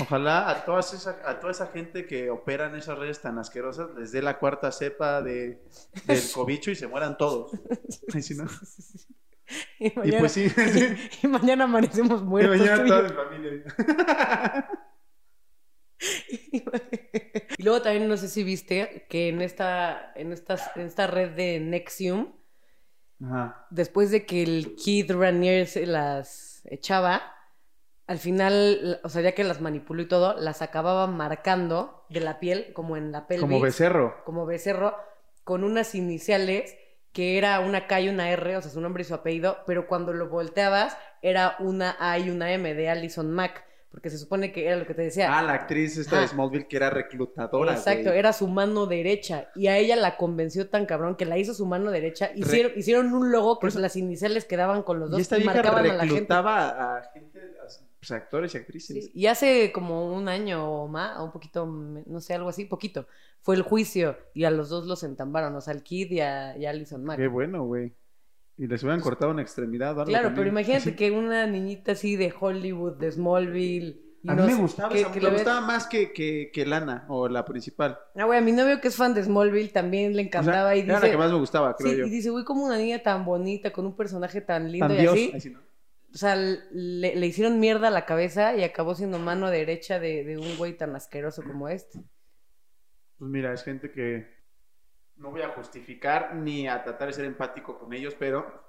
Ojalá 0.01 0.51
a, 0.51 0.65
todas 0.67 0.93
esa, 0.93 1.19
a 1.25 1.41
toda 1.41 1.53
esa 1.53 1.69
gente 1.69 2.07
que 2.07 2.29
opera 2.31 2.67
en 2.67 2.75
esas 2.77 2.99
redes 2.99 3.21
tan 3.23 3.39
asquerosas 3.39 3.89
les 3.99 4.13
dé 4.13 4.21
la 4.21 4.39
cuarta 4.39 4.71
cepa 4.71 5.23
de, 5.23 5.63
del 6.07 6.21
cobicho 6.35 6.71
y 6.71 6.75
se 6.75 6.87
mueran 6.87 7.17
todos. 7.17 7.53
Ay, 8.13 8.21
sí, 8.21 8.35
¿no? 8.35 8.45
Y 9.79 9.87
Y 9.89 9.93
mañana, 9.97 10.19
pues 10.19 10.33
sí, 10.33 10.49
sí. 10.51 10.97
y 11.23 11.27
mañana 11.29 11.65
amanecemos 11.65 12.21
Y 12.21 12.25
muertos. 12.25 12.59
mañana 12.59 12.85
y 12.85 12.89
toda 12.89 13.03
yo. 13.03 13.09
mi 13.09 13.15
familia. 13.15 13.65
Y 17.59 17.63
luego 17.63 17.83
también 17.83 18.09
no 18.09 18.17
sé 18.17 18.29
si 18.29 18.45
viste 18.45 19.07
que 19.09 19.29
en 19.29 19.41
esta, 19.41 20.13
en 20.15 20.33
estas, 20.33 20.71
en 20.77 20.83
esta 20.83 21.07
red 21.07 21.31
de 21.31 21.61
Nexium, 21.61 22.35
Ajá. 23.25 23.67
después 23.71 24.11
de 24.11 24.27
que 24.27 24.43
el 24.43 24.77
Kid 24.77 25.13
Ranier 25.13 25.67
se 25.67 25.87
las 25.87 26.63
echaba, 26.67 27.33
al 28.07 28.19
final, 28.19 29.01
o 29.03 29.09
sea, 29.09 29.23
ya 29.23 29.33
que 29.33 29.43
las 29.43 29.61
manipuló 29.61 30.03
y 30.03 30.09
todo, 30.09 30.39
las 30.39 30.63
acababa 30.63 31.07
marcando 31.07 32.05
de 32.09 32.21
la 32.21 32.39
piel, 32.39 32.73
como 32.73 32.97
en 32.97 33.11
la 33.11 33.27
pelvis. 33.27 33.43
Como 33.43 33.61
becerro. 33.61 34.23
como 34.25 34.47
becerro, 34.47 34.97
con 35.45 35.65
unas 35.65 35.95
iniciales 35.95 36.77
que 37.13 37.39
era 37.39 37.61
una 37.61 37.87
K 37.87 38.03
y 38.03 38.09
una 38.11 38.31
R, 38.31 38.59
o 38.59 38.63
sea, 38.63 38.71
su 38.71 38.81
nombre 38.81 39.01
y 39.01 39.05
su 39.05 39.15
apellido, 39.15 39.59
pero 39.67 39.87
cuando 39.87 40.13
lo 40.13 40.29
volteabas 40.29 40.97
era 41.23 41.57
una 41.59 41.97
A 41.99 42.19
y 42.19 42.29
una 42.29 42.53
M 42.53 42.75
de 42.75 42.91
Alison 42.91 43.31
Mack, 43.31 43.65
porque 43.91 44.11
se 44.11 44.19
supone 44.19 44.53
que 44.53 44.67
era 44.67 44.77
lo 44.77 44.87
que 44.87 44.93
te 44.95 45.03
decía. 45.03 45.37
Ah, 45.39 45.43
la 45.43 45.55
actriz 45.55 45.97
esta 45.97 46.21
de. 46.21 46.29
Smallville 46.29 46.67
que 46.69 46.77
era 46.77 46.91
reclutadora. 46.91 47.73
Exacto, 47.73 48.05
güey. 48.11 48.19
era 48.19 48.33
su 48.33 48.47
mano 48.49 48.87
derecha 48.87 49.49
y 49.55 49.69
a 49.69 49.79
ella 49.79 49.97
la 49.97 50.17
convenció 50.17 50.69
tan 50.69 50.85
cabrón 50.87 51.17
que 51.17 51.25
la 51.25 51.39
hizo 51.39 51.55
su 51.55 51.65
mano 51.67 51.91
derecha. 51.91 52.31
Hicieron, 52.35 52.73
hicieron 52.77 53.15
un 53.15 53.31
logo 53.33 53.59
que 53.59 53.69
eso- 53.69 53.79
las 53.81 53.97
iniciales 53.97 54.45
quedaban 54.45 54.83
con 54.83 55.01
los 55.01 55.11
dos 55.11 55.19
Y 55.19 55.23
esta 55.23 55.37
vieja 55.37 55.55
marcaban 55.55 55.85
a 55.87 55.95
la 55.95 56.01
gente. 56.01 56.15
reclutaba 56.15 56.97
a 56.99 57.03
gente, 57.13 57.39
a, 57.39 57.67
pues, 57.99 58.11
actores 58.11 58.55
y 58.55 58.59
actrices. 58.59 59.05
Sí, 59.07 59.11
Y 59.15 59.27
hace 59.27 59.73
como 59.73 60.15
un 60.15 60.29
año 60.29 60.69
o 60.71 60.89
más, 60.89 61.19
o 61.19 61.25
un 61.25 61.33
poquito, 61.33 61.65
no 61.67 62.21
sé, 62.21 62.35
algo 62.35 62.49
así, 62.51 62.65
poquito, 62.67 63.07
fue 63.41 63.55
el 63.55 63.63
juicio 63.63 64.19
y 64.35 64.45
a 64.45 64.51
los 64.51 64.69
dos 64.69 64.87
los 64.87 65.03
entambaron, 65.05 65.55
o 65.57 65.61
sea, 65.61 65.73
al 65.73 65.83
Kid 65.83 66.11
y 66.11 66.21
a, 66.21 66.57
y 66.59 66.67
a 66.67 66.71
Alison 66.71 67.03
Mack. 67.05 67.17
Qué 67.19 67.29
bueno, 67.29 67.65
güey. 67.65 67.93
Y 68.59 68.67
les 68.67 68.83
hubieran 68.83 69.01
cortado 69.01 69.31
una 69.33 69.43
extremidad. 69.43 69.91
o 69.97 70.01
algo 70.01 70.05
Claro, 70.11 70.29
también. 70.29 70.45
pero 70.45 70.49
imagínate 70.51 70.91
Sí. 70.91 70.97
que 70.97 71.11
una 71.11 71.47
niñita 71.47 71.93
así 71.93 72.17
de 72.17 72.33
Hollywood, 72.39 72.95
de 72.99 73.13
Smallville. 73.13 74.03
A 74.29 74.35
mí 74.35 74.41
no 74.41 74.47
me 74.49 74.55
gustaba, 74.57 74.89
que- 74.89 75.03
esa- 75.03 75.13
que 75.13 75.21
me 75.21 75.27
ves- 75.27 75.35
gustaba 75.35 75.61
más 75.61 75.87
que, 75.87 76.13
que, 76.13 76.51
que 76.53 76.67
Lana, 76.67 77.05
o 77.09 77.29
la 77.29 77.45
principal. 77.45 77.97
Ah, 78.17 78.25
güey, 78.25 78.39
a 78.39 78.43
mi 78.43 78.51
novio 78.51 78.81
que 78.81 78.89
es 78.89 78.97
fan 78.97 79.15
de 79.15 79.23
Smallville 79.23 79.69
también 79.69 80.17
le 80.17 80.23
O 80.23 80.25
sea, 80.25 80.41
encantaba 80.41 80.75
y 80.75 80.81
era 80.81 80.95
dice. 80.97 81.07
la 81.07 81.13
que 81.13 81.19
más 81.19 81.31
me 81.31 81.39
gustaba, 81.39 81.77
creo 81.77 81.93
sí, 81.93 81.99
yo. 81.99 82.07
y 82.07 82.11
dice, 82.11 82.31
güey, 82.31 82.45
como 82.45 82.65
una 82.65 82.77
niña 82.77 82.99
tan 83.05 83.25
bonita, 83.25 83.73
con 83.73 83.87
un 83.87 83.95
personaje 83.95 84.41
tan 84.41 84.73
lindo 84.73 84.89
Tan 84.89 84.97
y 84.97 85.01
Dios. 85.01 85.15
así. 85.35 85.55
O 86.13 86.19
sea, 86.19 86.35
le, 86.35 87.15
le 87.15 87.27
hicieron 87.27 87.61
mierda 87.61 87.89
a 87.89 87.91
la 87.91 88.05
cabeza 88.07 88.57
y 88.57 88.65
acabó 88.65 88.95
siendo 88.95 89.19
mano 89.19 89.49
derecha 89.51 90.01
de, 90.01 90.25
de 90.25 90.39
un 90.39 90.57
güey 90.57 90.77
tan 90.77 90.97
asqueroso 90.97 91.43
como 91.45 91.69
este. 91.69 92.01
Pues 93.19 93.31
mira, 93.31 93.53
es 93.53 93.63
gente 93.63 93.91
que 93.93 94.27
no 95.17 95.31
voy 95.31 95.43
a 95.43 95.49
justificar 95.51 96.35
ni 96.35 96.69
a 96.69 96.83
tratar 96.83 97.09
de 97.09 97.15
ser 97.15 97.25
empático 97.25 97.79
con 97.79 97.93
ellos, 97.93 98.15
pero 98.19 98.65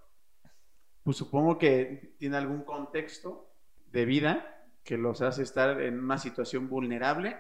pues 1.04 1.18
supongo 1.18 1.58
que 1.58 2.16
tiene 2.18 2.38
algún 2.38 2.64
contexto 2.64 3.50
de 3.92 4.06
vida 4.06 4.66
que 4.84 4.98
los 4.98 5.22
hace 5.22 5.44
estar 5.44 5.82
en 5.82 6.00
una 6.00 6.18
situación 6.18 6.70
vulnerable 6.70 7.38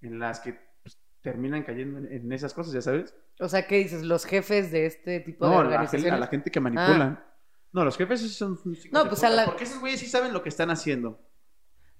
en 0.00 0.18
las 0.18 0.40
que 0.40 0.58
pues, 0.82 0.98
terminan 1.20 1.62
cayendo 1.64 1.98
en, 1.98 2.32
esas 2.32 2.54
cosas, 2.54 2.72
ya 2.72 2.82
sabes. 2.82 3.14
O 3.40 3.48
sea, 3.48 3.66
¿qué 3.66 3.76
dices? 3.76 4.02
Los 4.02 4.24
jefes 4.24 4.70
de 4.72 4.86
este 4.86 5.20
tipo 5.20 5.44
de 5.44 5.50
No, 5.52 5.62
la, 5.62 5.68
organizaciones. 5.68 6.12
a 6.12 6.18
la 6.18 6.26
gente 6.26 6.50
que 6.50 6.60
manipulan. 6.60 7.24
No, 7.72 7.84
los 7.84 7.96
jefes 7.96 8.20
son... 8.36 8.58
No, 8.90 9.08
pues 9.08 9.22
a 9.24 9.30
la- 9.30 9.44
Porque 9.44 9.64
esos 9.64 9.80
güeyes 9.80 10.00
sí 10.00 10.06
saben 10.06 10.32
lo 10.32 10.42
que 10.42 10.48
están 10.48 10.70
haciendo. 10.70 11.20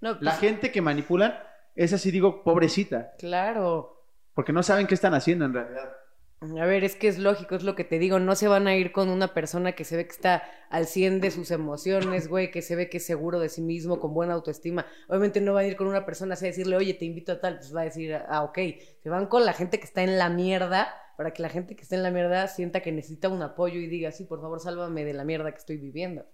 No, 0.01 0.12
pues, 0.14 0.22
La 0.22 0.33
gente 0.33 0.72
que 0.72 0.81
manipulan, 0.81 1.38
esa 1.74 1.98
sí 1.98 2.11
digo, 2.11 2.42
pobrecita. 2.42 3.12
Claro. 3.18 4.05
Porque 4.35 4.53
no 4.53 4.62
saben 4.62 4.87
qué 4.87 4.94
están 4.94 5.14
haciendo 5.14 5.44
en 5.44 5.55
realidad. 5.55 5.92
A 6.40 6.66
ver, 6.66 6.85
es 6.85 6.94
que 6.94 7.09
es 7.09 7.18
lógico, 7.18 7.57
es 7.57 7.64
lo 7.64 7.74
que 7.74 7.83
te 7.83 7.98
digo, 7.98 8.20
no 8.20 8.37
se 8.37 8.46
van 8.46 8.68
a 8.68 8.77
ir 8.77 8.92
con 8.92 9.09
una 9.09 9.35
persona 9.35 9.72
que 9.72 9.85
se 9.85 9.96
ve 9.96 10.07
que 10.07 10.12
está 10.12 10.44
al 10.70 10.87
100 10.87 11.20
de 11.20 11.33
sus 11.33 11.51
emociones, 11.51 12.29
güey, 12.29 12.53
que 12.53 12.62
se 12.62 12.77
ve 12.77 12.88
que 12.88 12.98
es 12.98 13.07
seguro 13.07 13.40
de 13.40 13.48
sí 13.48 13.61
mismo, 13.61 13.98
con 13.98 14.14
buena 14.14 14.35
autoestima. 14.35 14.87
Obviamente 15.09 15.40
no 15.40 15.53
van 15.55 15.64
a 15.64 15.68
ir 15.68 15.77
con 15.77 15.88
una 15.88 16.07
persona 16.07 16.35
así 16.35 16.44
a 16.44 16.48
decirle, 16.48 16.77
oye, 16.77 16.94
te 16.94 17.07
invito 17.07 17.33
a 17.33 17.40
tal, 17.40 17.57
pues 17.57 17.74
va 17.74 17.81
a 17.81 17.85
decir, 17.85 18.14
ah, 18.14 18.44
ok. 18.44 18.59
Se 19.03 19.11
van 19.11 19.27
con 19.27 19.44
la 19.44 19.53
gente 19.53 19.81
que 19.81 19.85
está 19.85 20.05
en 20.05 20.16
la 20.16 20.29
mierda, 20.29 20.94
para 21.16 21.33
que 21.33 21.42
la 21.42 21.48
gente 21.48 21.74
que 21.74 21.83
está 21.83 21.96
en 21.96 22.05
la 22.05 22.12
mierda 22.12 22.46
sienta 22.46 22.83
que 22.83 22.92
necesita 22.92 23.29
un 23.29 23.42
apoyo 23.42 23.81
y 23.81 23.88
diga, 23.88 24.12
sí, 24.12 24.22
por 24.22 24.40
favor, 24.40 24.61
sálvame 24.61 25.05
de 25.05 25.14
la 25.14 25.24
mierda 25.24 25.51
que 25.51 25.59
estoy 25.59 25.77
viviendo. 25.77 26.24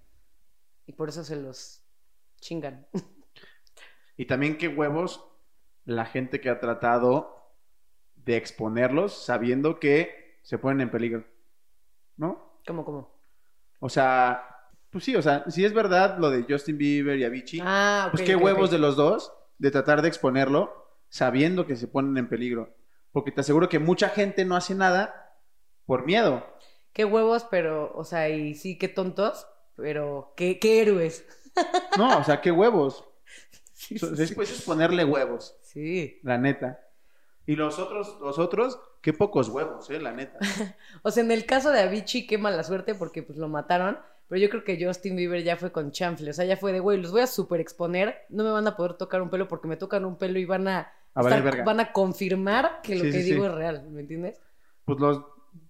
Y 0.85 0.93
por 0.93 1.09
eso 1.09 1.25
se 1.25 1.37
los 1.37 1.83
chingan. 2.41 2.87
Y 4.17 4.27
también 4.27 4.59
qué 4.59 4.69
huevos 4.69 5.27
la 5.87 6.05
gente 6.05 6.41
que 6.41 6.51
ha 6.51 6.61
tratado 6.61 7.34
de 8.25 8.37
exponerlos 8.37 9.25
sabiendo 9.25 9.79
que 9.79 10.39
se 10.43 10.59
ponen 10.59 10.83
en 10.83 10.91
peligro. 10.91 11.25
¿No? 12.17 12.61
¿Cómo, 12.67 12.85
cómo? 12.85 13.15
O 13.81 13.89
sea, 13.89 14.49
pues 14.91 15.05
sí, 15.05 15.17
o 15.17 15.23
sea, 15.23 15.45
si 15.51 15.65
es 15.65 15.73
verdad 15.75 16.19
lo 16.19 16.31
de 16.31 16.45
Justin 16.49 16.79
Bieber 16.79 17.19
y 17.19 17.25
Avicii, 17.25 17.61
Ah, 17.65 18.09
pues 18.11 18.23
qué 18.23 18.37
huevos 18.37 18.71
de 18.71 18.79
los 18.79 18.97
dos 18.97 19.33
de 19.59 19.71
tratar 19.71 20.03
de 20.03 20.09
exponerlo 20.09 20.73
sabiendo 21.09 21.67
que 21.67 21.77
se 21.77 21.89
ponen 21.89 22.17
en 22.17 22.29
peligro. 22.29 22.75
Porque 23.13 23.31
te 23.31 23.41
aseguro 23.41 23.69
que 23.69 23.79
mucha 23.79 24.09
gente 24.09 24.45
no 24.45 24.57
hace 24.57 24.75
nada 24.75 25.37
por 25.87 26.07
miedo. 26.07 26.47
Qué 26.93 27.05
huevos, 27.05 27.47
pero, 27.51 27.93
o 27.95 28.05
sea, 28.05 28.29
y 28.29 28.55
sí, 28.55 28.79
qué 28.79 28.89
tontos, 28.89 29.47
pero 29.77 30.33
qué, 30.37 30.59
qué 30.59 30.83
héroes. 30.83 31.25
No, 31.99 32.19
o 32.19 32.25
sea, 32.25 32.41
qué 32.41 32.51
huevos. 32.51 33.05
Sí, 33.77 33.99
sí, 33.99 34.07
Después 34.13 34.51
es 34.51 34.63
ponerle 34.63 35.05
huevos, 35.05 35.59
sí. 35.63 36.21
la 36.23 36.39
neta. 36.39 36.81
Y 37.47 37.57
los 37.57 37.79
otros, 37.79 38.17
los 38.21 38.39
otros, 38.39 38.79
qué 39.03 39.13
pocos 39.13 39.49
huevos, 39.51 39.91
eh, 39.91 40.01
la 40.01 40.13
neta. 40.13 40.39
O 41.03 41.11
sea, 41.11 41.23
en 41.23 41.31
el 41.31 41.45
caso 41.47 41.71
de 41.71 41.81
Avicii, 41.81 42.27
qué 42.27 42.39
mala 42.39 42.63
suerte 42.65 42.95
porque 42.95 43.23
pues 43.23 43.39
lo 43.39 43.49
mataron. 43.49 43.99
Pero 44.29 44.41
yo 44.41 44.49
creo 44.49 44.65
que 44.65 44.83
Justin 44.83 45.17
Bieber 45.17 45.43
ya 45.45 45.57
fue 45.59 45.71
con 45.71 45.93
chanfle. 45.93 46.31
O 46.31 46.33
sea, 46.33 46.47
ya 46.47 46.57
fue 46.57 46.73
de, 46.73 46.81
güey, 46.81 46.99
los 47.01 47.13
voy 47.13 47.21
a 47.21 47.27
super 47.27 47.61
exponer. 47.61 48.23
No 48.31 48.43
me 48.43 48.51
van 48.51 48.67
a 48.67 48.75
poder 48.77 48.95
tocar 48.95 49.21
un 49.21 49.29
pelo 49.29 49.47
porque 49.49 49.69
me 49.69 49.77
tocan 49.77 50.07
un 50.07 50.17
pelo 50.17 50.39
y 50.39 50.47
van 50.47 50.67
a, 50.67 50.91
estar- 51.15 51.43
verga. 51.43 51.63
van 51.65 51.81
a 51.81 51.93
confirmar 51.93 52.81
que 52.83 52.97
lo 52.97 53.05
Sí, 53.05 53.11
que 53.13 53.23
sí, 53.23 53.31
digo 53.33 53.45
sí. 53.45 53.51
es 53.51 53.55
real. 53.55 53.87
¿Me 53.91 54.01
entiendes? 54.01 54.41
Pues 54.87 54.99
los, 54.99 55.21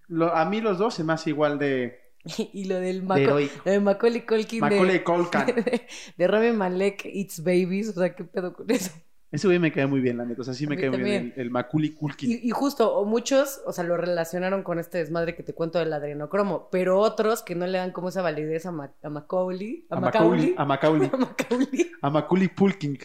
lo- 0.07 0.33
a 0.33 0.45
mí 0.45 0.61
los 0.61 0.77
dos 0.77 0.93
se 0.93 1.03
me 1.03 1.11
hace 1.11 1.31
igual 1.31 1.59
de, 1.59 1.99
y 2.53 2.63
lo 2.65 2.75
del 2.79 3.01
de 3.01 3.05
Maco- 3.07 3.19
heroico. 3.19 3.61
lo 3.65 3.71
de 3.73 3.79
Macaulay 3.81 4.21
Culkin 4.25 4.61
Macaulay 4.61 4.97
de, 4.99 5.03
Culkin. 5.03 5.45
de, 5.55 5.87
de 6.17 6.27
Rami 6.27 6.51
Malek, 6.53 7.01
It's 7.05 7.43
Babies. 7.43 7.89
O 7.89 7.99
sea, 7.99 8.15
qué 8.15 8.23
pedo 8.23 8.53
con 8.53 8.71
eso. 8.71 8.91
Ese 9.35 9.47
güey 9.47 9.59
me 9.59 9.71
cae 9.71 9.85
muy 9.85 9.99
bien, 10.01 10.17
la 10.17 10.25
neta. 10.25 10.41
O 10.41 10.43
sea, 10.43 10.53
sí 10.53 10.65
me 10.67 10.77
cae 10.77 10.89
muy 10.89 11.03
bien 11.03 11.33
el, 11.35 11.41
el 11.43 11.49
Macaulay 11.51 11.91
Culkin. 11.91 12.31
Y, 12.31 12.35
y 12.47 12.49
justo, 12.51 12.95
o 12.95 13.05
muchos, 13.05 13.61
o 13.65 13.71
sea, 13.73 13.83
lo 13.83 13.97
relacionaron 13.97 14.63
con 14.63 14.79
este 14.79 14.97
desmadre 14.99 15.35
que 15.35 15.43
te 15.43 15.53
cuento 15.53 15.77
del 15.79 15.93
adrenocromo, 15.93 16.69
pero 16.71 16.99
otros 16.99 17.43
que 17.43 17.53
no 17.55 17.67
le 17.67 17.77
dan 17.77 17.91
como 17.91 18.09
esa 18.09 18.21
validez 18.21 18.65
a, 18.65 18.71
Ma- 18.71 18.93
a 19.03 19.09
Macaulay, 19.09 19.85
a, 19.89 19.97
a 19.97 19.99
Macaulay, 19.99 20.55
a 20.57 20.65
Macaulay, 20.65 21.09
a 21.13 21.17
Macaulay. 21.17 21.91
a 22.01 22.09
Macaulay 22.09 22.47
Culkin, 22.49 22.97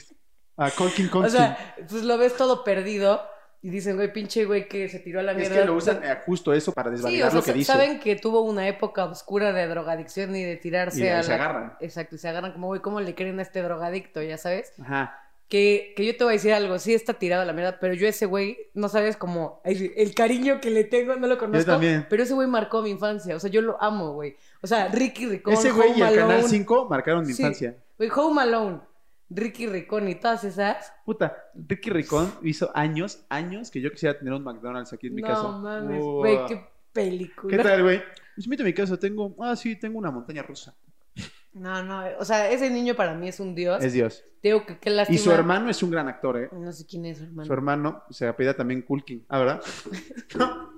a 0.56 0.70
Culkin 0.70 1.06
O 1.08 1.10
Culkin. 1.10 1.30
sea, 1.30 1.74
pues 1.88 2.02
lo 2.04 2.16
ves 2.18 2.36
todo 2.36 2.64
perdido 2.64 3.20
y 3.62 3.68
dicen, 3.68 3.96
güey, 3.96 4.10
pinche 4.12 4.46
güey 4.46 4.68
que 4.68 4.88
se 4.88 5.00
tiró 5.00 5.20
a 5.20 5.22
la 5.22 5.32
Es 5.32 5.38
mierda. 5.38 5.56
que 5.60 5.64
lo 5.66 5.74
usan 5.74 6.02
eh, 6.02 6.16
justo 6.24 6.52
eso 6.54 6.72
para 6.72 6.88
Sí, 6.90 6.96
desvalidar 6.96 7.28
o 7.28 7.30
sea, 7.30 7.38
lo 7.40 7.44
que 7.44 7.52
dice. 7.52 7.72
saben 7.72 8.00
que 8.00 8.16
tuvo 8.16 8.40
una 8.40 8.66
época 8.68 9.04
oscura 9.04 9.52
de 9.52 9.66
drogadicción 9.66 10.34
y 10.34 10.42
de 10.44 10.56
tirarse 10.56 11.04
Y 11.04 11.08
a 11.08 11.22
se 11.22 11.28
la... 11.30 11.34
agarran. 11.34 11.72
Exacto, 11.80 12.14
y 12.14 12.18
se 12.18 12.28
agarran 12.28 12.52
como, 12.52 12.68
güey, 12.68 12.80
¿cómo 12.80 13.00
le 13.02 13.14
creen 13.14 13.38
a 13.38 13.42
este 13.42 13.60
drogadicto? 13.62 14.22
Ya 14.22 14.38
sabes. 14.38 14.72
Ajá. 14.80 15.14
Que, 15.50 15.94
que 15.96 16.06
yo 16.06 16.16
te 16.16 16.22
voy 16.24 16.30
a 16.30 16.36
decir 16.36 16.52
algo, 16.52 16.78
sí 16.78 16.94
está 16.94 17.12
tirado 17.14 17.42
a 17.42 17.44
la 17.44 17.52
mierda, 17.52 17.78
pero 17.80 17.92
yo 17.92 18.06
ese 18.06 18.24
güey, 18.24 18.56
no 18.72 18.88
sabes 18.88 19.16
cómo, 19.16 19.60
el, 19.64 19.92
el 19.96 20.14
cariño 20.14 20.60
que 20.60 20.70
le 20.70 20.84
tengo, 20.84 21.16
no 21.16 21.26
lo 21.26 21.36
conozco. 21.38 21.72
también. 21.72 22.06
Pero 22.08 22.22
ese 22.22 22.34
güey 22.34 22.46
marcó 22.46 22.82
mi 22.82 22.90
infancia, 22.90 23.34
o 23.34 23.40
sea, 23.40 23.50
yo 23.50 23.60
lo 23.60 23.76
amo, 23.82 24.12
güey. 24.12 24.36
O 24.62 24.66
sea, 24.68 24.86
Ricky 24.88 25.26
Ricón, 25.26 25.54
Ese 25.54 25.72
güey 25.72 25.90
y 25.98 26.02
el 26.02 26.14
Canal 26.14 26.30
Alone. 26.36 26.48
5 26.48 26.86
marcaron 26.88 27.26
mi 27.26 27.32
Sí. 27.32 27.42
infancia. 27.42 27.76
Güey, 27.98 28.08
Home 28.14 28.40
Alone, 28.42 28.78
Ricky 29.28 29.66
Ricón 29.66 30.08
y 30.08 30.14
todas 30.14 30.44
esas. 30.44 30.92
Puta, 31.04 31.36
Ricky 31.54 31.90
Ricón 31.90 32.32
hizo 32.42 32.70
años, 32.72 33.24
años 33.28 33.72
que 33.72 33.80
yo 33.80 33.90
quisiera 33.90 34.16
tener 34.16 34.32
un 34.34 34.44
McDonald's 34.44 34.92
aquí 34.92 35.08
en 35.08 35.16
mi 35.16 35.22
no 35.22 35.28
casa. 35.28 35.48
mames, 35.48 36.00
Wow. 36.00 36.18
güey, 36.18 36.38
qué 36.46 36.64
película. 36.92 37.56
¿Qué 37.56 37.62
tal, 37.62 37.82
güey? 37.82 38.00
Pues 38.36 38.46
invito 38.46 38.62
a 38.62 38.66
mi 38.66 38.72
casa, 38.72 38.96
tengo... 38.96 39.34
Ah, 39.40 39.56
sí, 39.56 39.74
tengo 39.76 39.98
una 39.98 40.12
montaña 40.12 40.42
rusa. 40.42 40.74
No, 41.52 41.82
no, 41.82 42.04
o 42.18 42.24
sea, 42.24 42.50
ese 42.50 42.70
niño 42.70 42.94
para 42.94 43.14
mí 43.14 43.28
es 43.28 43.40
un 43.40 43.54
dios. 43.54 43.82
Es 43.82 43.92
Dios. 43.92 44.24
Digo 44.42 44.64
que 44.64 44.78
qué 44.78 44.90
lástima. 44.90 45.14
Y 45.14 45.18
su 45.18 45.32
hermano 45.32 45.68
es 45.70 45.82
un 45.82 45.90
gran 45.90 46.08
actor, 46.08 46.38
¿eh? 46.38 46.48
No 46.52 46.72
sé 46.72 46.86
quién 46.86 47.04
es 47.06 47.18
su 47.18 47.24
hermano. 47.24 47.46
Su 47.46 47.52
hermano 47.52 48.02
se 48.10 48.26
apellida 48.26 48.54
también 48.54 48.82
Culkin. 48.82 49.24
¿Ah, 49.28 49.38
verdad? 49.38 49.62
No. 50.38 50.70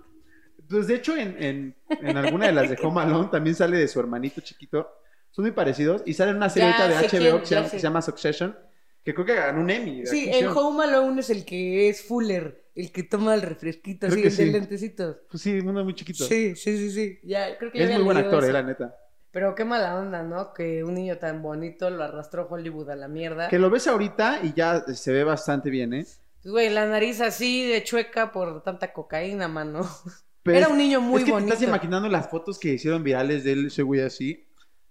Pues 0.69 0.87
de 0.87 0.95
hecho, 0.95 1.15
en, 1.17 1.37
en, 1.43 1.77
en 2.01 2.17
alguna 2.17 2.47
de 2.47 2.53
las 2.53 2.71
de 2.71 2.79
Home 2.83 3.03
Alone 3.03 3.29
también 3.31 3.55
sale 3.55 3.77
de 3.77 3.87
su 3.89 4.01
hermanito 4.01 4.41
chiquito. 4.41 4.89
Son 5.31 5.45
muy 5.45 5.53
parecidos. 5.53 6.03
Y 6.07 6.15
sale 6.15 6.31
en 6.31 6.39
una 6.39 6.49
serie 6.49 6.71
Ya 6.71 6.89
de 6.89 6.95
HBO 6.95 7.09
quién, 7.11 7.41
que, 7.41 7.47
se 7.47 7.55
llama, 7.55 7.65
que 7.71 7.77
se 7.77 7.83
llama 7.83 8.03
Succession. 8.03 8.57
Que 9.05 9.13
creo 9.13 9.27
que 9.27 9.35
ganó 9.35 9.61
un 9.61 9.69
Emmy. 9.69 10.07
Sí, 10.07 10.31
en. 10.33 10.47
Home 10.47 10.85
Alone 10.85 11.21
es 11.21 11.29
el 11.29 11.45
que 11.45 11.91
es 11.91 12.03
Fuller, 12.05 12.65
el 12.75 12.91
que 12.91 13.03
toma 13.03 13.35
el 13.35 13.43
refresquito 13.43 14.07
Creo 14.07 14.13
así 14.15 14.23
que 14.23 14.31
de 14.31 14.35
sí. 14.35 14.51
lentecitos. 14.51 15.17
Pues 15.31 15.43
sí, 15.43 15.59
uno 15.59 15.85
muy 15.85 15.95
chiquito. 15.95 16.25
Sí, 16.25 16.57
sí, 16.57 16.77
sí, 16.79 16.91
sí. 16.91 17.19
Ya, 17.25 17.59
creo 17.59 17.71
que 17.71 17.83
Es 17.83 17.91
muy 17.91 18.03
buen 18.05 18.17
actor, 18.17 18.39
eso. 18.43 18.49
eh, 18.49 18.53
la 18.53 18.63
neta. 18.63 18.97
Pero 19.33 19.55
qué 19.55 19.64
mala 19.64 19.99
onda, 19.99 20.23
¿no? 20.23 20.53
Que 20.53 20.85
un 20.85 20.95
niño 20.95 21.18
tan 21.18 21.42
bonito 21.42 21.88
lo 21.90 22.05
arrastró 22.05 22.47
Hollywood 22.49 22.90
a 22.90 22.97
la 22.97 23.09
mierda. 23.09 23.49
Que 23.49 23.59
lo 23.59 23.71
ves 23.71 23.87
ahorita 23.87 24.40
y 24.42 24.53
ya 24.53 24.81
se 24.81 25.11
ve 25.12 25.25
bastante 25.25 25.71
bien, 25.71 25.95
¿eh? 25.95 26.07
Pues, 26.42 26.53
güey, 26.53 26.71
la 26.71 26.87
nariz 26.87 27.21
así 27.21 27.66
de 27.66 27.83
chueca 27.83 28.31
por 28.31 28.62
tanta 28.62 28.92
cocaína, 28.92 29.49
mano. 29.49 29.88
Pero 30.42 30.59
Era 30.59 30.68
un 30.68 30.77
niño 30.77 31.01
muy 31.01 31.21
es 31.21 31.25
que 31.25 31.31
bonito. 31.33 31.49
Te 31.49 31.55
estás 31.55 31.68
imaginando 31.68 32.09
las 32.09 32.29
fotos 32.29 32.59
que 32.59 32.75
hicieron 32.75 33.03
virales 33.03 33.45
de 33.45 33.53
él, 33.53 33.66
ese 33.68 33.83
güey 33.83 34.01
así. 34.01 34.47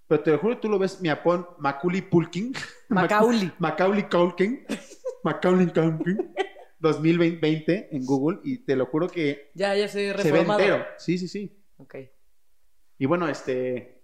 Pero 0.08 0.24
te 0.24 0.32
lo 0.32 0.40
juro, 0.40 0.58
tú 0.60 0.70
lo 0.70 0.80
ves, 0.80 1.00
mira, 1.02 1.22
pon 1.22 1.46
Macaulay 1.60 2.02
Pulkin. 2.02 2.54
Macaulay. 2.90 3.52
Macaulay 3.60 4.10
Culkin. 4.10 4.66
Macaulay 5.24 5.68
Culkin. 5.68 6.34
2020 6.80 7.90
en 7.96 8.06
Google. 8.06 8.40
Y 8.44 8.60
te 8.60 8.76
lo 8.76 8.88
juro 8.88 9.08
que 9.08 9.52
Ya, 9.54 9.76
ya 9.76 9.88
se 9.88 9.94
se 9.94 10.08
ve 10.08 10.14
reformado. 10.14 10.60
entero. 10.62 10.86
Sí, 10.98 11.18
sí, 11.18 11.28
sí. 11.28 11.62
Ok. 11.78 11.96
Y 12.98 13.06
bueno, 13.06 13.28
este. 13.28 14.01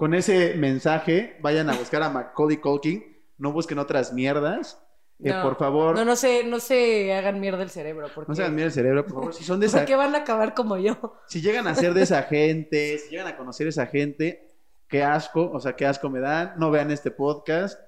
Con 0.00 0.14
ese 0.14 0.54
mensaje, 0.54 1.36
vayan 1.42 1.68
a 1.68 1.74
buscar 1.76 2.02
a 2.02 2.08
Macaulay 2.08 2.56
Culkin. 2.56 3.04
No 3.36 3.52
busquen 3.52 3.78
otras 3.78 4.14
mierdas. 4.14 4.82
Eh, 5.18 5.28
No. 5.28 5.42
por 5.42 5.58
favor, 5.58 5.94
No, 5.94 6.06
no, 6.06 6.12
no 6.12 6.16
se, 6.16 6.42
no 6.42 6.58
se 6.58 7.12
hagan 7.12 7.38
mierda 7.38 7.62
el 7.62 7.68
cerebro. 7.68 8.08
Porque, 8.14 8.34
se 8.34 8.40
hagan 8.40 8.54
mierda 8.54 8.68
el 8.68 8.72
cerebro, 8.72 9.04
por 9.04 9.14
favor. 9.16 9.34
Si 9.34 9.44
son 9.44 9.60
de 9.60 9.66
esa, 9.66 9.80
porque 9.80 9.96
van 9.96 10.14
a 10.14 10.20
acabar 10.20 10.54
como 10.54 10.78
yo. 10.78 10.96
si 11.26 11.42
llegan 11.42 11.66
a 11.66 11.74
ser 11.74 11.92
de 11.92 12.00
esa 12.00 12.22
gente, 12.22 12.96
si 12.96 13.10
llegan 13.10 13.26
a 13.26 13.36
conocer 13.36 13.66
esa 13.66 13.84
gente, 13.88 14.48
qué 14.88 15.02
asco, 15.04 15.50
o 15.52 15.60
sea, 15.60 15.76
qué 15.76 15.84
asco 15.84 16.08
me 16.08 16.20
dan, 16.20 16.54
no 16.56 16.70
vean 16.70 16.90
este 16.90 17.10
podcast. 17.10 17.78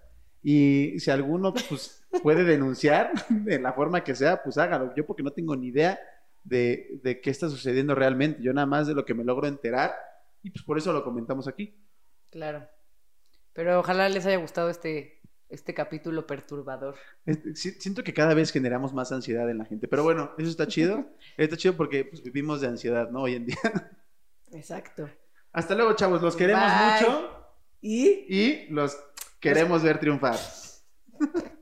Y 0.42 1.00
si 1.00 1.10
alguno 1.10 1.54
pues, 1.54 2.04
puede 2.22 2.44
denunciar 2.44 3.10
de 3.30 3.58
la 3.58 3.72
forma 3.72 4.04
que 4.04 4.14
sea, 4.14 4.42
pues 4.42 4.58
hágalo. 4.58 4.94
Yo 4.94 5.06
porque 5.06 5.22
no 5.22 5.30
tengo 5.30 5.56
ni 5.56 5.68
idea 5.68 5.98
de, 6.44 7.00
de 7.02 7.22
qué 7.22 7.30
está 7.30 7.48
sucediendo 7.48 7.94
realmente. 7.94 8.42
Yo 8.42 8.52
nada 8.52 8.66
más 8.66 8.86
de 8.86 8.92
lo 8.92 9.06
que 9.06 9.14
me 9.14 9.24
logro 9.24 9.46
enterar 9.46 9.94
y 10.42 10.50
pues 10.50 10.62
por 10.62 10.76
eso 10.76 10.92
lo 10.92 11.02
comentamos 11.04 11.48
aquí. 11.48 11.74
Claro. 12.32 12.68
Pero 13.52 13.78
ojalá 13.78 14.08
les 14.08 14.26
haya 14.26 14.38
gustado 14.38 14.70
este, 14.70 15.20
este 15.50 15.74
capítulo 15.74 16.26
perturbador. 16.26 16.96
Este, 17.26 17.54
si- 17.54 17.72
siento 17.72 18.02
que 18.02 18.12
cada 18.14 18.34
vez 18.34 18.50
generamos 18.50 18.92
más 18.94 19.12
ansiedad 19.12 19.48
en 19.50 19.58
la 19.58 19.66
gente, 19.66 19.86
pero 19.86 20.02
bueno, 20.02 20.32
eso 20.38 20.48
está 20.50 20.66
chido. 20.66 21.06
Está 21.36 21.56
chido 21.56 21.76
porque 21.76 22.04
pues, 22.06 22.22
vivimos 22.22 22.60
de 22.60 22.68
ansiedad, 22.68 23.10
¿no? 23.10 23.20
Hoy 23.22 23.34
en 23.36 23.46
día. 23.46 23.58
Exacto. 24.52 25.08
Hasta 25.52 25.74
luego, 25.74 25.94
chavos. 25.94 26.20
Los 26.22 26.34
queremos 26.34 26.64
Bye. 26.64 27.08
mucho 27.08 27.46
Y 27.82 28.08
y 28.28 28.66
los 28.70 28.98
queremos 29.38 29.82
ver 29.82 30.00
triunfar. 30.00 30.38